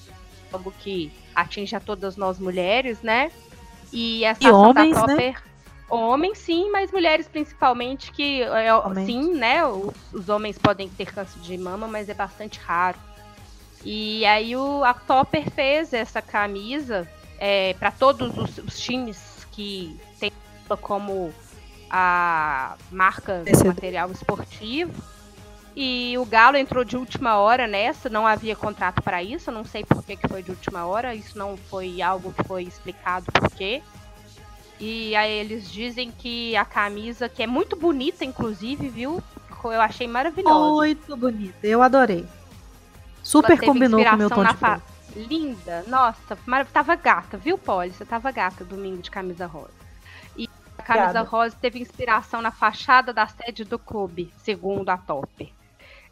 algo 0.52 0.72
que 0.78 1.12
atinge 1.34 1.74
a 1.76 1.80
todas 1.80 2.16
nós 2.16 2.38
mulheres, 2.38 3.02
né? 3.02 3.30
E 3.92 4.24
essa 4.24 4.44
E 4.44 4.50
homens, 4.50 4.94
da 4.96 5.06
né? 5.06 5.14
Topper. 5.14 5.42
Homens, 5.90 6.38
sim, 6.38 6.70
mas 6.70 6.92
mulheres 6.92 7.26
principalmente, 7.26 8.12
que 8.12 8.42
é, 8.42 8.74
Homens. 8.74 9.06
sim, 9.06 9.34
né? 9.34 9.64
Os, 9.64 9.94
os 10.12 10.28
homens 10.28 10.58
podem 10.58 10.88
ter 10.88 11.06
câncer 11.12 11.40
de 11.40 11.56
mama, 11.56 11.88
mas 11.88 12.08
é 12.08 12.14
bastante 12.14 12.58
raro. 12.58 12.98
E 13.84 14.24
aí 14.26 14.54
o, 14.56 14.84
a 14.84 14.92
Topper 14.92 15.50
fez 15.50 15.92
essa 15.92 16.20
camisa 16.20 17.08
é, 17.38 17.74
para 17.74 17.90
todos 17.90 18.36
os, 18.36 18.58
os 18.58 18.78
times 18.78 19.46
que 19.52 19.98
tem 20.20 20.30
como 20.82 21.32
a 21.90 22.76
marca 22.90 23.42
do 23.44 23.66
material 23.66 24.10
esportivo. 24.10 24.92
E 25.76 26.16
o 26.18 26.24
Galo 26.24 26.56
entrou 26.56 26.84
de 26.84 26.96
última 26.96 27.36
hora 27.36 27.66
nessa, 27.66 28.08
não 28.08 28.26
havia 28.26 28.56
contrato 28.56 29.00
para 29.02 29.22
isso, 29.22 29.52
não 29.52 29.64
sei 29.64 29.84
por 29.84 30.02
que, 30.04 30.16
que 30.16 30.26
foi 30.26 30.42
de 30.42 30.50
última 30.50 30.84
hora, 30.86 31.14
isso 31.14 31.38
não 31.38 31.56
foi 31.56 32.02
algo 32.02 32.32
que 32.32 32.42
foi 32.44 32.64
explicado 32.64 33.26
por 33.32 33.50
quê. 33.50 33.82
E 34.80 35.14
aí 35.16 35.30
eles 35.32 35.70
dizem 35.70 36.10
que 36.10 36.56
a 36.56 36.64
camisa, 36.64 37.28
que 37.28 37.42
é 37.42 37.46
muito 37.46 37.76
bonita, 37.76 38.24
inclusive, 38.24 38.88
viu? 38.88 39.22
Eu 39.64 39.80
achei 39.80 40.06
maravilhosa. 40.06 40.76
Muito 40.76 41.16
bonita. 41.16 41.66
Eu 41.66 41.82
adorei. 41.82 42.26
Super 43.22 43.58
combinou 43.60 44.02
com 44.04 44.14
o 44.14 44.16
meu 44.16 44.30
tom 44.30 44.44
de 44.44 44.56
fa-. 44.56 44.80
Linda, 45.16 45.84
nossa, 45.88 46.38
mar... 46.46 46.64
tava 46.66 46.94
gata, 46.94 47.36
viu, 47.36 47.58
Polly? 47.58 47.92
Você 47.92 48.04
tava 48.04 48.30
gata 48.30 48.64
domingo 48.64 49.02
de 49.02 49.10
camisa 49.10 49.46
rosa. 49.46 49.72
E 50.36 50.48
a 50.78 50.82
camisa 50.82 51.04
Obrigada. 51.06 51.28
rosa 51.28 51.56
teve 51.60 51.80
inspiração 51.80 52.40
na 52.40 52.52
fachada 52.52 53.12
da 53.12 53.26
sede 53.26 53.64
do 53.64 53.78
clube, 53.78 54.32
segundo 54.38 54.88
a 54.90 54.96
Topper. 54.96 55.50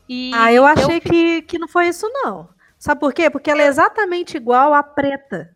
E 0.09 0.30
Ah, 0.34 0.52
eu 0.52 0.64
achei 0.64 1.00
fi- 1.00 1.09
que, 1.11 1.42
que 1.42 1.59
não 1.59 1.66
foi 1.68 1.88
isso, 1.88 2.09
não. 2.12 2.48
Sabe 2.78 3.00
por 3.00 3.12
quê? 3.12 3.28
Porque 3.30 3.50
ela 3.50 3.62
é 3.62 3.66
exatamente 3.66 4.36
igual 4.36 4.72
à 4.74 4.82
preta. 4.82 5.54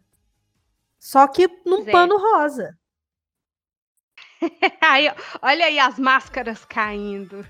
Só 0.99 1.27
que 1.27 1.47
num 1.65 1.77
Pois 1.85 1.89
é. 1.89 1.93
pano 1.93 2.17
rosa. 2.19 2.77
Aí, 4.81 5.13
olha 5.43 5.67
aí 5.67 5.79
as 5.79 5.99
máscaras 5.99 6.65
caindo. 6.65 7.47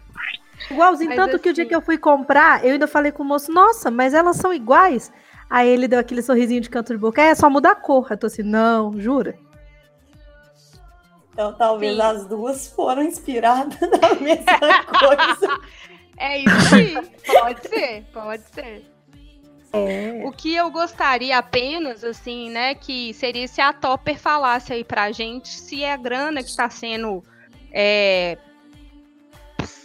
Igualzinho, 0.71 1.11
Mas 1.11 1.17
tanto 1.19 1.39
que 1.39 1.49
o 1.49 1.53
dia 1.53 1.63
assim- 1.65 1.69
que 1.69 1.75
eu 1.75 1.81
fui 1.81 1.97
comprar, 1.97 2.65
eu 2.65 2.73
ainda 2.73 2.87
falei 2.87 3.11
com 3.13 3.23
o 3.23 3.27
moço, 3.27 3.51
nossa, 3.53 3.91
mas 3.91 4.13
elas 4.13 4.37
são 4.37 4.53
iguais. 4.53 5.11
Aí 5.49 5.69
ele 5.69 5.89
deu 5.89 5.99
aquele 5.99 6.21
sorrisinho 6.23 6.61
de 6.61 6.69
canto 6.69 6.93
de 6.93 6.99
boca, 6.99 7.23
é 7.23 7.35
só 7.35 7.49
muda 7.49 7.71
a 7.71 7.75
cor. 7.75 8.07
Eu 8.11 8.17
tô 8.19 8.27
assim, 8.27 8.43
não, 8.43 9.01
jura? 9.01 9.39
Então 11.33 11.55
talvez 11.55 11.95
Sim. 11.97 12.03
as 12.03 12.27
duas 12.27 12.69
foram 12.69 13.03
inspiradas 13.03 13.79
na 13.81 14.15
mesma 14.21 14.85
coisa. 14.85 15.61
É 16.21 16.39
isso 16.39 16.75
aí. 16.75 16.95
pode 17.41 17.69
ser, 17.69 18.05
pode 18.13 18.43
ser. 18.51 18.85
É. 19.73 20.23
O 20.25 20.33
que 20.33 20.55
eu 20.55 20.71
gostaria 20.71 21.39
apenas, 21.39 22.05
assim, 22.05 22.51
né, 22.51 22.75
que 22.75 23.15
seria 23.15 23.49
se 23.49 23.61
a 23.61 23.73
Topper 23.73 24.19
falasse 24.19 24.73
aí 24.73 24.85
pra 24.85 25.11
gente 25.13 25.49
se 25.49 25.83
é 25.83 25.93
a 25.93 25.97
grana 25.97 26.43
que 26.43 26.51
está 26.51 26.69
sendo 26.69 27.23
é, 27.73 28.37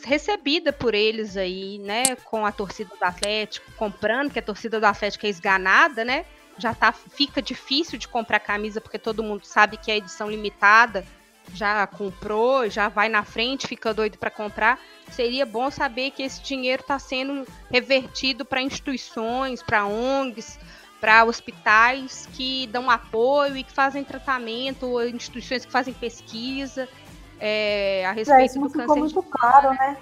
recebida 0.04 0.74
por 0.74 0.94
eles 0.94 1.38
aí, 1.38 1.78
né, 1.80 2.04
com 2.26 2.46
a 2.46 2.52
torcida 2.52 2.92
do 3.00 3.04
Atlético, 3.04 3.72
comprando, 3.74 4.32
que 4.32 4.40
a 4.40 4.42
torcida 4.42 4.80
do 4.80 4.86
Atlético 4.86 5.28
é 5.28 5.30
esganada, 5.30 6.04
né, 6.04 6.26
já 6.58 6.74
tá, 6.74 6.92
fica 6.92 7.42
difícil 7.42 7.98
de 8.00 8.08
comprar 8.08 8.40
camisa, 8.40 8.82
porque 8.82 8.98
todo 8.98 9.24
mundo 9.24 9.46
sabe 9.46 9.78
que 9.78 9.92
é 9.92 9.98
edição 9.98 10.30
limitada, 10.30 11.06
já 11.54 11.86
comprou, 11.88 12.70
já 12.70 12.90
vai 12.90 13.10
na 13.10 13.24
frente, 13.24 13.68
fica 13.68 13.94
doido 13.94 14.18
para 14.18 14.30
comprar. 14.30 14.80
Seria 15.12 15.46
bom 15.46 15.70
saber 15.70 16.12
que 16.12 16.24
esse 16.24 16.42
dinheiro 16.42 16.82
está 16.82 16.98
sendo 17.00 17.48
revertido 17.72 18.44
para 18.44 18.62
instituições, 18.62 19.62
para 19.62 19.86
ONGs, 19.86 20.60
para 21.00 21.24
hospitais 21.24 22.28
que 22.34 22.68
dão 22.68 22.90
apoio 22.90 23.58
e 23.58 23.64
que 23.64 23.72
fazem 23.72 24.04
tratamento, 24.04 24.88
ou 24.88 25.08
instituições 25.08 25.66
que 25.66 25.72
fazem 25.72 25.94
pesquisa 25.94 26.90
é, 27.40 28.06
a 28.06 28.12
É, 28.12 28.14
respeito 28.14 28.46
isso 28.46 28.60
não 28.60 28.68
do 28.68 28.74
câncer 28.74 29.00
muito 29.00 29.22
de 29.22 29.30
claro, 29.30 29.70
né? 29.72 29.98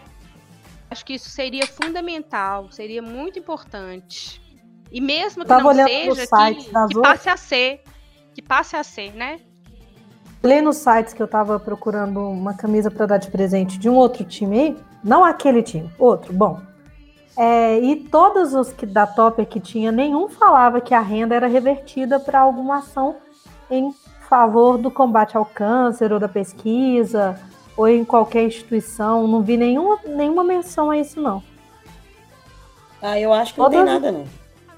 Acho 0.89 1.05
que 1.05 1.13
isso 1.13 1.29
seria 1.29 1.65
fundamental, 1.65 2.71
seria 2.71 3.01
muito 3.01 3.39
importante. 3.39 4.41
E 4.91 5.01
mesmo 5.01 5.43
que 5.43 5.49
não 5.49 5.73
seja, 5.73 6.27
que, 6.27 6.93
que 6.93 7.01
passe 7.01 7.29
a 7.29 7.37
ser. 7.37 7.83
Que 8.35 8.41
passe 8.41 8.75
a 8.75 8.83
ser, 8.83 9.13
né? 9.13 9.39
Lê 10.43 10.61
nos 10.61 10.75
sites 10.77 11.13
que 11.13 11.23
eu 11.23 11.27
tava 11.27 11.57
procurando 11.57 12.19
uma 12.19 12.53
camisa 12.53 12.91
para 12.91 13.05
dar 13.05 13.17
de 13.17 13.31
presente 13.31 13.77
de 13.77 13.89
um 13.89 13.95
outro 13.95 14.25
time 14.25 14.59
aí, 14.59 14.77
não 15.01 15.23
aquele 15.23 15.63
time, 15.63 15.89
outro, 15.97 16.33
bom. 16.33 16.59
É, 17.37 17.79
e 17.79 17.95
todos 17.95 18.53
os 18.53 18.71
que 18.73 18.85
da 18.85 19.07
Topper 19.07 19.45
que 19.47 19.59
tinha, 19.59 19.91
nenhum 19.91 20.27
falava 20.27 20.81
que 20.81 20.93
a 20.93 20.99
renda 20.99 21.33
era 21.33 21.47
revertida 21.47 22.19
para 22.19 22.41
alguma 22.41 22.79
ação 22.79 23.15
em 23.71 23.93
favor 24.29 24.77
do 24.77 24.91
combate 24.91 25.37
ao 25.37 25.45
câncer 25.45 26.11
ou 26.11 26.19
da 26.19 26.27
pesquisa 26.27 27.39
ou 27.77 27.87
em 27.87 28.03
qualquer 28.03 28.43
instituição. 28.43 29.25
Não 29.27 29.41
vi 29.41 29.55
nenhuma, 29.57 29.97
nenhuma 30.05 30.43
menção 30.43 30.91
a 30.91 30.97
isso, 30.97 31.21
não. 31.21 31.41
Ah, 33.01 33.17
eu 33.19 33.33
acho 33.33 33.53
que 33.53 33.59
não 33.59 33.69
tem 33.69 33.79
Todas- 33.79 33.93
nada, 33.93 34.11
não. 34.11 34.25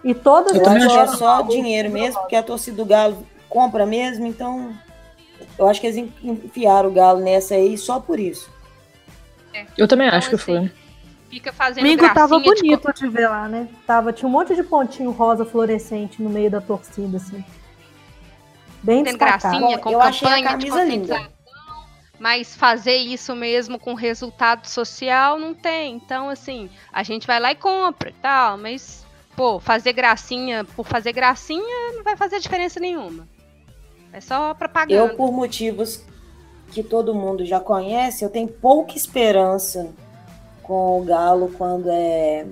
E 0.04 0.14
todas 0.14 0.56
Eu 0.56 0.70
acho 0.70 0.88
que 0.88 0.98
é 0.98 1.08
só 1.08 1.42
dinheiro 1.42 1.90
mesmo, 1.90 2.22
porque 2.22 2.36
a 2.36 2.44
torcida 2.44 2.78
do 2.78 2.86
Galo 2.86 3.18
compra 3.50 3.86
mesmo, 3.86 4.26
então 4.28 4.70
eu 5.58 5.68
acho 5.68 5.80
que 5.82 5.88
eles 5.88 6.12
enfiaram 6.24 6.90
o 6.90 6.92
Galo 6.92 7.20
nessa 7.22 7.56
aí 7.56 7.78
só 7.78 8.00
por 8.00 8.20
isso. 8.20 8.54
Eu 9.78 9.88
também 9.88 10.08
Então, 10.08 10.18
acho 10.18 10.30
que 10.30 10.36
assim, 10.36 10.44
foi. 10.44 10.72
Fica 11.30 11.52
fazendo 11.54 11.84
Domingo 11.84 12.02
gracinha 12.02 12.28
tava 12.28 12.38
de 12.40 12.44
bonito 12.44 12.94
de 12.94 13.08
ver 13.10 13.28
lá, 13.28 13.48
né? 13.48 13.68
Tava, 13.86 14.14
tinha 14.14 14.28
um 14.28 14.32
monte 14.32 14.56
de 14.56 14.64
pontinho 14.64 15.12
rosa 15.12 15.46
fluorescente 15.46 16.22
no 16.22 16.30
meio 16.30 16.50
da 16.52 16.62
torcida, 16.62 17.18
assim. 17.18 17.44
Bem 18.84 19.04
Tendo 19.04 19.18
destacado. 19.18 19.60
gracinha, 19.60 19.78
com 19.80 19.90
eu 19.92 20.02
achei 20.02 20.28
a 20.28 20.38
de 20.38 20.44
camisa 20.44 20.84
linda. 20.84 21.30
mas 22.20 22.56
fazer 22.56 22.96
isso 22.96 23.36
mesmo 23.36 23.80
com 23.80 23.94
resultado 23.94 24.66
social 24.66 25.40
não 25.40 25.54
tem. 25.54 25.96
Então, 25.96 26.30
assim, 26.30 26.70
a 26.92 27.02
gente 27.04 27.26
vai 27.28 27.40
lá 27.40 27.52
e 27.52 27.56
compra 27.56 28.10
e 28.10 28.14
tal, 28.14 28.58
mas, 28.58 29.06
pô, 29.36 29.60
fazer 29.60 29.94
gracinha 29.94 30.64
por 30.64 30.86
fazer 30.86 31.12
gracinha 31.14 31.94
não 31.94 32.04
vai 32.04 32.16
fazer 32.16 32.40
diferença 32.40 32.80
nenhuma. 32.80 33.28
É 34.16 34.22
só 34.22 34.54
propaganda. 34.54 34.94
Eu, 34.94 35.14
por 35.18 35.30
motivos 35.30 36.02
que 36.72 36.82
todo 36.82 37.14
mundo 37.14 37.46
já 37.46 37.60
conhece, 37.60 38.24
eu 38.24 38.30
tenho 38.30 38.48
pouca 38.48 38.96
esperança 38.96 39.90
com 40.64 41.02
o 41.02 41.04
Galo 41.04 41.52
quando 41.58 41.90
é 41.90 42.48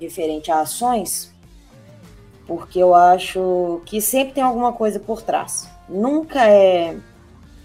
referente 0.00 0.52
a 0.52 0.60
ações, 0.60 1.34
porque 2.46 2.78
eu 2.78 2.94
acho 2.94 3.82
que 3.86 4.00
sempre 4.00 4.34
tem 4.34 4.44
alguma 4.44 4.72
coisa 4.72 5.00
por 5.00 5.20
trás. 5.20 5.68
Nunca 5.88 6.48
é 6.48 6.96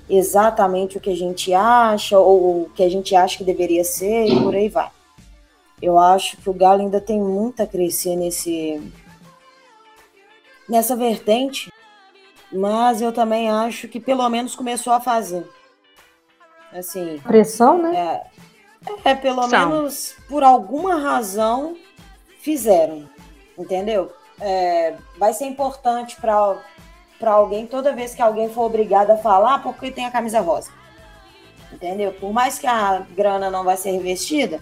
exatamente 0.09 0.97
o 0.97 0.99
que 0.99 1.11
a 1.11 1.15
gente 1.15 1.53
acha 1.53 2.17
ou 2.17 2.63
o 2.63 2.69
que 2.71 2.81
a 2.81 2.89
gente 2.89 3.15
acha 3.15 3.37
que 3.37 3.43
deveria 3.43 3.83
ser 3.83 4.25
e 4.25 4.41
por 4.41 4.55
aí 4.55 4.69
vai. 4.69 4.89
Eu 5.79 5.99
acho 5.99 6.37
que 6.37 6.49
o 6.49 6.53
Galo 6.53 6.81
ainda 6.81 6.99
tem 6.99 7.21
muito 7.21 7.61
a 7.61 7.67
crescer 7.67 8.15
nesse 8.15 8.81
nessa 10.67 10.95
vertente, 10.95 11.69
mas 12.55 13.01
eu 13.01 13.11
também 13.11 13.49
acho 13.49 13.87
que 13.87 13.99
pelo 13.99 14.27
menos 14.29 14.55
começou 14.55 14.93
a 14.93 14.99
fazer. 14.99 15.45
Assim, 16.73 17.19
Pressão, 17.23 17.81
né? 17.81 17.95
é, 17.95 19.11
é 19.11 19.15
pelo 19.15 19.47
São. 19.47 19.69
menos 19.69 20.15
por 20.27 20.43
alguma 20.43 20.95
razão 20.99 21.75
fizeram. 22.39 23.09
Entendeu? 23.57 24.11
É, 24.39 24.95
vai 25.17 25.33
ser 25.33 25.45
importante 25.45 26.17
para 26.19 26.61
alguém 27.25 27.65
toda 27.65 27.93
vez 27.93 28.13
que 28.13 28.21
alguém 28.21 28.49
for 28.49 28.63
obrigado 28.63 29.11
a 29.11 29.17
falar 29.17 29.63
porque 29.63 29.91
tem 29.91 30.05
a 30.05 30.11
camisa 30.11 30.41
rosa. 30.41 30.71
Entendeu? 31.71 32.13
Por 32.13 32.31
mais 32.33 32.59
que 32.59 32.67
a 32.67 33.05
grana 33.15 33.49
não 33.49 33.63
vai 33.63 33.77
ser 33.77 33.91
revestida, 33.91 34.61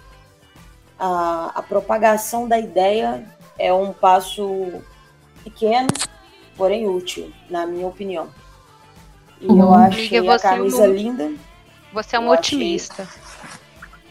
a, 0.98 1.52
a 1.56 1.62
propagação 1.64 2.48
da 2.48 2.58
ideia 2.58 3.24
é 3.58 3.74
um 3.74 3.92
passo 3.92 4.82
pequeno, 5.44 5.90
porém 6.58 6.88
útil, 6.88 7.32
na 7.50 7.66
minha 7.66 7.88
opinião. 7.88 8.30
E 9.40 9.46
eu 9.46 9.52
Uhum. 9.54 9.74
achei 9.74 10.18
Amiga, 10.20 10.34
a 10.34 10.40
você 10.40 10.48
é 10.48 10.50
camisa 10.50 10.84
um- 10.84 10.94
linda. 10.94 11.34
Você 11.92 12.16
é 12.16 12.20
um 12.20 12.26
Eu 12.26 12.34
achei. 12.34 12.58
otimista. 12.58 13.08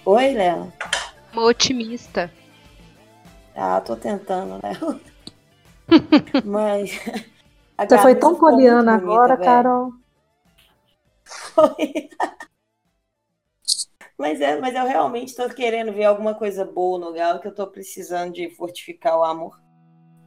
Oi, 0.04 0.32
Léo. 0.34 0.72
Uma 1.32 1.42
otimista. 1.44 2.30
Ah, 3.54 3.80
tô 3.80 3.96
tentando, 3.96 4.54
né? 4.62 4.72
Mas. 6.44 6.98
a 7.78 7.84
Você 7.86 7.98
foi 7.98 8.14
camisa 8.14 8.20
tão 8.20 8.34
poliana 8.38 8.92
bonita, 8.98 9.12
agora, 9.12 9.36
velho. 9.36 9.44
Carol. 9.44 9.92
Foi. 11.24 12.08
Mas, 14.18 14.40
é, 14.40 14.60
mas 14.60 14.74
eu 14.76 14.86
realmente 14.86 15.28
estou 15.30 15.48
querendo 15.48 15.92
ver 15.92 16.04
alguma 16.04 16.34
coisa 16.34 16.64
boa 16.64 16.96
no 16.98 17.12
Galo, 17.12 17.40
que 17.40 17.46
eu 17.48 17.50
estou 17.50 17.66
precisando 17.66 18.32
de 18.32 18.50
fortificar 18.50 19.18
o 19.18 19.24
amor. 19.24 19.60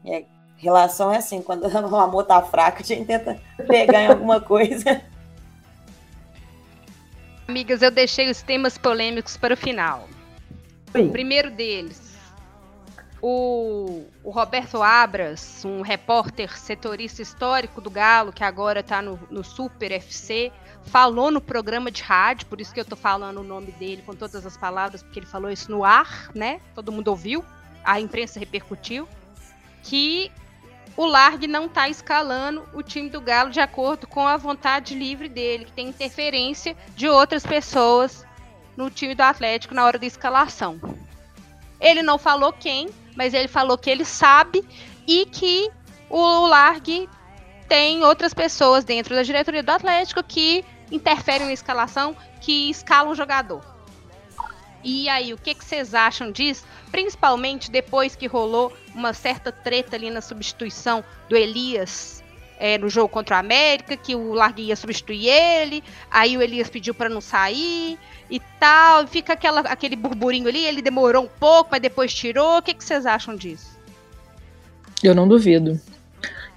E 0.04 0.14
a 0.14 0.22
relação 0.58 1.12
é 1.12 1.18
assim, 1.18 1.42
quando 1.42 1.66
o 1.68 1.96
amor 1.96 2.24
tá 2.26 2.42
fraco, 2.42 2.82
a 2.82 2.86
gente 2.86 3.06
tenta 3.06 3.40
pegar 3.68 4.02
em 4.02 4.08
alguma 4.08 4.40
coisa. 4.40 5.02
Amigas, 7.48 7.82
eu 7.82 7.92
deixei 7.92 8.30
os 8.30 8.42
temas 8.42 8.78
polêmicos 8.78 9.38
para 9.38 9.54
o 9.54 9.58
final. 9.58 10.08
Oi. 10.94 11.08
O 11.08 11.12
primeiro 11.12 11.52
deles, 11.52 12.18
o, 13.22 14.04
o 14.24 14.32
Roberto 14.32 14.82
Abras, 14.82 15.64
um 15.66 15.82
repórter 15.82 16.58
setorista 16.58 17.22
histórico 17.22 17.82
do 17.82 17.90
Galo, 17.90 18.32
que 18.32 18.44
agora 18.44 18.80
está 18.80 19.02
no, 19.02 19.20
no 19.30 19.44
Super 19.44 19.92
FC, 19.92 20.52
falou 20.86 21.32
no 21.32 21.42
programa 21.42 21.92
de 21.92 22.02
rádio, 22.02 22.48
por 22.48 22.62
isso 22.62 22.74
que 22.74 22.80
eu 22.80 22.86
tô 22.86 22.96
falando 22.96 23.40
o 23.40 23.44
nome 23.44 23.72
dele 23.74 24.04
com 24.06 24.14
todas 24.14 24.46
as 24.46 24.56
palavras, 24.56 25.02
porque 25.04 25.20
ele 25.20 25.26
falou 25.26 25.50
isso 25.50 25.72
no 25.72 25.84
ar, 25.84 26.30
né? 26.34 26.62
Todo 26.74 26.92
mundo 26.92 27.08
ouviu, 27.10 27.44
a 27.84 28.00
imprensa 28.00 28.40
repercutiu, 28.40 29.08
que 29.84 30.32
o 30.98 31.06
Largue 31.06 31.48
não 31.48 31.66
está 31.66 31.90
escalando 31.90 32.68
o 32.74 32.82
time 32.82 33.10
do 33.10 33.20
Galo 33.20 33.50
de 33.50 33.60
acordo 33.60 34.08
com 34.08 34.26
a 34.28 34.38
vontade 34.38 34.96
livre 34.96 35.28
dele, 35.28 35.66
que 35.66 35.74
tem 35.74 35.90
interferência 35.90 36.76
de 36.96 37.10
outras 37.10 37.46
pessoas 37.46 38.26
no 38.78 38.90
time 38.90 39.14
do 39.14 39.22
Atlético 39.22 39.74
na 39.74 39.84
hora 39.84 40.00
da 40.00 40.06
escalação. 40.06 40.80
Ele 41.80 42.02
não 42.02 42.18
falou 42.18 42.54
quem, 42.54 42.90
mas 43.16 43.34
ele 43.34 43.48
falou 43.48 43.78
que 43.78 43.90
ele 43.90 44.06
sabe 44.06 44.64
e 45.06 45.26
que 45.26 45.70
o 46.10 46.48
Largue 46.48 47.10
tem 47.68 48.04
outras 48.04 48.34
pessoas 48.34 48.86
dentro 48.86 49.16
da 49.16 49.24
diretoria 49.24 49.64
do 49.64 49.72
Atlético 49.72 50.24
que 50.24 50.64
interferem 50.92 51.48
na 51.48 51.54
escalação, 51.54 52.16
que 52.40 52.70
escalam 52.70 53.12
o 53.12 53.16
jogador. 53.16 53.75
E 54.86 55.10
aí, 55.10 55.34
o 55.34 55.38
que, 55.38 55.56
vocês 55.56 55.96
acham 55.96 56.32
disso? 56.32 56.64
Principalmente 56.92 57.72
depois 57.72 58.16
que 58.16 58.28
rolou 58.28 58.72
uma 58.94 59.14
certa 59.14 59.52
treta 59.52 59.96
ali 59.96 60.12
na 60.12 60.22
substituição 60.22 61.04
do 61.28 61.36
Elias 61.36 62.24
é, 62.60 62.78
no 62.78 62.88
jogo 62.88 63.10
contra 63.10 63.36
o 63.36 63.40
América, 63.40 63.98
que 63.98 64.14
o 64.14 64.32
Largue 64.32 64.62
ia 64.62 64.76
substituir 64.76 65.28
ele, 65.28 65.84
aí 66.10 66.38
o 66.38 66.42
Elias 66.42 66.70
pediu 66.70 66.94
para 66.94 67.10
não 67.10 67.20
sair 67.20 67.98
e 68.30 68.40
tal, 68.60 69.08
fica 69.08 69.34
aquela, 69.34 69.62
aquele 69.62 69.96
burburinho 69.96 70.48
ali, 70.48 70.64
ele 70.64 70.84
demorou 70.84 71.24
um 71.24 71.30
pouco, 71.40 71.70
mas 71.72 71.82
depois 71.82 72.14
tirou. 72.14 72.60
O 72.60 72.62
que, 72.62 72.76
que 72.76 72.84
vocês 72.84 73.08
acham 73.08 73.36
disso? 73.36 73.76
Eu 75.04 75.16
não 75.16 75.28
duvido. 75.28 75.82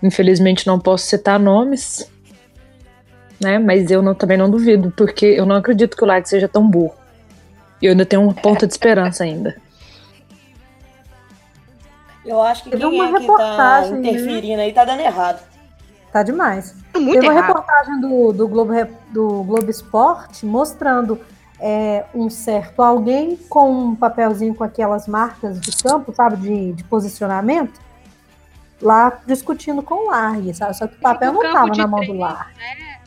Infelizmente 0.02 0.66
não 0.66 0.78
posso 0.78 1.06
citar 1.06 1.40
nomes, 1.40 2.06
né? 3.40 3.58
Mas 3.58 3.90
eu 3.90 4.02
não- 4.02 4.14
também 4.14 4.36
não 4.36 4.50
duvido, 4.50 4.92
porque 4.94 5.24
eu 5.24 5.46
não 5.46 5.56
acredito 5.56 5.96
que 5.96 6.04
o 6.04 6.06
Largue 6.06 6.28
seja 6.28 6.46
tão 6.46 6.68
burro. 6.68 7.07
E 7.80 7.86
eu 7.86 7.92
ainda 7.92 8.04
tenho 8.04 8.22
uma 8.22 8.34
ponta 8.34 8.66
de 8.66 8.72
esperança 8.72 9.24
ainda. 9.24 9.56
Eu 12.24 12.42
acho 12.42 12.64
que 12.64 12.70
Teve 12.70 12.82
quem 12.82 13.00
uma 13.00 13.04
é 13.04 13.06
que 13.06 13.12
tá 13.14 13.20
reportagem, 13.20 13.92
né? 13.92 13.98
interferindo 14.10 14.60
aí 14.60 14.72
tá 14.72 14.84
dando 14.84 15.00
errado. 15.00 15.42
Tá 16.12 16.22
demais. 16.22 16.74
Muito 16.94 17.12
Teve 17.12 17.26
uma 17.26 17.32
errado. 17.32 17.46
reportagem 17.46 18.00
do, 18.00 18.32
do, 18.32 18.48
Globo, 18.48 18.72
do 19.10 19.42
Globo 19.44 19.70
Esporte 19.70 20.44
mostrando 20.44 21.20
é, 21.60 22.04
um 22.14 22.28
certo 22.28 22.82
alguém 22.82 23.36
com 23.48 23.70
um 23.70 23.96
papelzinho 23.96 24.54
com 24.54 24.64
aquelas 24.64 25.06
marcas 25.08 25.60
de 25.60 25.74
campo, 25.82 26.12
sabe, 26.14 26.36
de, 26.36 26.72
de 26.72 26.84
posicionamento, 26.84 27.80
lá 28.80 29.20
discutindo 29.26 29.82
com 29.82 30.06
o 30.06 30.10
Largue, 30.10 30.54
sabe? 30.54 30.76
Só 30.76 30.86
que 30.86 30.96
o 30.96 31.00
papel 31.00 31.32
não 31.32 31.70
de 31.70 31.78
na 31.78 31.86
mão 31.86 32.00
do 32.00 32.06
treino, 32.06 32.20
Largue. 32.20 32.97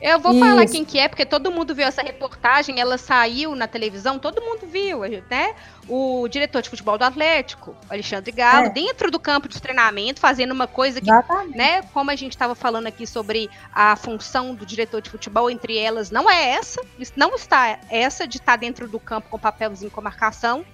Eu 0.00 0.18
vou 0.18 0.38
falar 0.38 0.64
Isso. 0.64 0.72
quem 0.72 0.84
que 0.84 0.98
é, 0.98 1.08
porque 1.08 1.26
todo 1.26 1.50
mundo 1.52 1.74
viu 1.74 1.86
essa 1.86 2.00
reportagem, 2.00 2.80
ela 2.80 2.96
saiu 2.96 3.54
na 3.54 3.66
televisão, 3.66 4.18
todo 4.18 4.40
mundo 4.40 4.66
viu, 4.66 5.00
né? 5.28 5.54
O 5.86 6.26
diretor 6.26 6.62
de 6.62 6.70
futebol 6.70 6.96
do 6.96 7.04
Atlético, 7.04 7.76
Alexandre 7.88 8.32
Galo, 8.32 8.66
É. 8.66 8.70
dentro 8.70 9.10
do 9.10 9.18
campo 9.18 9.46
de 9.46 9.60
treinamento, 9.60 10.18
fazendo 10.18 10.52
uma 10.52 10.66
coisa 10.66 11.00
que 11.02 11.10
Exatamente. 11.10 11.56
né? 11.56 11.82
Como 11.92 12.10
a 12.10 12.16
gente 12.16 12.32
estava 12.32 12.54
falando 12.54 12.86
aqui 12.86 13.06
sobre 13.06 13.50
a 13.74 13.94
função 13.94 14.54
do 14.54 14.64
diretor 14.64 15.02
de 15.02 15.10
futebol, 15.10 15.50
entre 15.50 15.76
elas 15.76 16.10
não 16.10 16.30
é 16.30 16.50
essa, 16.50 16.80
não 17.14 17.34
está 17.34 17.78
essa 17.90 18.26
de 18.26 18.38
estar 18.38 18.56
dentro 18.56 18.88
do 18.88 18.98
campo 18.98 19.28
com 19.28 19.38
papelzinho 19.38 19.90
com 19.90 20.00
marcação. 20.00 20.64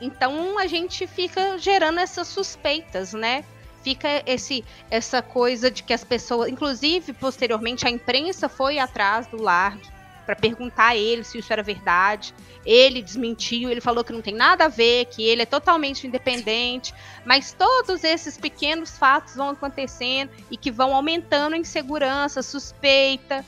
Então 0.00 0.58
a 0.58 0.66
gente 0.66 1.06
fica 1.06 1.58
gerando 1.58 1.98
essas 2.00 2.28
suspeitas, 2.28 3.12
né? 3.12 3.44
Fica 3.86 4.20
esse 4.26 4.64
essa 4.90 5.22
coisa 5.22 5.70
de 5.70 5.84
que 5.84 5.92
as 5.92 6.02
pessoas, 6.02 6.50
inclusive 6.50 7.12
posteriormente 7.12 7.86
a 7.86 7.90
imprensa 7.90 8.48
foi 8.48 8.80
atrás 8.80 9.28
do 9.28 9.40
Largue 9.40 9.88
para 10.26 10.34
perguntar 10.34 10.88
a 10.88 10.96
ele 10.96 11.22
se 11.22 11.38
isso 11.38 11.52
era 11.52 11.62
verdade. 11.62 12.34
Ele 12.64 13.00
desmentiu, 13.00 13.70
ele 13.70 13.80
falou 13.80 14.02
que 14.02 14.12
não 14.12 14.20
tem 14.20 14.34
nada 14.34 14.64
a 14.64 14.68
ver, 14.68 15.04
que 15.04 15.22
ele 15.22 15.42
é 15.42 15.46
totalmente 15.46 16.04
independente. 16.04 16.92
Mas 17.24 17.52
todos 17.52 18.02
esses 18.02 18.36
pequenos 18.36 18.98
fatos 18.98 19.36
vão 19.36 19.50
acontecendo 19.50 20.32
e 20.50 20.56
que 20.56 20.72
vão 20.72 20.92
aumentando 20.92 21.54
a 21.54 21.56
insegurança, 21.56 22.42
suspeita. 22.42 23.44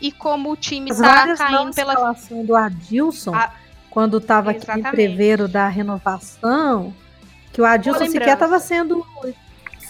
E 0.00 0.10
como 0.10 0.50
o 0.50 0.56
time 0.56 0.90
tá 0.90 1.26
não 1.26 1.36
caindo 1.36 1.74
pela. 1.76 1.92
escalação 1.92 2.44
do 2.44 2.56
Adilson, 2.56 3.36
Ah, 3.36 3.52
quando 3.88 4.18
estava 4.18 4.50
aqui 4.50 4.68
em 4.68 4.82
preveiro 4.82 5.46
da 5.46 5.68
renovação, 5.68 6.92
que 7.52 7.60
o 7.60 7.64
Adilson 7.64 8.06
sequer 8.06 8.34
estava 8.34 8.58
sendo, 8.58 9.06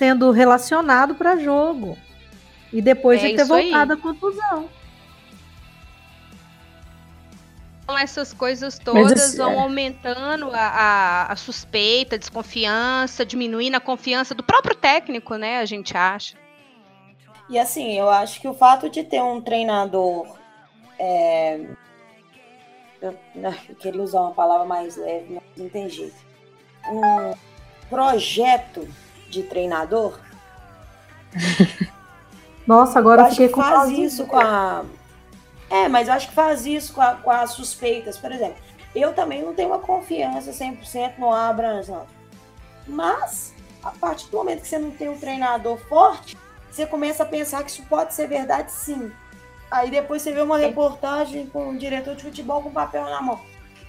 sendo 0.01 0.30
relacionado 0.30 1.14
para 1.14 1.36
jogo. 1.36 1.98
E 2.72 2.80
depois 2.80 3.22
É 3.22 3.28
de 3.28 3.36
ter 3.36 3.42
isso 3.42 3.53
aí. 3.53 3.64
voltado 3.64 3.92
a 3.92 3.96
contusão. 3.98 4.66
Então, 7.84 7.98
essas 7.98 8.32
coisas 8.32 8.78
todas 8.78 9.12
esse- 9.12 9.36
vão 9.36 9.53
é. 9.53 9.59
aumentando 9.61 10.51
a, 10.55 10.59
a, 11.26 11.32
a 11.32 11.36
suspeita, 11.36 12.14
a 12.14 12.18
desconfiança, 12.18 13.26
diminuindo 13.26 13.74
a 13.76 13.80
confiança 13.80 14.34
do 14.34 14.42
próprio 14.42 14.74
técnico, 14.74 15.36
né? 15.36 15.59
A 15.59 15.66
gente 15.66 15.94
acha. 15.94 16.34
E 17.51 17.59
assim, 17.59 17.98
eu 17.98 18.09
acho 18.09 18.40
que 18.40 18.48
o 18.48 18.55
fato 18.55 18.88
de 18.88 19.05
ter 19.05 19.20
um 19.22 19.38
treinador. 19.42 20.34
é, 20.98 21.61
Eu, 23.03 23.18
eu 23.68 23.74
queria 23.78 24.01
usar 24.01 24.20
uma 24.22 24.32
palavra 24.32 24.64
mais 24.64 24.96
leve, 24.96 25.34
mas 25.34 25.42
não 25.59 25.68
tem 25.68 25.90
jeito. 25.90 26.16
Um 26.88 27.34
projeto 27.90 28.88
de 29.31 29.43
treinador. 29.45 30.18
Nossa, 32.66 32.99
agora 32.99 33.22
eu 33.22 33.26
acho 33.26 33.35
fiquei 33.37 33.49
que 33.49 33.55
com 33.55 33.62
faz 33.62 33.89
isso 33.91 34.26
com 34.26 34.39
a. 34.39 34.85
É, 35.68 35.89
mas 35.89 36.09
eu 36.09 36.14
acho 36.14 36.28
que 36.28 36.35
faz 36.35 36.66
isso 36.66 36.93
com, 36.93 37.01
a- 37.01 37.14
com 37.14 37.31
as 37.31 37.53
suspeitas. 37.53 38.18
Por 38.18 38.31
exemplo, 38.33 38.57
eu 38.95 39.12
também 39.12 39.43
não 39.43 39.55
tenho 39.55 39.68
uma 39.68 39.78
confiança 39.78 40.53
100% 40.53 41.14
no 41.18 41.33
Abrams, 41.33 41.91
não. 41.91 42.07
Mas, 42.87 43.55
a 43.83 43.91
partir 43.91 44.28
do 44.28 44.37
momento 44.37 44.62
que 44.62 44.68
você 44.68 44.78
não 44.78 44.91
tem 44.91 45.09
um 45.09 45.18
treinador 45.18 45.78
forte, 45.89 46.37
você 46.70 46.87
começa 46.87 47.22
a 47.22 47.26
pensar 47.26 47.62
que 47.62 47.70
isso 47.70 47.83
pode 47.85 48.14
ser 48.14 48.26
verdade 48.26 48.72
sim. 48.72 49.11
Aí 49.70 49.91
depois 49.91 50.22
você 50.22 50.33
vê 50.33 50.41
uma 50.43 50.59
reportagem 50.59 51.47
com 51.47 51.68
um 51.68 51.76
diretor 51.76 52.16
de 52.16 52.24
futebol 52.24 52.61
com 52.62 52.70
papel 52.72 53.05
na 53.05 53.22
mão. 53.22 53.41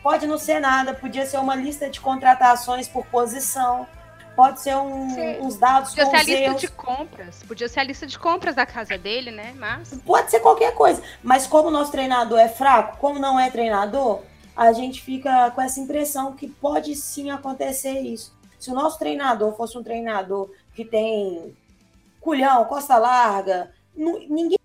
Pode 0.04 0.28
não 0.28 0.38
ser 0.38 0.60
nada, 0.60 0.94
podia 0.94 1.26
ser 1.26 1.38
uma 1.38 1.56
lista 1.56 1.90
de 1.90 2.00
contratações 2.00 2.88
por 2.88 3.06
posição, 3.08 3.88
pode 4.36 4.62
ser 4.62 4.76
um- 4.76 5.46
uns 5.46 5.58
dados 5.58 5.90
Podia 5.90 6.06
com 6.06 6.12
ser 6.12 6.18
a 6.18 6.24
lista 6.24 6.42
erros. 6.42 6.62
de 6.62 6.68
compras. 6.70 7.44
Podia 7.48 7.70
ser 7.70 7.80
a 7.80 7.84
lista 7.84 8.08
de 8.08 8.18
compras 8.20 8.56
da 8.56 8.66
casa 8.66 8.98
dele, 8.98 9.32
né? 9.32 9.54
Mas. 9.58 9.94
Pode 10.06 10.32
ser 10.32 10.40
qualquer 10.40 10.74
coisa, 10.74 11.02
mas 11.24 11.46
como 11.48 11.68
o 11.68 11.72
nosso 11.72 11.92
treinador 11.92 12.40
é 12.40 12.48
fraco, 12.50 12.98
como 12.98 13.20
não 13.20 13.40
é 13.40 13.50
treinador, 13.52 14.22
a 14.56 14.72
gente 14.74 15.02
fica 15.02 15.52
com 15.52 15.62
essa 15.62 15.80
impressão 15.80 16.34
que 16.34 16.48
pode 16.48 16.96
sim 16.96 17.30
acontecer 17.32 18.00
isso. 18.00 18.34
Se 18.60 18.70
o 18.70 18.76
nosso 18.76 19.00
treinador 19.00 19.56
fosse 19.56 19.78
um 19.78 19.84
treinador 19.84 20.52
que 20.76 20.86
tem 20.86 21.56
culhão, 22.20 22.66
costa 22.66 22.98
larga, 22.98 23.72
ninguém 23.96 24.58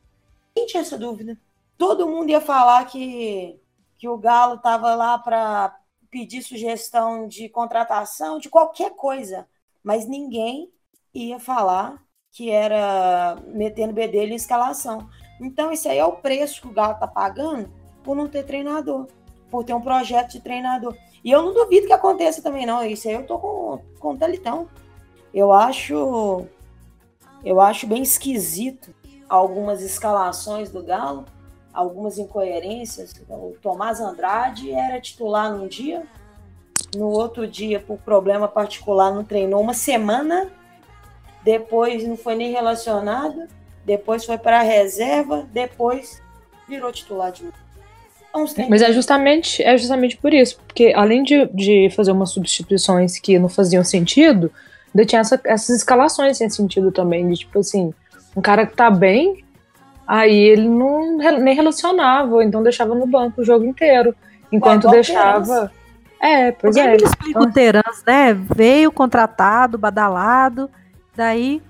tinha 0.67 0.83
essa 0.83 0.99
dúvida. 0.99 1.37
Todo 1.79 2.07
mundo 2.09 2.31
ia 2.31 2.41
falar 2.41 2.85
que, 2.87 3.59
que 3.99 4.09
o 4.09 4.19
Galo 4.19 4.55
estava 4.57 4.95
lá 4.95 5.19
para 5.19 5.75
pedir 6.11 6.43
sugestão 6.43 7.27
de 7.29 7.49
contratação, 7.49 8.39
de 8.39 8.49
qualquer 8.49 8.91
coisa, 8.95 9.47
mas 9.87 10.05
ninguém 10.05 10.69
ia 11.15 11.39
falar 11.39 12.03
que 12.33 12.51
era 12.51 13.37
metendo 13.47 13.93
bedelho 13.93 14.33
em 14.33 14.35
escalação. 14.35 15.09
Então, 15.41 15.71
isso 15.71 15.89
aí 15.89 15.97
é 15.97 16.05
o 16.05 16.17
preço 16.17 16.61
que 16.61 16.67
o 16.67 16.73
Galo 16.73 16.99
tá 16.99 17.07
pagando 17.07 17.71
por 18.03 18.17
não 18.17 18.27
ter 18.27 18.43
treinador, 18.43 19.07
por 19.49 19.63
ter 19.63 19.75
um 19.75 19.81
projeto 19.81 20.33
de 20.33 20.41
treinador. 20.41 20.97
E 21.23 21.31
eu 21.31 21.41
não 21.41 21.55
duvido 21.55 21.87
que 21.87 21.93
aconteça 21.93 22.43
também, 22.43 22.67
não. 22.67 22.85
Isso 22.85 23.07
aí 23.07 23.15
eu 23.15 23.25
tô 23.25 23.39
com, 23.39 23.81
com 24.01 24.15
o 24.15 24.19
Talitão. 24.19 24.69
Eu 25.33 25.53
acho. 25.53 26.45
Eu 27.45 27.61
acho 27.61 27.87
bem 27.87 28.03
esquisito 28.03 28.93
algumas 29.29 29.83
escalações 29.83 30.69
do 30.69 30.83
Galo, 30.83 31.27
algumas 31.73 32.19
incoerências. 32.19 33.15
O 33.29 33.55
Tomás 33.63 34.01
Andrade 34.01 34.73
era 34.73 35.01
titular 35.01 35.57
num 35.57 35.69
dia, 35.69 36.05
no 36.97 37.09
outro 37.09 37.47
dia, 37.47 37.79
por 37.81 37.99
problema 37.99 38.49
particular, 38.49 39.13
não 39.13 39.23
treinou 39.23 39.61
uma 39.61 39.75
semana, 39.75 40.49
depois 41.45 42.07
não 42.07 42.17
foi 42.17 42.35
nem 42.35 42.51
relacionado, 42.51 43.47
depois 43.85 44.25
foi 44.25 44.39
para 44.39 44.61
a 44.61 44.63
reserva, 44.63 45.47
depois 45.53 46.21
virou 46.69 46.91
titular 46.91 47.31
de 47.31 47.45
novo. 47.45 47.57
Mas 48.69 48.83
é 48.83 48.93
justamente, 48.93 49.63
é 49.63 49.79
justamente 49.79 50.17
por 50.17 50.35
isso, 50.35 50.59
porque 50.67 50.93
além 50.95 51.23
de, 51.23 51.47
de 51.55 51.89
fazer 51.91 52.13
umas 52.13 52.31
substituições 52.31 53.19
que 53.19 53.39
não 53.39 53.49
faziam 53.49 53.83
sentido, 53.83 54.53
ainda 54.95 55.07
tinha 55.07 55.21
essa, 55.21 55.41
essas 55.45 55.77
escalações 55.77 56.37
sem 56.37 56.51
sentido 56.51 56.93
também, 56.93 57.27
de 57.31 57.37
tipo 57.37 57.59
assim, 57.59 57.95
um 58.37 58.43
cara 58.43 58.67
que 58.67 58.77
tá 58.77 58.91
bem, 58.91 59.43
aí 60.07 60.37
ele 60.37 60.69
não 60.69 61.17
nem 61.17 61.55
relacionava, 61.55 62.45
então 62.45 62.63
deixava 62.63 62.95
no 62.95 63.07
banco 63.07 63.41
o 63.41 63.45
jogo 63.45 63.65
inteiro, 63.65 64.15
enquanto 64.53 64.89
deixava... 64.89 65.73
É, 66.21 66.51
pois 66.53 66.77
é. 66.77 66.97
o 67.37 67.53
Terans, 67.53 68.03
né? 68.07 68.33
Veio 68.33 68.91
contratado, 68.91 69.77
badalado, 69.77 70.71
daí 71.15 71.63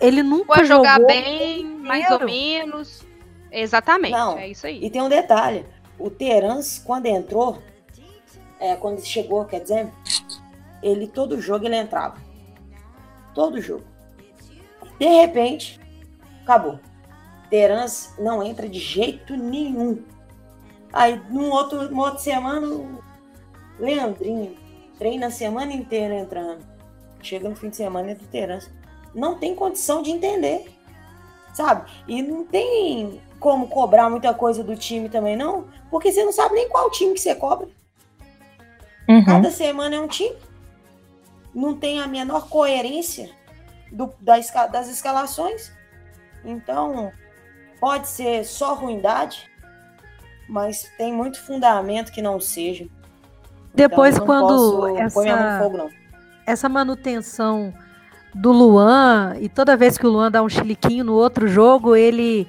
ele 0.00 0.22
nunca 0.22 0.56
Foi 0.56 0.64
jogar 0.64 0.94
jogou 0.94 1.06
bem, 1.06 1.64
mais 1.64 2.08
ou 2.10 2.16
inteiro. 2.16 2.26
menos. 2.26 3.06
Exatamente, 3.50 4.12
Não. 4.12 4.36
é 4.36 4.48
isso 4.48 4.66
aí. 4.66 4.84
E 4.84 4.90
tem 4.90 5.00
um 5.00 5.08
detalhe: 5.08 5.64
o 5.98 6.10
Terans, 6.10 6.78
quando 6.84 7.06
entrou, 7.06 7.62
é, 8.60 8.76
quando 8.76 9.00
chegou, 9.04 9.44
quer 9.44 9.60
dizer, 9.60 9.88
ele 10.82 11.06
todo 11.06 11.40
jogo 11.40 11.64
ele 11.66 11.76
entrava. 11.76 12.16
Todo 13.34 13.60
jogo. 13.60 13.84
De 14.98 15.06
repente, 15.06 15.80
acabou. 16.42 16.78
Terans 17.50 18.14
não 18.18 18.42
entra 18.42 18.68
de 18.68 18.78
jeito 18.78 19.36
nenhum. 19.36 20.02
Aí, 20.92 21.20
num 21.30 21.50
outro, 21.50 21.88
numa 21.88 22.04
outra 22.04 22.18
semana, 22.18 22.66
o 22.66 23.02
Leandrinho 23.78 24.56
treina 24.98 25.26
a 25.26 25.30
semana 25.30 25.72
inteira 25.72 26.14
entrando. 26.14 26.64
Chega 27.22 27.48
no 27.48 27.56
fim 27.56 27.70
de 27.70 27.76
semana 27.76 28.10
entra 28.10 28.24
o 28.24 28.28
Terans. 28.28 28.70
Não 29.14 29.38
tem 29.38 29.54
condição 29.54 30.02
de 30.02 30.10
entender. 30.10 30.72
Sabe? 31.54 31.90
E 32.06 32.22
não 32.22 32.44
tem 32.44 33.20
como 33.40 33.68
cobrar 33.68 34.08
muita 34.10 34.32
coisa 34.34 34.62
do 34.62 34.76
time 34.76 35.08
também, 35.08 35.36
não. 35.36 35.68
Porque 35.90 36.12
você 36.12 36.24
não 36.24 36.32
sabe 36.32 36.54
nem 36.54 36.68
qual 36.68 36.90
time 36.90 37.14
que 37.14 37.20
você 37.20 37.34
cobra. 37.34 37.68
Uhum. 39.08 39.24
Cada 39.24 39.50
semana 39.50 39.96
é 39.96 40.00
um 40.00 40.08
time. 40.08 40.36
Não 41.54 41.74
tem 41.76 42.00
a 42.00 42.06
menor 42.06 42.48
coerência 42.48 43.30
do- 43.90 44.12
das 44.20 44.88
escalações. 44.88 45.72
Então, 46.44 47.10
pode 47.80 48.08
ser 48.08 48.44
só 48.44 48.74
ruindade, 48.74 49.50
mas 50.48 50.90
tem 50.98 51.12
muito 51.12 51.42
fundamento 51.42 52.12
que 52.12 52.20
não 52.20 52.38
seja. 52.38 52.86
Depois, 53.76 54.14
Então, 54.14 54.26
quando 54.26 54.98
essa, 54.98 55.58
fogo, 55.62 55.76
não. 55.76 55.90
essa 56.46 56.68
manutenção 56.68 57.72
do 58.34 58.50
Luan, 58.50 59.36
e 59.40 59.48
toda 59.48 59.76
vez 59.76 59.98
que 59.98 60.06
o 60.06 60.10
Luan 60.10 60.30
dá 60.30 60.42
um 60.42 60.48
chiliquinho 60.48 61.04
no 61.04 61.12
outro 61.12 61.46
jogo, 61.46 61.94
ele 61.94 62.48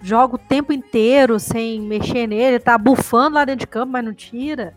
joga 0.00 0.36
o 0.36 0.38
tempo 0.38 0.72
inteiro 0.72 1.38
sem 1.38 1.80
mexer 1.80 2.26
nele, 2.26 2.58
tá 2.58 2.78
bufando 2.78 3.34
lá 3.34 3.44
dentro 3.44 3.60
de 3.60 3.66
campo, 3.66 3.92
mas 3.92 4.04
não 4.04 4.14
tira. 4.14 4.74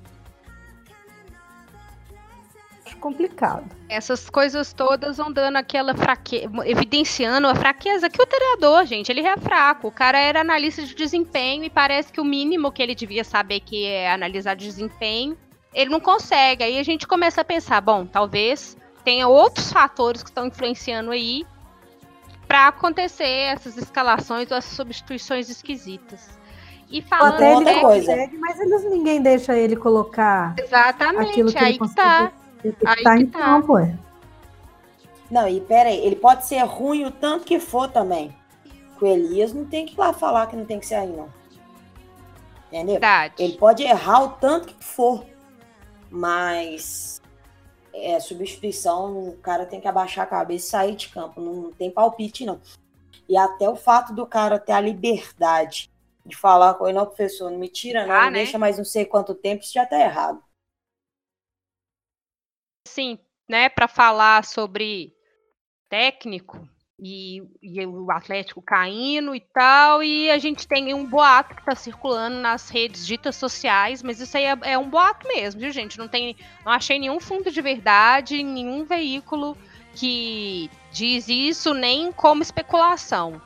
Acho 2.85 2.97
complicado. 2.97 3.65
Essas 3.87 4.29
coisas 4.29 4.73
todas 4.73 5.17
vão 5.17 5.31
dando 5.31 5.57
aquela 5.57 5.95
fraqueza, 5.95 6.49
evidenciando 6.65 7.47
a 7.47 7.55
fraqueza 7.55 8.09
que 8.09 8.21
o 8.21 8.25
treinador, 8.25 8.85
gente, 8.85 9.11
ele 9.11 9.21
é 9.21 9.37
fraco. 9.37 9.87
O 9.87 9.91
cara 9.91 10.19
era 10.19 10.41
analista 10.41 10.81
de 10.81 10.93
desempenho 10.93 11.63
e 11.63 11.69
parece 11.69 12.11
que 12.11 12.19
o 12.19 12.25
mínimo 12.25 12.71
que 12.71 12.81
ele 12.81 12.95
devia 12.95 13.23
saber 13.23 13.59
que 13.59 13.85
é 13.85 14.11
analisar 14.11 14.55
desempenho, 14.55 15.37
ele 15.73 15.89
não 15.89 15.99
consegue. 15.99 16.63
Aí 16.63 16.79
a 16.79 16.83
gente 16.83 17.07
começa 17.07 17.41
a 17.41 17.45
pensar, 17.45 17.81
bom, 17.81 18.05
talvez 18.05 18.77
tenha 19.03 19.27
outros 19.27 19.71
fatores 19.71 20.23
que 20.23 20.29
estão 20.29 20.47
influenciando 20.47 21.11
aí 21.11 21.45
para 22.47 22.67
acontecer 22.67 23.25
essas 23.25 23.77
escalações 23.77 24.51
ou 24.51 24.57
essas 24.57 24.73
substituições 24.73 25.49
esquisitas. 25.49 26.29
E 26.89 27.01
falando 27.01 27.35
Até 27.35 27.55
ele 27.55 27.65
técnico, 27.65 27.87
coisa. 27.87 28.11
consegue, 28.11 28.37
mas 28.37 28.59
eles, 28.59 28.83
ninguém 28.83 29.21
deixa 29.21 29.57
ele 29.57 29.75
colocar 29.75 30.53
exatamente, 30.59 31.31
aquilo 31.31 31.51
que 31.51 31.57
ele 31.57 31.65
aí 31.65 31.73
que 31.73 31.79
consegue. 31.79 31.95
tá. 31.95 32.31
Ele 32.63 32.73
tem 32.73 32.79
que 32.79 32.87
Aí 32.87 32.97
estar 32.97 33.17
que 33.17 33.23
em 33.23 33.27
tá. 33.27 33.39
campo, 33.39 33.77
é. 33.79 33.97
Não, 35.31 35.47
e 35.47 35.59
pera 35.61 35.89
aí, 35.89 35.97
ele 36.05 36.15
pode 36.15 36.45
ser 36.45 36.59
ruim 36.63 37.05
o 37.05 37.11
tanto 37.11 37.45
que 37.45 37.59
for 37.59 37.89
também. 37.89 38.35
O 39.01 39.05
Elias 39.05 39.51
não 39.51 39.65
tem 39.65 39.85
que 39.85 39.95
ir 39.95 39.97
lá 39.97 40.13
falar 40.13 40.45
que 40.47 40.55
não 40.55 40.63
tem 40.65 40.79
que 40.79 40.85
ser 40.85 40.95
aí, 40.95 41.09
não. 41.09 41.27
Entendeu? 42.67 42.93
Verdade. 42.93 43.33
Ele 43.39 43.57
pode 43.57 43.83
errar 43.83 44.23
o 44.23 44.29
tanto 44.29 44.67
que 44.67 44.83
for, 44.83 45.25
mas 46.13 47.19
é 47.93 48.19
substituição, 48.19 49.29
o 49.29 49.37
cara 49.39 49.65
tem 49.65 49.81
que 49.81 49.87
abaixar 49.87 50.25
a 50.25 50.29
cabeça 50.29 50.65
e 50.67 50.69
sair 50.69 50.95
de 50.95 51.09
campo, 51.09 51.41
não 51.41 51.71
tem 51.73 51.91
palpite 51.91 52.45
não. 52.45 52.61
E 53.27 53.37
até 53.37 53.67
o 53.69 53.75
fato 53.75 54.13
do 54.13 54.25
cara 54.27 54.59
ter 54.59 54.73
a 54.73 54.81
liberdade 54.81 55.91
de 56.25 56.35
falar 56.37 56.75
com 56.75 56.87
ele, 56.87 56.97
não, 56.97 57.05
professor, 57.05 57.49
não 57.51 57.59
me 57.59 57.69
tira 57.69 58.05
não, 58.05 58.13
Ah, 58.15 58.25
me 58.25 58.31
né? 58.31 58.43
deixa 58.43 58.57
mais 58.59 58.77
não 58.77 58.85
sei 58.85 59.05
quanto 59.05 59.35
tempo, 59.35 59.63
isso 59.63 59.73
já 59.73 59.85
tá 59.85 59.99
errado. 59.99 60.43
sim, 62.87 63.17
né, 63.49 63.69
para 63.69 63.87
falar 63.87 64.45
sobre 64.45 65.15
técnico 65.89 66.67
e, 66.99 67.43
e 67.61 67.85
o 67.85 68.11
Atlético 68.11 68.61
caindo 68.61 69.35
e 69.35 69.39
tal, 69.39 70.03
e 70.03 70.29
a 70.29 70.37
gente 70.37 70.67
tem 70.67 70.93
um 70.93 71.05
boato 71.05 71.55
que 71.55 71.61
está 71.61 71.75
circulando 71.75 72.37
nas 72.37 72.69
redes 72.69 73.05
ditas 73.05 73.35
sociais, 73.35 74.03
mas 74.03 74.19
isso 74.19 74.37
aí 74.37 74.45
é, 74.45 74.57
é 74.63 74.77
um 74.77 74.89
boato 74.89 75.27
mesmo, 75.27 75.59
viu, 75.59 75.71
gente? 75.71 75.97
Não 75.97 76.07
tem, 76.07 76.35
não 76.65 76.71
achei 76.71 76.99
nenhum 76.99 77.19
fundo 77.19 77.51
de 77.51 77.61
verdade, 77.61 78.43
nenhum 78.43 78.83
veículo 78.85 79.57
que 79.95 80.69
diz 80.91 81.27
isso, 81.27 81.73
nem 81.73 82.11
como 82.11 82.41
especulação. 82.41 83.41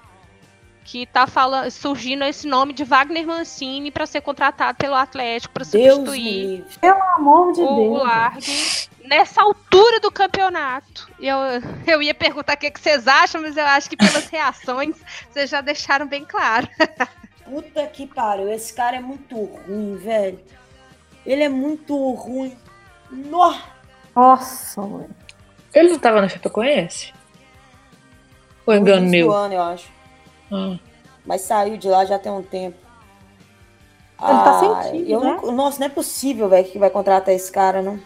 Que 0.83 1.05
tá 1.05 1.27
falando, 1.27 1.69
surgindo 1.69 2.23
esse 2.23 2.47
nome 2.47 2.71
de 2.71 2.85
Wagner 2.85 3.27
Mancini 3.27 3.91
para 3.91 4.05
ser 4.05 4.21
contratado 4.21 4.77
pelo 4.77 4.95
Atlético 4.95 5.53
para 5.53 5.65
Deus 5.65 5.95
substituir 5.95 6.21
livre. 6.21 6.79
Pelo 6.79 7.03
amor 7.17 7.51
de 7.51 7.61
o 7.61 7.75
Deus. 7.75 8.03
Largue 8.03 8.89
nessa 9.07 9.41
altura 9.41 9.99
do 9.99 10.11
campeonato. 10.11 11.09
Eu, 11.19 11.35
eu 11.85 12.01
ia 12.01 12.13
perguntar 12.13 12.53
o 12.53 12.57
que, 12.57 12.69
que 12.71 12.79
vocês 12.79 13.07
acham, 13.07 13.41
mas 13.41 13.55
eu 13.57 13.65
acho 13.65 13.89
que 13.89 13.97
pelas 13.97 14.27
reações 14.29 14.95
vocês 15.31 15.49
já 15.49 15.61
deixaram 15.61 16.07
bem 16.07 16.25
claro. 16.25 16.67
Puta 17.45 17.85
que 17.87 18.05
pariu, 18.05 18.49
esse 18.49 18.73
cara 18.73 18.97
é 18.97 18.99
muito 18.99 19.35
ruim, 19.35 19.95
velho. 19.95 20.39
Ele 21.25 21.43
é 21.43 21.49
muito 21.49 21.95
ruim. 22.13 22.57
Nossa. 23.09 23.63
Nossa, 24.15 24.81
mãe. 24.81 25.07
Ele 25.73 25.89
não 25.89 25.99
tava 25.99 26.21
na 26.21 26.27
Chapecoense? 26.29 27.13
Ou 28.65 28.73
engano 28.73 29.01
No 29.01 29.07
início 29.07 29.19
meu? 29.19 29.27
do 29.27 29.33
ano, 29.33 29.53
eu 29.53 29.61
acho. 29.61 29.89
Ah. 30.51 30.77
Mas 31.25 31.41
saiu 31.41 31.77
de 31.77 31.87
lá 31.87 32.03
já 32.05 32.17
tem 32.19 32.31
um 32.31 32.41
tempo. 32.43 32.77
Ele 34.19 34.29
tá 34.43 34.59
sem 34.59 34.91
time, 34.91 35.11
eu 35.11 35.19
né? 35.19 35.37
não- 35.41 35.51
Nossa, 35.51 35.79
não 35.79 35.85
é 35.85 35.89
possível, 35.89 36.49
velho, 36.49 36.67
que 36.67 36.79
vai 36.79 36.89
contratar 36.89 37.33
esse 37.33 37.51
cara, 37.51 37.81
não. 37.81 37.99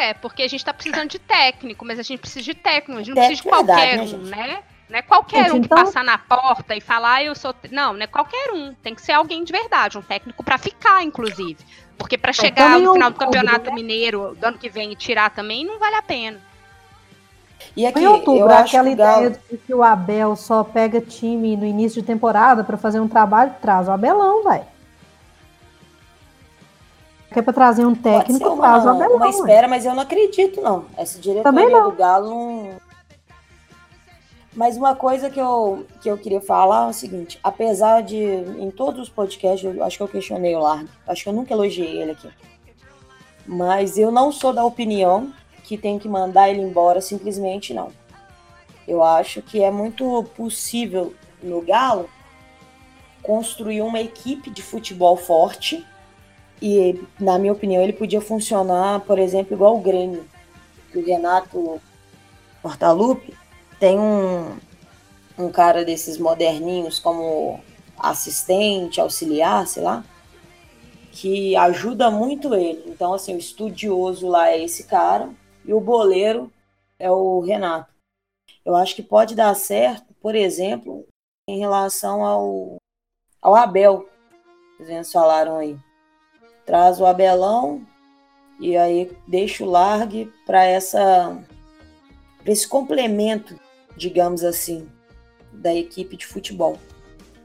É, 0.00 0.14
porque 0.14 0.42
a 0.42 0.48
gente 0.48 0.64
tá 0.64 0.72
precisando 0.72 1.10
de 1.10 1.18
técnico, 1.18 1.84
mas 1.84 1.98
a 1.98 2.02
gente 2.02 2.20
precisa 2.20 2.42
de 2.42 2.54
técnico, 2.54 3.00
a 3.00 3.02
gente 3.02 3.14
não 3.14 3.16
Técnico 3.16 3.48
precisa 3.50 3.64
de 3.64 3.70
é 3.70 3.74
qualquer 3.74 3.98
verdade, 3.98 4.16
né, 4.16 4.36
um, 4.46 4.48
né? 4.48 4.62
Não 4.88 4.98
é 4.98 5.02
qualquer 5.02 5.44
Gente, 5.44 5.52
um 5.52 5.60
que 5.60 5.66
então- 5.66 5.84
passar 5.84 6.02
na 6.02 6.18
porta 6.18 6.74
e 6.74 6.80
falar, 6.80 7.16
ah, 7.16 7.22
eu 7.22 7.34
sou. 7.34 7.54
Não, 7.70 7.92
não 7.92 8.02
é 8.02 8.06
qualquer 8.08 8.50
um. 8.52 8.74
Tem 8.82 8.92
que 8.94 9.02
ser 9.02 9.12
alguém 9.12 9.44
de 9.44 9.52
verdade, 9.52 9.96
um 9.96 10.02
técnico 10.02 10.42
pra 10.42 10.58
ficar, 10.58 11.02
inclusive. 11.04 11.58
Porque 11.96 12.18
pra 12.18 12.32
chegar 12.32 12.70
também 12.70 12.82
no 12.82 12.90
um 12.90 12.94
final 12.94 13.10
do 13.10 13.14
outubro, 13.14 13.38
campeonato 13.40 13.70
né? 13.70 13.76
mineiro 13.76 14.34
do 14.34 14.44
ano 14.44 14.58
que 14.58 14.68
vem 14.68 14.90
e 14.90 14.96
tirar 14.96 15.30
também, 15.30 15.64
não 15.64 15.78
vale 15.78 15.94
a 15.96 16.02
pena. 16.02 16.40
E 17.76 17.86
aqui, 17.86 18.00
Em 18.00 18.06
outubro, 18.06 18.40
eu 18.40 18.50
acho 18.50 18.76
aquela 18.76 18.88
que 18.88 18.94
o 18.94 18.96
Galo... 18.96 19.26
ideia 19.26 19.40
de 19.50 19.58
que 19.58 19.74
o 19.74 19.82
Abel 19.82 20.34
só 20.34 20.64
pega 20.64 21.00
time 21.00 21.56
no 21.56 21.66
início 21.66 22.00
de 22.00 22.06
temporada 22.06 22.64
pra 22.64 22.76
fazer 22.76 22.98
um 22.98 23.06
trabalho, 23.06 23.54
traz 23.60 23.86
o 23.86 23.92
Abelão, 23.92 24.42
vai. 24.42 24.64
Que 27.32 27.38
é 27.38 27.42
pra 27.42 27.52
trazer 27.52 27.86
um 27.86 27.94
técnico, 27.94 28.56
traz 28.56 28.84
o 28.84 28.88
uma, 28.88 29.04
Abelão. 29.04 29.16
uma 29.16 29.28
espera, 29.28 29.68
mas 29.68 29.86
eu 29.86 29.94
não 29.94 30.02
acredito, 30.02 30.60
não. 30.60 30.86
Essa 30.96 31.18
diretoria 31.18 31.68
não. 31.68 31.90
do 31.90 31.96
Galo 31.96 32.28
não... 32.28 32.90
Mas 34.52 34.76
uma 34.76 34.96
coisa 34.96 35.30
que 35.30 35.40
eu, 35.40 35.86
que 36.02 36.10
eu 36.10 36.18
queria 36.18 36.40
falar 36.40 36.86
é 36.86 36.90
o 36.90 36.92
seguinte, 36.92 37.38
apesar 37.42 38.02
de, 38.02 38.18
em 38.18 38.70
todos 38.70 39.02
os 39.02 39.08
podcasts, 39.08 39.62
eu 39.62 39.84
acho 39.84 39.96
que 39.96 40.02
eu 40.02 40.08
questionei 40.08 40.56
o 40.56 40.60
Largo, 40.60 40.88
acho 41.06 41.22
que 41.22 41.28
eu 41.28 41.32
nunca 41.32 41.54
elogiei 41.54 42.02
ele 42.02 42.10
aqui. 42.10 42.28
Mas 43.46 43.96
eu 43.96 44.10
não 44.10 44.32
sou 44.32 44.52
da 44.52 44.64
opinião 44.64 45.32
que 45.62 45.78
tem 45.78 46.00
que 46.00 46.08
mandar 46.08 46.50
ele 46.50 46.60
embora 46.60 47.00
simplesmente 47.00 47.72
não. 47.72 47.92
Eu 48.88 49.04
acho 49.04 49.40
que 49.40 49.62
é 49.62 49.70
muito 49.70 50.24
possível 50.36 51.14
no 51.40 51.62
Galo 51.62 52.10
construir 53.22 53.82
uma 53.82 54.00
equipe 54.00 54.50
de 54.50 54.62
futebol 54.62 55.16
forte 55.16 55.86
e, 56.60 57.02
na 57.18 57.38
minha 57.38 57.52
opinião, 57.52 57.82
ele 57.82 57.92
podia 57.92 58.20
funcionar, 58.20 59.00
por 59.00 59.18
exemplo, 59.18 59.54
igual 59.54 59.76
o 59.76 59.80
Grêmio, 59.80 60.24
que 60.90 60.98
o 60.98 61.04
Renato 61.04 61.80
Portaluppi 62.60 63.34
tem 63.78 63.98
um, 63.98 64.58
um 65.38 65.50
cara 65.50 65.84
desses 65.84 66.18
moderninhos 66.18 66.98
como 66.98 67.60
assistente, 67.98 69.00
auxiliar, 69.00 69.66
sei 69.66 69.82
lá, 69.82 70.04
que 71.12 71.56
ajuda 71.56 72.10
muito 72.10 72.54
ele. 72.54 72.84
Então, 72.86 73.14
assim, 73.14 73.34
o 73.34 73.38
estudioso 73.38 74.28
lá 74.28 74.50
é 74.50 74.62
esse 74.62 74.84
cara 74.84 75.30
e 75.64 75.72
o 75.72 75.80
boleiro 75.80 76.52
é 76.98 77.10
o 77.10 77.40
Renato. 77.40 77.90
Eu 78.64 78.76
acho 78.76 78.94
que 78.94 79.02
pode 79.02 79.34
dar 79.34 79.54
certo, 79.54 80.14
por 80.20 80.34
exemplo, 80.34 81.06
em 81.48 81.58
relação 81.58 82.22
ao, 82.22 82.76
ao 83.40 83.54
Abel, 83.54 84.06
que 84.76 84.84
vocês 84.84 85.10
falaram 85.10 85.56
aí. 85.56 85.78
Traz 86.66 87.00
o 87.00 87.06
Abelão 87.06 87.82
e 88.58 88.76
aí 88.76 89.10
deixa 89.26 89.64
o 89.64 89.70
Largue 89.70 90.32
para 90.46 90.64
essa 90.64 91.36
pra 92.42 92.52
esse 92.52 92.66
complemento, 92.66 93.58
digamos 93.96 94.44
assim, 94.44 94.88
da 95.52 95.74
equipe 95.74 96.16
de 96.16 96.26
futebol. 96.26 96.78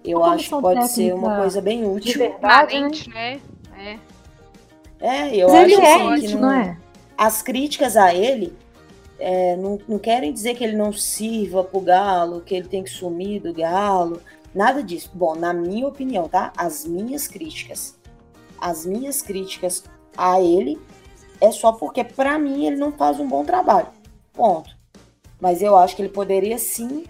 Eu 0.04 0.24
acho 0.24 0.56
que 0.56 0.62
pode 0.62 0.88
ser 0.90 1.14
uma 1.14 1.38
coisa 1.38 1.62
bem 1.62 1.86
útil. 1.86 2.20
Verdade, 2.20 3.10
né? 3.10 3.42
né? 3.74 4.00
É. 5.00 5.26
É, 5.28 5.36
eu 5.36 5.50
Mas 5.50 5.66
acho 5.66 5.74
ele 5.74 5.86
é 5.86 5.96
assim, 5.96 6.28
que 6.28 6.34
não, 6.36 6.42
não 6.42 6.52
é? 6.54 6.78
as 7.18 7.42
críticas 7.42 7.98
a 7.98 8.14
ele 8.14 8.56
é, 9.20 9.56
não, 9.56 9.80
não 9.88 10.00
querem 10.00 10.32
dizer 10.32 10.56
que 10.56 10.64
ele 10.64 10.76
não 10.76 10.92
sirva 10.92 11.64
pro 11.64 11.80
Galo, 11.80 12.42
que 12.42 12.56
ele 12.56 12.68
tem 12.68 12.84
que 12.84 12.90
sumir 12.90 13.42
do 13.42 13.54
Galo, 13.54 14.22
nada 14.54 14.84
disso. 14.84 15.10
Bom, 15.14 15.36
na 15.36 15.54
minha 15.54 15.88
opinião, 15.88 16.28
tá? 16.28 16.52
As 16.58 16.86
minhas 16.86 17.28
críticas, 17.28 17.95
as 18.66 18.84
minhas 18.84 19.22
críticas 19.22 19.84
a 20.18 20.42
ele 20.42 20.82
é 21.40 21.52
só 21.52 21.72
porque 21.72 22.04
para 22.04 22.40
mim 22.40 22.66
ele 22.66 22.78
não 22.78 22.92
faz 22.92 23.20
um 23.20 23.28
bom 23.28 23.46
trabalho. 23.46 23.90
Ponto. 24.34 24.76
Mas 25.40 25.62
eu 25.62 25.78
acho 25.78 25.96
que 25.96 26.02
ele 26.02 26.10
poderia 26.10 26.58
sim 26.58 27.06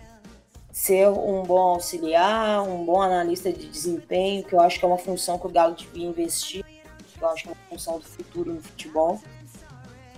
ser 0.69 1.07
um 1.07 1.43
bom 1.43 1.75
auxiliar, 1.75 2.61
um 2.61 2.83
bom 2.83 3.01
analista 3.01 3.53
de 3.53 3.69
desempenho, 3.69 4.43
que 4.43 4.53
eu 4.53 4.59
acho 4.59 4.77
que 4.77 4.83
é 4.83 4.87
uma 4.87 4.97
função 4.97 5.39
que 5.39 5.47
o 5.47 5.49
Galo 5.49 5.75
devia 5.75 6.05
investir, 6.05 6.65
que 6.65 7.23
eu 7.23 7.29
acho 7.29 7.43
que 7.43 7.49
é 7.49 7.51
uma 7.53 7.69
função 7.69 7.99
do 7.99 8.03
futuro 8.03 8.53
no 8.53 8.61
futebol. 8.61 9.21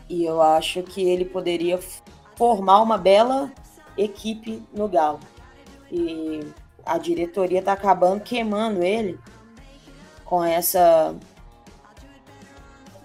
E 0.09 0.25
eu 0.25 0.41
acho 0.41 0.81
que 0.81 1.07
ele 1.07 1.25
poderia 1.25 1.79
formar 2.35 2.81
uma 2.81 2.97
bela 2.97 3.51
equipe 3.95 4.63
no 4.73 4.87
Galo. 4.87 5.19
E 5.91 6.39
a 6.83 6.97
diretoria 6.97 7.59
está 7.59 7.73
acabando 7.73 8.21
queimando 8.21 8.81
ele 8.81 9.19
com 10.27 10.43
essa 10.43 11.15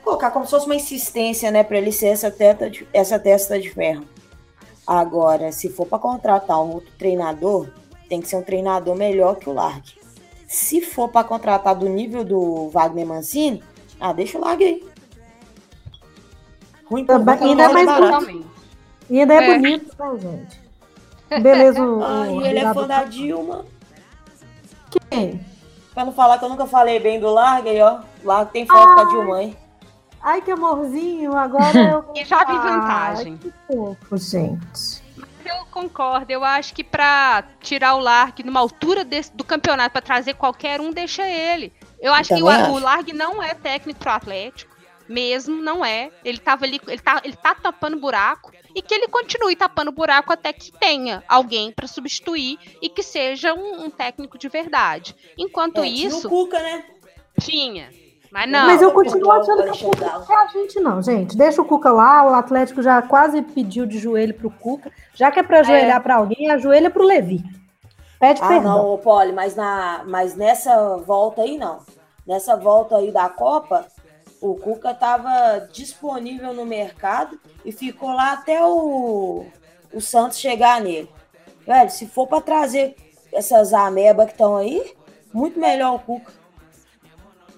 colocar 0.05 0.31
como 0.33 0.45
se 0.45 0.51
fosse 0.51 0.67
uma 0.67 0.75
insistência, 0.75 1.51
né, 1.51 1.63
para 1.63 1.79
ele 1.79 1.93
ser 1.93 2.09
essa 2.09 2.31
testa 2.31 2.69
de, 2.69 2.87
essa 2.93 3.19
testa 3.19 3.59
de 3.61 3.71
ferro. 3.71 4.05
Agora, 4.85 5.53
se 5.53 5.69
for 5.69 5.87
para 5.87 5.99
contratar 5.99 6.61
um 6.61 6.73
outro 6.73 6.91
treinador, 6.99 7.69
tem 8.09 8.21
que 8.21 8.27
ser 8.29 8.37
um 8.37 8.43
treinador 8.43 8.97
melhor 8.97 9.37
que 9.37 9.49
o 9.49 9.53
Largue. 9.53 9.95
Se 10.49 10.81
for 10.83 11.09
para 11.09 11.27
contratar 11.27 11.75
do 11.77 11.89
nível 11.89 12.25
do 12.25 12.69
Wagner 12.71 13.07
Mancini, 13.07 13.63
ah, 14.01 14.13
deixa 14.13 14.37
o 14.37 14.41
Largue 14.41 14.65
aí. 14.65 14.85
Ruim 16.91 17.07
por 17.07 17.19
Também- 17.19 17.39
ainda 17.51 17.69
mas 17.69 17.73
mais 17.73 17.87
barato. 17.87 18.45
E 19.09 19.21
ainda 19.21 19.35
é, 19.35 19.37
É. 19.37 19.55
bonito, 19.59 19.95
né, 19.99 20.19
gente? 20.21 21.43
Beleza, 21.43 21.81
o. 21.87 22.03
Ah, 22.03 22.23
o 22.23 22.43
e 22.43 22.49
ele 22.49 22.59
é 22.59 22.75
fã 22.75 22.87
da 22.87 23.05
Dilma. 23.05 23.65
Quem? 25.11 25.41
Pra 25.95 26.05
não 26.05 26.13
falar 26.13 26.39
que 26.39 26.45
eu 26.45 26.49
nunca 26.49 26.67
falei 26.67 26.99
bem 27.01 27.21
do 27.21 27.31
Largue, 27.31 27.69
aí, 27.71 27.83
ó. 27.83 28.01
Largue 28.25 28.53
tem 28.53 28.67
foto 28.67 28.95
com 28.95 29.01
a 29.01 29.05
Dilma, 29.05 29.43
hein? 29.43 29.57
Ai, 30.23 30.41
que 30.41 30.51
amorzinho, 30.51 31.37
agora 31.37 31.77
eu. 31.79 32.05
E 32.15 32.25
já 32.25 32.39
vi 32.45 32.53
Ai, 32.53 32.59
vantagem. 32.59 33.37
que 33.37 33.53
fofo, 33.67 34.17
gente. 34.17 35.03
Eu 35.45 35.67
concordo. 35.71 36.31
Eu 36.33 36.45
acho 36.45 36.73
que 36.73 36.85
pra 36.85 37.43
tirar 37.61 37.95
o 37.97 38.01
Larg 38.01 38.43
numa 38.45 38.61
altura 38.61 39.05
desse- 39.05 39.33
do 39.35 39.43
campeonato, 39.45 39.91
pra 39.91 40.01
trazer 40.01 40.35
qualquer 40.35 40.81
um, 40.81 40.91
deixa 40.93 41.29
ele. 41.29 41.73
Eu 42.01 42.15
acho 42.15 42.29
que 42.35 42.43
o, 42.43 42.47
também 42.47 42.71
o 42.71 42.77
acho. 42.77 42.85
Larg 42.85 43.13
não 43.13 43.43
é 43.43 43.53
técnico 43.55 43.99
pro 44.01 44.13
Atlético. 44.13 44.73
Mesmo, 45.09 45.61
não 45.61 45.85
é. 45.85 46.11
Ele 46.25 46.39
tava 46.39 46.65
ali, 46.65 46.81
ele 46.87 47.01
tá, 47.01 47.21
ele 47.25 47.37
tá 47.37 47.55
tapando 47.55 47.99
buraco. 47.99 48.53
E 48.75 48.81
que 48.83 48.95
ele 48.95 49.09
continue 49.09 49.55
tapando 49.57 49.93
buraco 49.93 50.33
até 50.33 50.53
que 50.53 50.73
tenha 50.73 51.23
alguém 51.29 51.73
pra 51.73 51.87
substituir 51.87 52.59
e 52.81 52.89
que 52.89 53.03
seja 53.03 53.53
um, 53.55 53.85
um 53.85 53.91
técnico 53.91 54.39
de 54.39 54.49
verdade. 54.49 55.15
Enquanto 55.37 55.79
É, 55.81 55.83
tinha 55.85 56.09
isso, 56.09 56.27
o 56.27 56.31
Cuca, 56.31 56.59
né? 56.59 56.85
tinha. 57.41 57.91
Mas 58.31 58.51
não. 58.51 58.67
Mas 58.67 58.81
eu 58.81 58.93
continuo 58.93 59.31
achando 59.31 59.63
que 59.71 59.85
o 59.85 59.91
Cuca 59.91 60.07
é 60.07 60.37
a 60.37 60.47
gente, 60.47 60.81
não, 60.81 61.03
gente. 61.03 61.37
Deixa 61.37 61.61
o 61.61 61.65
Cuca 61.67 61.93
lá, 61.93 62.25
o 62.25 62.35
Atlético 62.35 62.83
já 62.83 63.03
quase 63.03 63.43
pediu 63.43 63.85
de 63.85 63.99
joelho 63.99 64.33
pro 64.33 64.51
Cuca. 64.51 64.91
Já 65.15 65.31
que 65.31 65.39
é 65.39 65.43
pra 65.43 65.61
ajoelhar 65.61 66.03
pra 66.03 66.17
alguém, 66.17 66.51
ajoelha 66.51 66.89
pro 66.91 67.05
Levi. 67.05 67.45
Pede 68.19 68.41
Ah, 68.43 68.49
perdão. 68.49 68.91
não, 68.91 68.99
Poli, 68.99 69.33
mas, 69.33 69.55
na, 69.55 70.03
mas 70.07 70.35
nessa 70.35 70.97
volta 70.99 71.43
aí, 71.43 71.59
não. 71.59 71.81
Nessa 72.27 72.57
volta 72.57 72.97
aí 72.97 73.11
da 73.11 73.29
Copa, 73.29 73.85
o 74.43 74.57
Cuca 74.57 74.93
tava 74.93 75.69
disponível 75.73 76.53
no 76.53 76.67
mercado 76.67 77.41
e 77.65 77.71
ficou 77.71 78.13
lá 78.13 78.33
até 78.33 78.61
o, 78.63 79.47
o 79.93 80.01
Santos 80.01 80.39
chegar 80.39 80.81
nele. 80.81 81.09
Velho, 81.65 81.89
se 81.89 82.09
for 82.09 82.27
pra 82.27 82.41
trazer 82.41 82.97
essas 83.33 83.73
amebas 83.73 84.27
que 84.27 84.33
estão 84.33 84.57
aí, 84.57 84.95
muito 85.33 85.61
melhor 85.61 85.95
o 85.95 85.99
Cuca. 86.01 86.33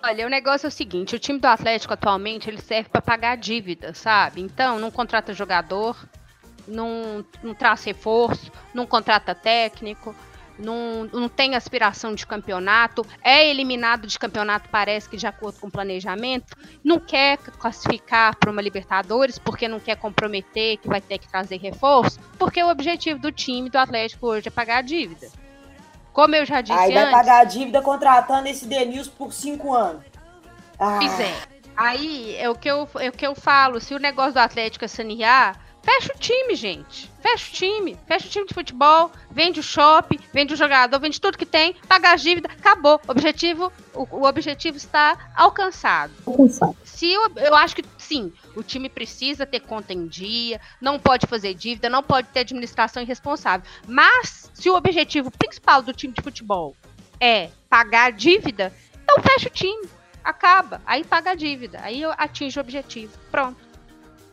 Olha, 0.04 0.26
o 0.26 0.28
negócio 0.28 0.66
é 0.66 0.68
o 0.68 0.70
seguinte, 0.70 1.16
o 1.16 1.18
time 1.18 1.38
do 1.38 1.46
Atlético 1.46 1.94
atualmente, 1.94 2.50
ele 2.50 2.60
serve 2.60 2.90
para 2.90 3.00
pagar 3.00 3.38
dívida, 3.38 3.94
sabe? 3.94 4.42
Então, 4.42 4.78
não 4.78 4.90
contrata 4.90 5.32
jogador, 5.32 5.96
não, 6.68 7.24
não 7.42 7.54
traz 7.54 7.82
reforço, 7.84 8.52
não 8.74 8.86
contrata 8.86 9.34
técnico, 9.34 10.14
não, 10.58 11.04
não 11.12 11.28
tem 11.28 11.54
aspiração 11.54 12.14
de 12.14 12.26
campeonato, 12.26 13.04
é 13.22 13.48
eliminado 13.48 14.06
de 14.06 14.18
campeonato, 14.18 14.68
parece 14.68 15.08
que 15.08 15.16
de 15.16 15.26
acordo 15.26 15.60
com 15.60 15.66
o 15.66 15.70
planejamento, 15.70 16.56
não 16.82 16.98
quer 16.98 17.38
classificar 17.38 18.36
para 18.36 18.50
uma 18.50 18.62
Libertadores, 18.62 19.38
porque 19.38 19.68
não 19.68 19.80
quer 19.80 19.96
comprometer 19.96 20.78
que 20.78 20.88
vai 20.88 21.00
ter 21.00 21.18
que 21.18 21.28
trazer 21.28 21.58
reforço, 21.58 22.18
porque 22.38 22.62
o 22.62 22.68
objetivo 22.68 23.18
do 23.18 23.30
time 23.30 23.68
do 23.68 23.76
Atlético 23.76 24.26
hoje 24.28 24.48
é 24.48 24.50
pagar 24.50 24.78
a 24.78 24.82
dívida. 24.82 25.28
Como 26.12 26.34
eu 26.36 26.46
já 26.46 26.60
disse 26.60 26.78
Aí 26.78 26.94
vai 26.94 27.02
antes, 27.02 27.12
pagar 27.12 27.40
a 27.40 27.44
dívida 27.44 27.82
contratando 27.82 28.48
esse 28.48 28.66
Denilson 28.66 29.10
por 29.18 29.32
cinco 29.32 29.74
anos. 29.74 30.04
Ah, 30.78 30.98
Pois 31.00 31.20
é. 31.20 31.34
Aí 31.76 32.36
é 32.36 32.48
o 32.48 32.54
que 32.54 32.70
eu, 32.70 32.88
é 33.00 33.08
o 33.08 33.12
que 33.12 33.26
eu 33.26 33.34
falo. 33.34 33.80
Se 33.80 33.94
o 33.94 33.98
negócio 33.98 34.34
do 34.34 34.38
Atlético 34.38 34.84
é 34.84 34.88
sanear, 34.88 35.58
fecha 35.84 36.12
o 36.14 36.18
time, 36.18 36.54
gente. 36.54 37.10
Fecha 37.20 37.48
o 37.48 37.52
time. 37.52 37.98
Fecha 38.06 38.26
o 38.26 38.30
time 38.30 38.46
de 38.46 38.54
futebol, 38.54 39.10
vende 39.30 39.60
o 39.60 39.62
shopping, 39.62 40.18
vende 40.32 40.54
o 40.54 40.56
jogador, 40.56 40.98
vende 40.98 41.20
tudo 41.20 41.38
que 41.38 41.46
tem, 41.46 41.74
paga 41.86 42.12
as 42.12 42.22
dívidas, 42.22 42.50
acabou. 42.52 43.00
Objetivo, 43.06 43.72
o, 43.94 44.06
o 44.10 44.26
objetivo 44.26 44.76
está 44.76 45.30
alcançado. 45.36 46.12
Se 46.84 47.12
eu, 47.12 47.30
eu 47.36 47.54
acho 47.54 47.76
que 47.76 47.84
sim, 47.98 48.32
o 48.56 48.62
time 48.62 48.88
precisa 48.88 49.46
ter 49.46 49.60
conta 49.60 49.92
em 49.92 50.06
dia, 50.06 50.60
não 50.80 50.98
pode 50.98 51.26
fazer 51.26 51.54
dívida, 51.54 51.88
não 51.88 52.02
pode 52.02 52.28
ter 52.28 52.40
administração 52.40 53.02
irresponsável. 53.02 53.66
Mas 53.86 54.50
se 54.54 54.70
o 54.70 54.74
objetivo 54.74 55.30
principal 55.30 55.82
do 55.82 55.92
time 55.92 56.12
de 56.12 56.22
futebol 56.22 56.74
é 57.20 57.50
pagar 57.68 58.06
a 58.06 58.10
dívida, 58.10 58.72
então 59.02 59.22
fecha 59.22 59.48
o 59.48 59.52
time, 59.52 59.88
acaba, 60.22 60.80
aí 60.86 61.04
paga 61.04 61.32
a 61.32 61.34
dívida, 61.34 61.80
aí 61.82 62.00
eu 62.00 62.12
atinge 62.16 62.58
o 62.58 62.62
objetivo. 62.62 63.12
Pronto. 63.30 63.73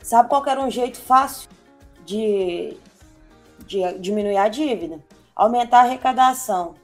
Sabe 0.01 0.29
qual 0.29 0.45
era 0.47 0.61
um 0.61 0.69
jeito 0.69 0.99
fácil 0.99 1.49
de, 2.05 2.77
de 3.65 3.99
diminuir 3.99 4.37
a 4.37 4.47
dívida? 4.47 4.99
Aumentar 5.35 5.79
a 5.79 5.83
arrecadação. 5.83 6.75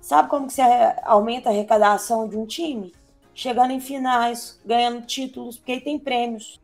Sabe 0.00 0.28
como 0.28 0.46
que 0.46 0.52
você 0.52 0.62
aumenta 1.02 1.48
a 1.48 1.52
arrecadação 1.52 2.28
de 2.28 2.36
um 2.36 2.44
time? 2.44 2.92
Chegando 3.34 3.72
em 3.72 3.80
finais, 3.80 4.60
ganhando 4.64 5.06
títulos, 5.06 5.56
porque 5.56 5.72
aí 5.72 5.80
tem 5.80 5.98
prêmios. 5.98 6.60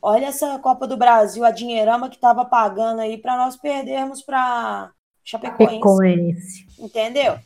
Olha 0.00 0.26
essa 0.26 0.58
Copa 0.58 0.86
do 0.86 0.96
Brasil, 0.96 1.44
a 1.44 1.52
dinheirama 1.52 2.08
que 2.08 2.16
estava 2.16 2.44
pagando 2.44 3.00
aí 3.00 3.16
para 3.16 3.36
nós 3.36 3.56
perdermos 3.56 4.20
para 4.20 4.90
Chapecoense. 5.22 5.76
Pecoense. 5.76 6.66
Entendeu? 6.78 7.38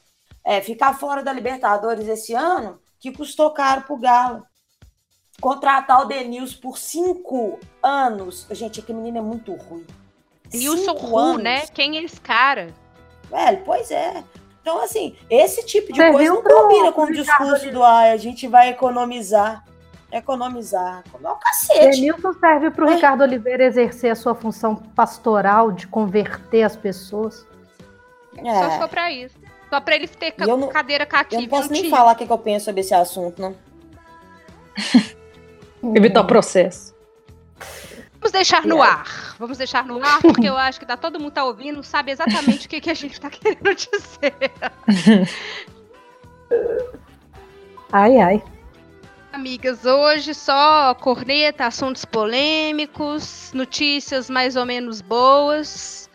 É, 0.42 0.62
ficar 0.62 0.98
fora 0.98 1.22
da 1.22 1.32
Libertadores 1.32 2.08
esse 2.08 2.32
ano, 2.32 2.80
que 2.98 3.12
custou 3.12 3.50
caro 3.50 3.82
pro 3.82 3.98
Galo. 3.98 4.42
Contratar 5.40 6.00
o 6.02 6.04
Denilson 6.06 6.58
por 6.60 6.78
cinco 6.78 7.58
anos. 7.82 8.46
Gente, 8.50 8.80
aquele 8.80 8.98
menino 8.98 9.18
é 9.18 9.22
muito 9.22 9.52
ruim. 9.54 9.86
Nilson 10.52 10.92
Ru, 10.94 11.38
né? 11.38 11.66
Quem 11.74 11.98
é 11.98 12.02
esse 12.04 12.20
cara? 12.20 12.72
Velho, 13.30 13.62
pois 13.64 13.90
é. 13.90 14.22
Então, 14.62 14.82
assim, 14.82 15.16
esse 15.28 15.64
tipo 15.64 15.92
de 15.92 15.98
Serviu 15.98 16.40
coisa 16.42 16.54
não 16.54 16.62
combina 16.62 16.92
com 16.92 17.02
o 17.02 17.12
discurso 17.12 17.70
do 17.70 17.82
ah, 17.84 18.10
a 18.12 18.16
gente 18.16 18.48
vai 18.48 18.68
economizar. 18.70 19.64
Economizar. 20.10 21.04
Comer 21.12 21.28
o 21.28 21.36
cacete. 21.36 22.00
Denilson 22.00 22.32
serve 22.34 22.70
para 22.70 22.84
o? 22.84 22.88
Ricardo 22.94 23.20
Oliveira 23.22 23.64
exercer 23.64 24.10
a 24.10 24.14
sua 24.14 24.34
função 24.34 24.74
pastoral 24.74 25.70
de 25.70 25.86
converter 25.86 26.62
as 26.62 26.76
pessoas. 26.76 27.46
Só 28.34 28.84
É, 28.84 28.86
pra 28.88 29.10
isso. 29.12 29.36
Só 29.68 29.80
pra 29.80 29.96
ele 29.96 30.06
ter 30.08 30.32
eu 30.38 30.56
não- 30.56 30.68
cadeira 30.68 31.04
eu 31.04 31.08
cativa. 31.08 31.42
não 31.42 31.48
posso 31.48 31.70
nem 31.72 31.82
tio. 31.82 31.90
falar 31.90 32.12
o 32.12 32.16
que, 32.16 32.24
que 32.26 32.32
eu 32.32 32.38
penso 32.38 32.64
sobre 32.66 32.80
esse 32.80 32.94
assunto, 32.94 33.40
não. 33.42 33.54
Evitar 35.94 36.20
o 36.22 36.26
processo. 36.26 36.94
Vamos 38.20 38.32
deixar 38.32 38.64
no 38.66 38.76
Yeah. 38.76 39.00
ar. 39.00 39.36
Vamos 39.38 39.58
deixar 39.58 39.84
no 39.86 40.02
ar, 40.04 40.20
porque 40.20 40.48
eu 40.48 40.56
acho 40.56 40.80
que 40.80 40.86
tá, 40.86 40.96
todo 40.96 41.20
mundo 41.20 41.32
tá 41.32 41.44
ouvindo, 41.44 41.82
sabe 41.84 42.10
exatamente 42.10 42.66
o 42.66 42.68
que, 42.68 42.80
que 42.80 42.90
a 42.90 42.94
gente 42.94 43.20
tá 43.20 43.28
querendo 43.30 43.74
dizer. 43.74 44.34
Ai, 47.92 48.18
ai. 48.18 48.42
Amigas, 49.32 49.84
hoje 49.84 50.34
só 50.34 50.94
corneta, 50.94 51.66
assuntos 51.66 52.04
polêmicos, 52.04 53.50
notícias 53.54 54.28
mais 54.30 54.56
ou 54.56 54.64
menos 54.64 55.00
boas. 55.00 56.10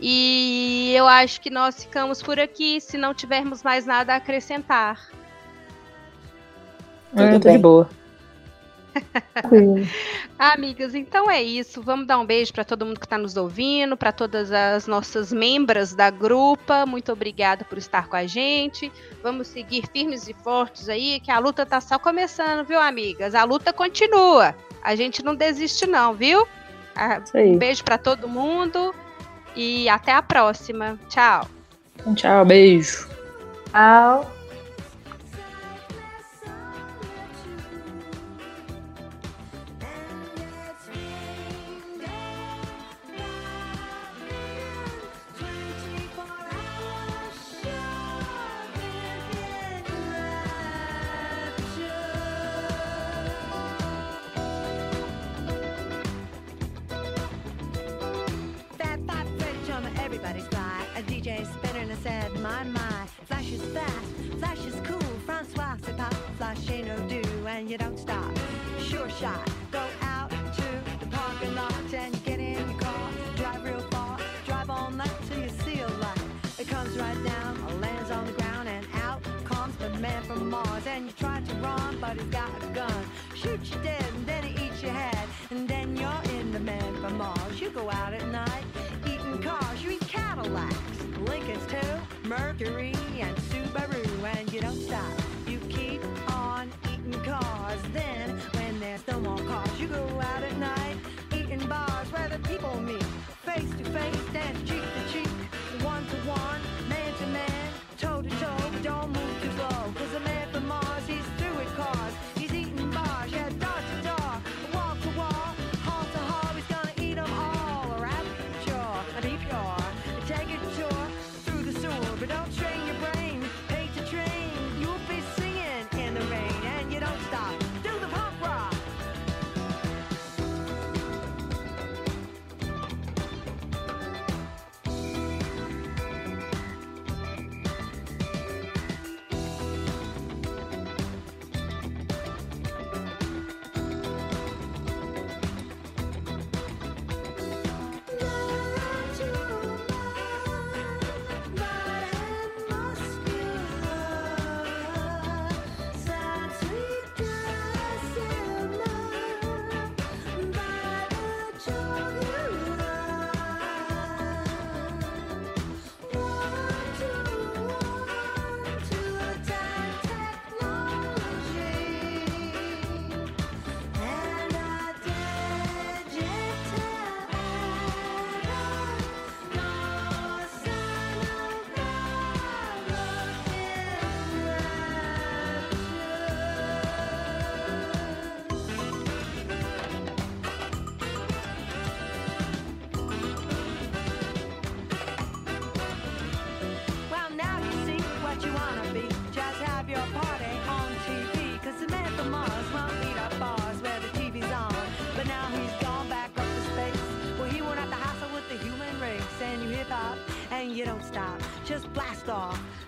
E 0.00 0.92
eu 0.96 1.06
acho 1.06 1.40
que 1.40 1.50
nós 1.50 1.82
ficamos 1.84 2.22
por 2.22 2.38
aqui 2.38 2.80
se 2.80 2.96
não 2.96 3.12
tivermos 3.12 3.62
mais 3.62 3.84
nada 3.86 4.14
a 4.14 4.16
acrescentar. 4.16 5.08
Tudo 7.10 7.22
É, 7.22 7.32
tô 7.32 7.38
bem. 7.40 7.56
de 7.56 7.62
boa. 7.62 7.88
Amigas, 10.38 10.94
então 10.94 11.30
é 11.30 11.42
isso. 11.42 11.82
Vamos 11.82 12.06
dar 12.06 12.18
um 12.18 12.24
beijo 12.24 12.52
para 12.52 12.64
todo 12.64 12.84
mundo 12.84 12.98
que 12.98 13.06
está 13.06 13.18
nos 13.18 13.36
ouvindo, 13.36 13.96
para 13.96 14.12
todas 14.12 14.50
as 14.50 14.86
nossas 14.86 15.32
membras 15.32 15.94
da 15.94 16.10
grupa. 16.10 16.86
Muito 16.86 17.12
obrigada 17.12 17.64
por 17.64 17.78
estar 17.78 18.08
com 18.08 18.16
a 18.16 18.26
gente. 18.26 18.90
Vamos 19.22 19.48
seguir 19.48 19.84
firmes 19.92 20.28
e 20.28 20.34
fortes 20.34 20.88
aí, 20.88 21.20
que 21.20 21.30
a 21.30 21.38
luta 21.38 21.66
tá 21.66 21.80
só 21.80 21.98
começando, 21.98 22.66
viu, 22.66 22.80
amigas? 22.80 23.34
A 23.34 23.44
luta 23.44 23.72
continua. 23.72 24.54
A 24.82 24.96
gente 24.96 25.22
não 25.22 25.34
desiste 25.34 25.86
não, 25.86 26.14
viu? 26.14 26.46
Ah. 26.94 27.22
Um 27.34 27.58
beijo 27.58 27.84
para 27.84 27.98
todo 27.98 28.28
mundo 28.28 28.94
e 29.54 29.88
até 29.88 30.12
a 30.12 30.22
próxima. 30.22 30.98
Tchau. 31.08 31.46
Tchau, 32.14 32.44
beijo. 32.44 33.08
Tchau. 33.70 34.39
You 67.70 67.78
don't 67.78 67.98
stop. 67.98 68.36
Sure 68.80 69.08
shot, 69.08 69.48
go 69.70 69.86
out 70.02 70.28
to 70.28 70.68
the 70.98 71.06
parking 71.06 71.54
lot 71.54 71.72
and 71.94 72.24
get 72.24 72.40
in 72.40 72.68
your 72.68 72.80
car. 72.80 73.10
Drive 73.36 73.62
real 73.62 73.80
far, 73.92 74.18
drive 74.44 74.68
all 74.68 74.90
night 74.90 75.12
till 75.28 75.40
you 75.40 75.48
see 75.64 75.78
a 75.78 75.86
light. 75.86 76.20
It 76.58 76.66
comes 76.66 76.98
right 76.98 77.24
down, 77.24 77.80
lands 77.80 78.10
on 78.10 78.26
the 78.26 78.32
ground, 78.32 78.68
and 78.68 78.84
out 78.94 79.22
comes 79.44 79.76
the 79.76 79.88
man 80.00 80.20
from 80.24 80.50
Mars. 80.50 80.84
And 80.88 81.06
you 81.06 81.12
try 81.12 81.40
to 81.40 81.54
run, 81.56 81.98
but 82.00 82.16
he's 82.16 82.24
got 82.24 82.50
a 82.64 82.66
gun. 82.74 83.04
Shoot 83.36 83.60
you 83.70 83.80
dead, 83.84 84.04
and 84.16 84.26
then 84.26 84.42
he 84.42 84.66
eats 84.66 84.82
your 84.82 84.90
head. 84.90 85.28
And 85.50 85.68
then 85.68 85.96
you're 85.96 86.22
in 86.40 86.50
the 86.50 86.60
man 86.60 86.96
from 86.96 87.18
Mars. 87.18 87.60
You 87.60 87.70
go 87.70 87.88
out 87.88 88.12
at 88.12 88.26
night, 88.26 88.64
eating 89.06 89.40
cars. 89.42 89.80
You 89.84 89.92
eat 89.92 90.08
Cadillacs, 90.08 90.74
Lincolns 91.20 91.66
too, 91.70 92.28
Mercury 92.28 92.94
and 93.20 93.36
Subaru. 93.36 94.04
And 94.34 94.52
you 94.52 94.60
don't 94.60 94.80
stop. 94.80 95.29
Then, 97.92 98.38
when 98.54 98.78
there's 98.78 99.04
no 99.08 99.18
more 99.20 99.38
cars, 99.38 99.80
you 99.80 99.88
go 99.88 100.04
out 100.20 100.42
at 100.42 100.56
night, 100.58 100.96
eating 101.34 101.66
bars 101.66 102.12
where 102.12 102.28
the 102.28 102.38
people 102.48 102.78
meet. 102.80 103.02
Face 103.44 103.70
to 103.78 103.84
face, 103.84 104.32
dance 104.32 104.68
cheek 104.68 104.82
to 104.82 104.99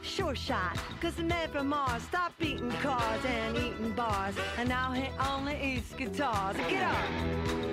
Sure 0.02 0.34
shot. 0.36 0.78
Cause 1.00 1.14
the 1.14 1.24
man 1.24 1.48
from 1.48 1.68
Mars 1.68 2.02
stopped 2.02 2.38
beating 2.38 2.70
cars 2.82 3.24
and 3.24 3.56
eating 3.56 3.92
bars. 3.92 4.36
And 4.56 4.68
now 4.68 4.92
he 4.92 5.08
only 5.30 5.60
eats 5.60 5.92
guitars. 5.94 6.56
Get 6.68 6.84
up! 6.84 7.71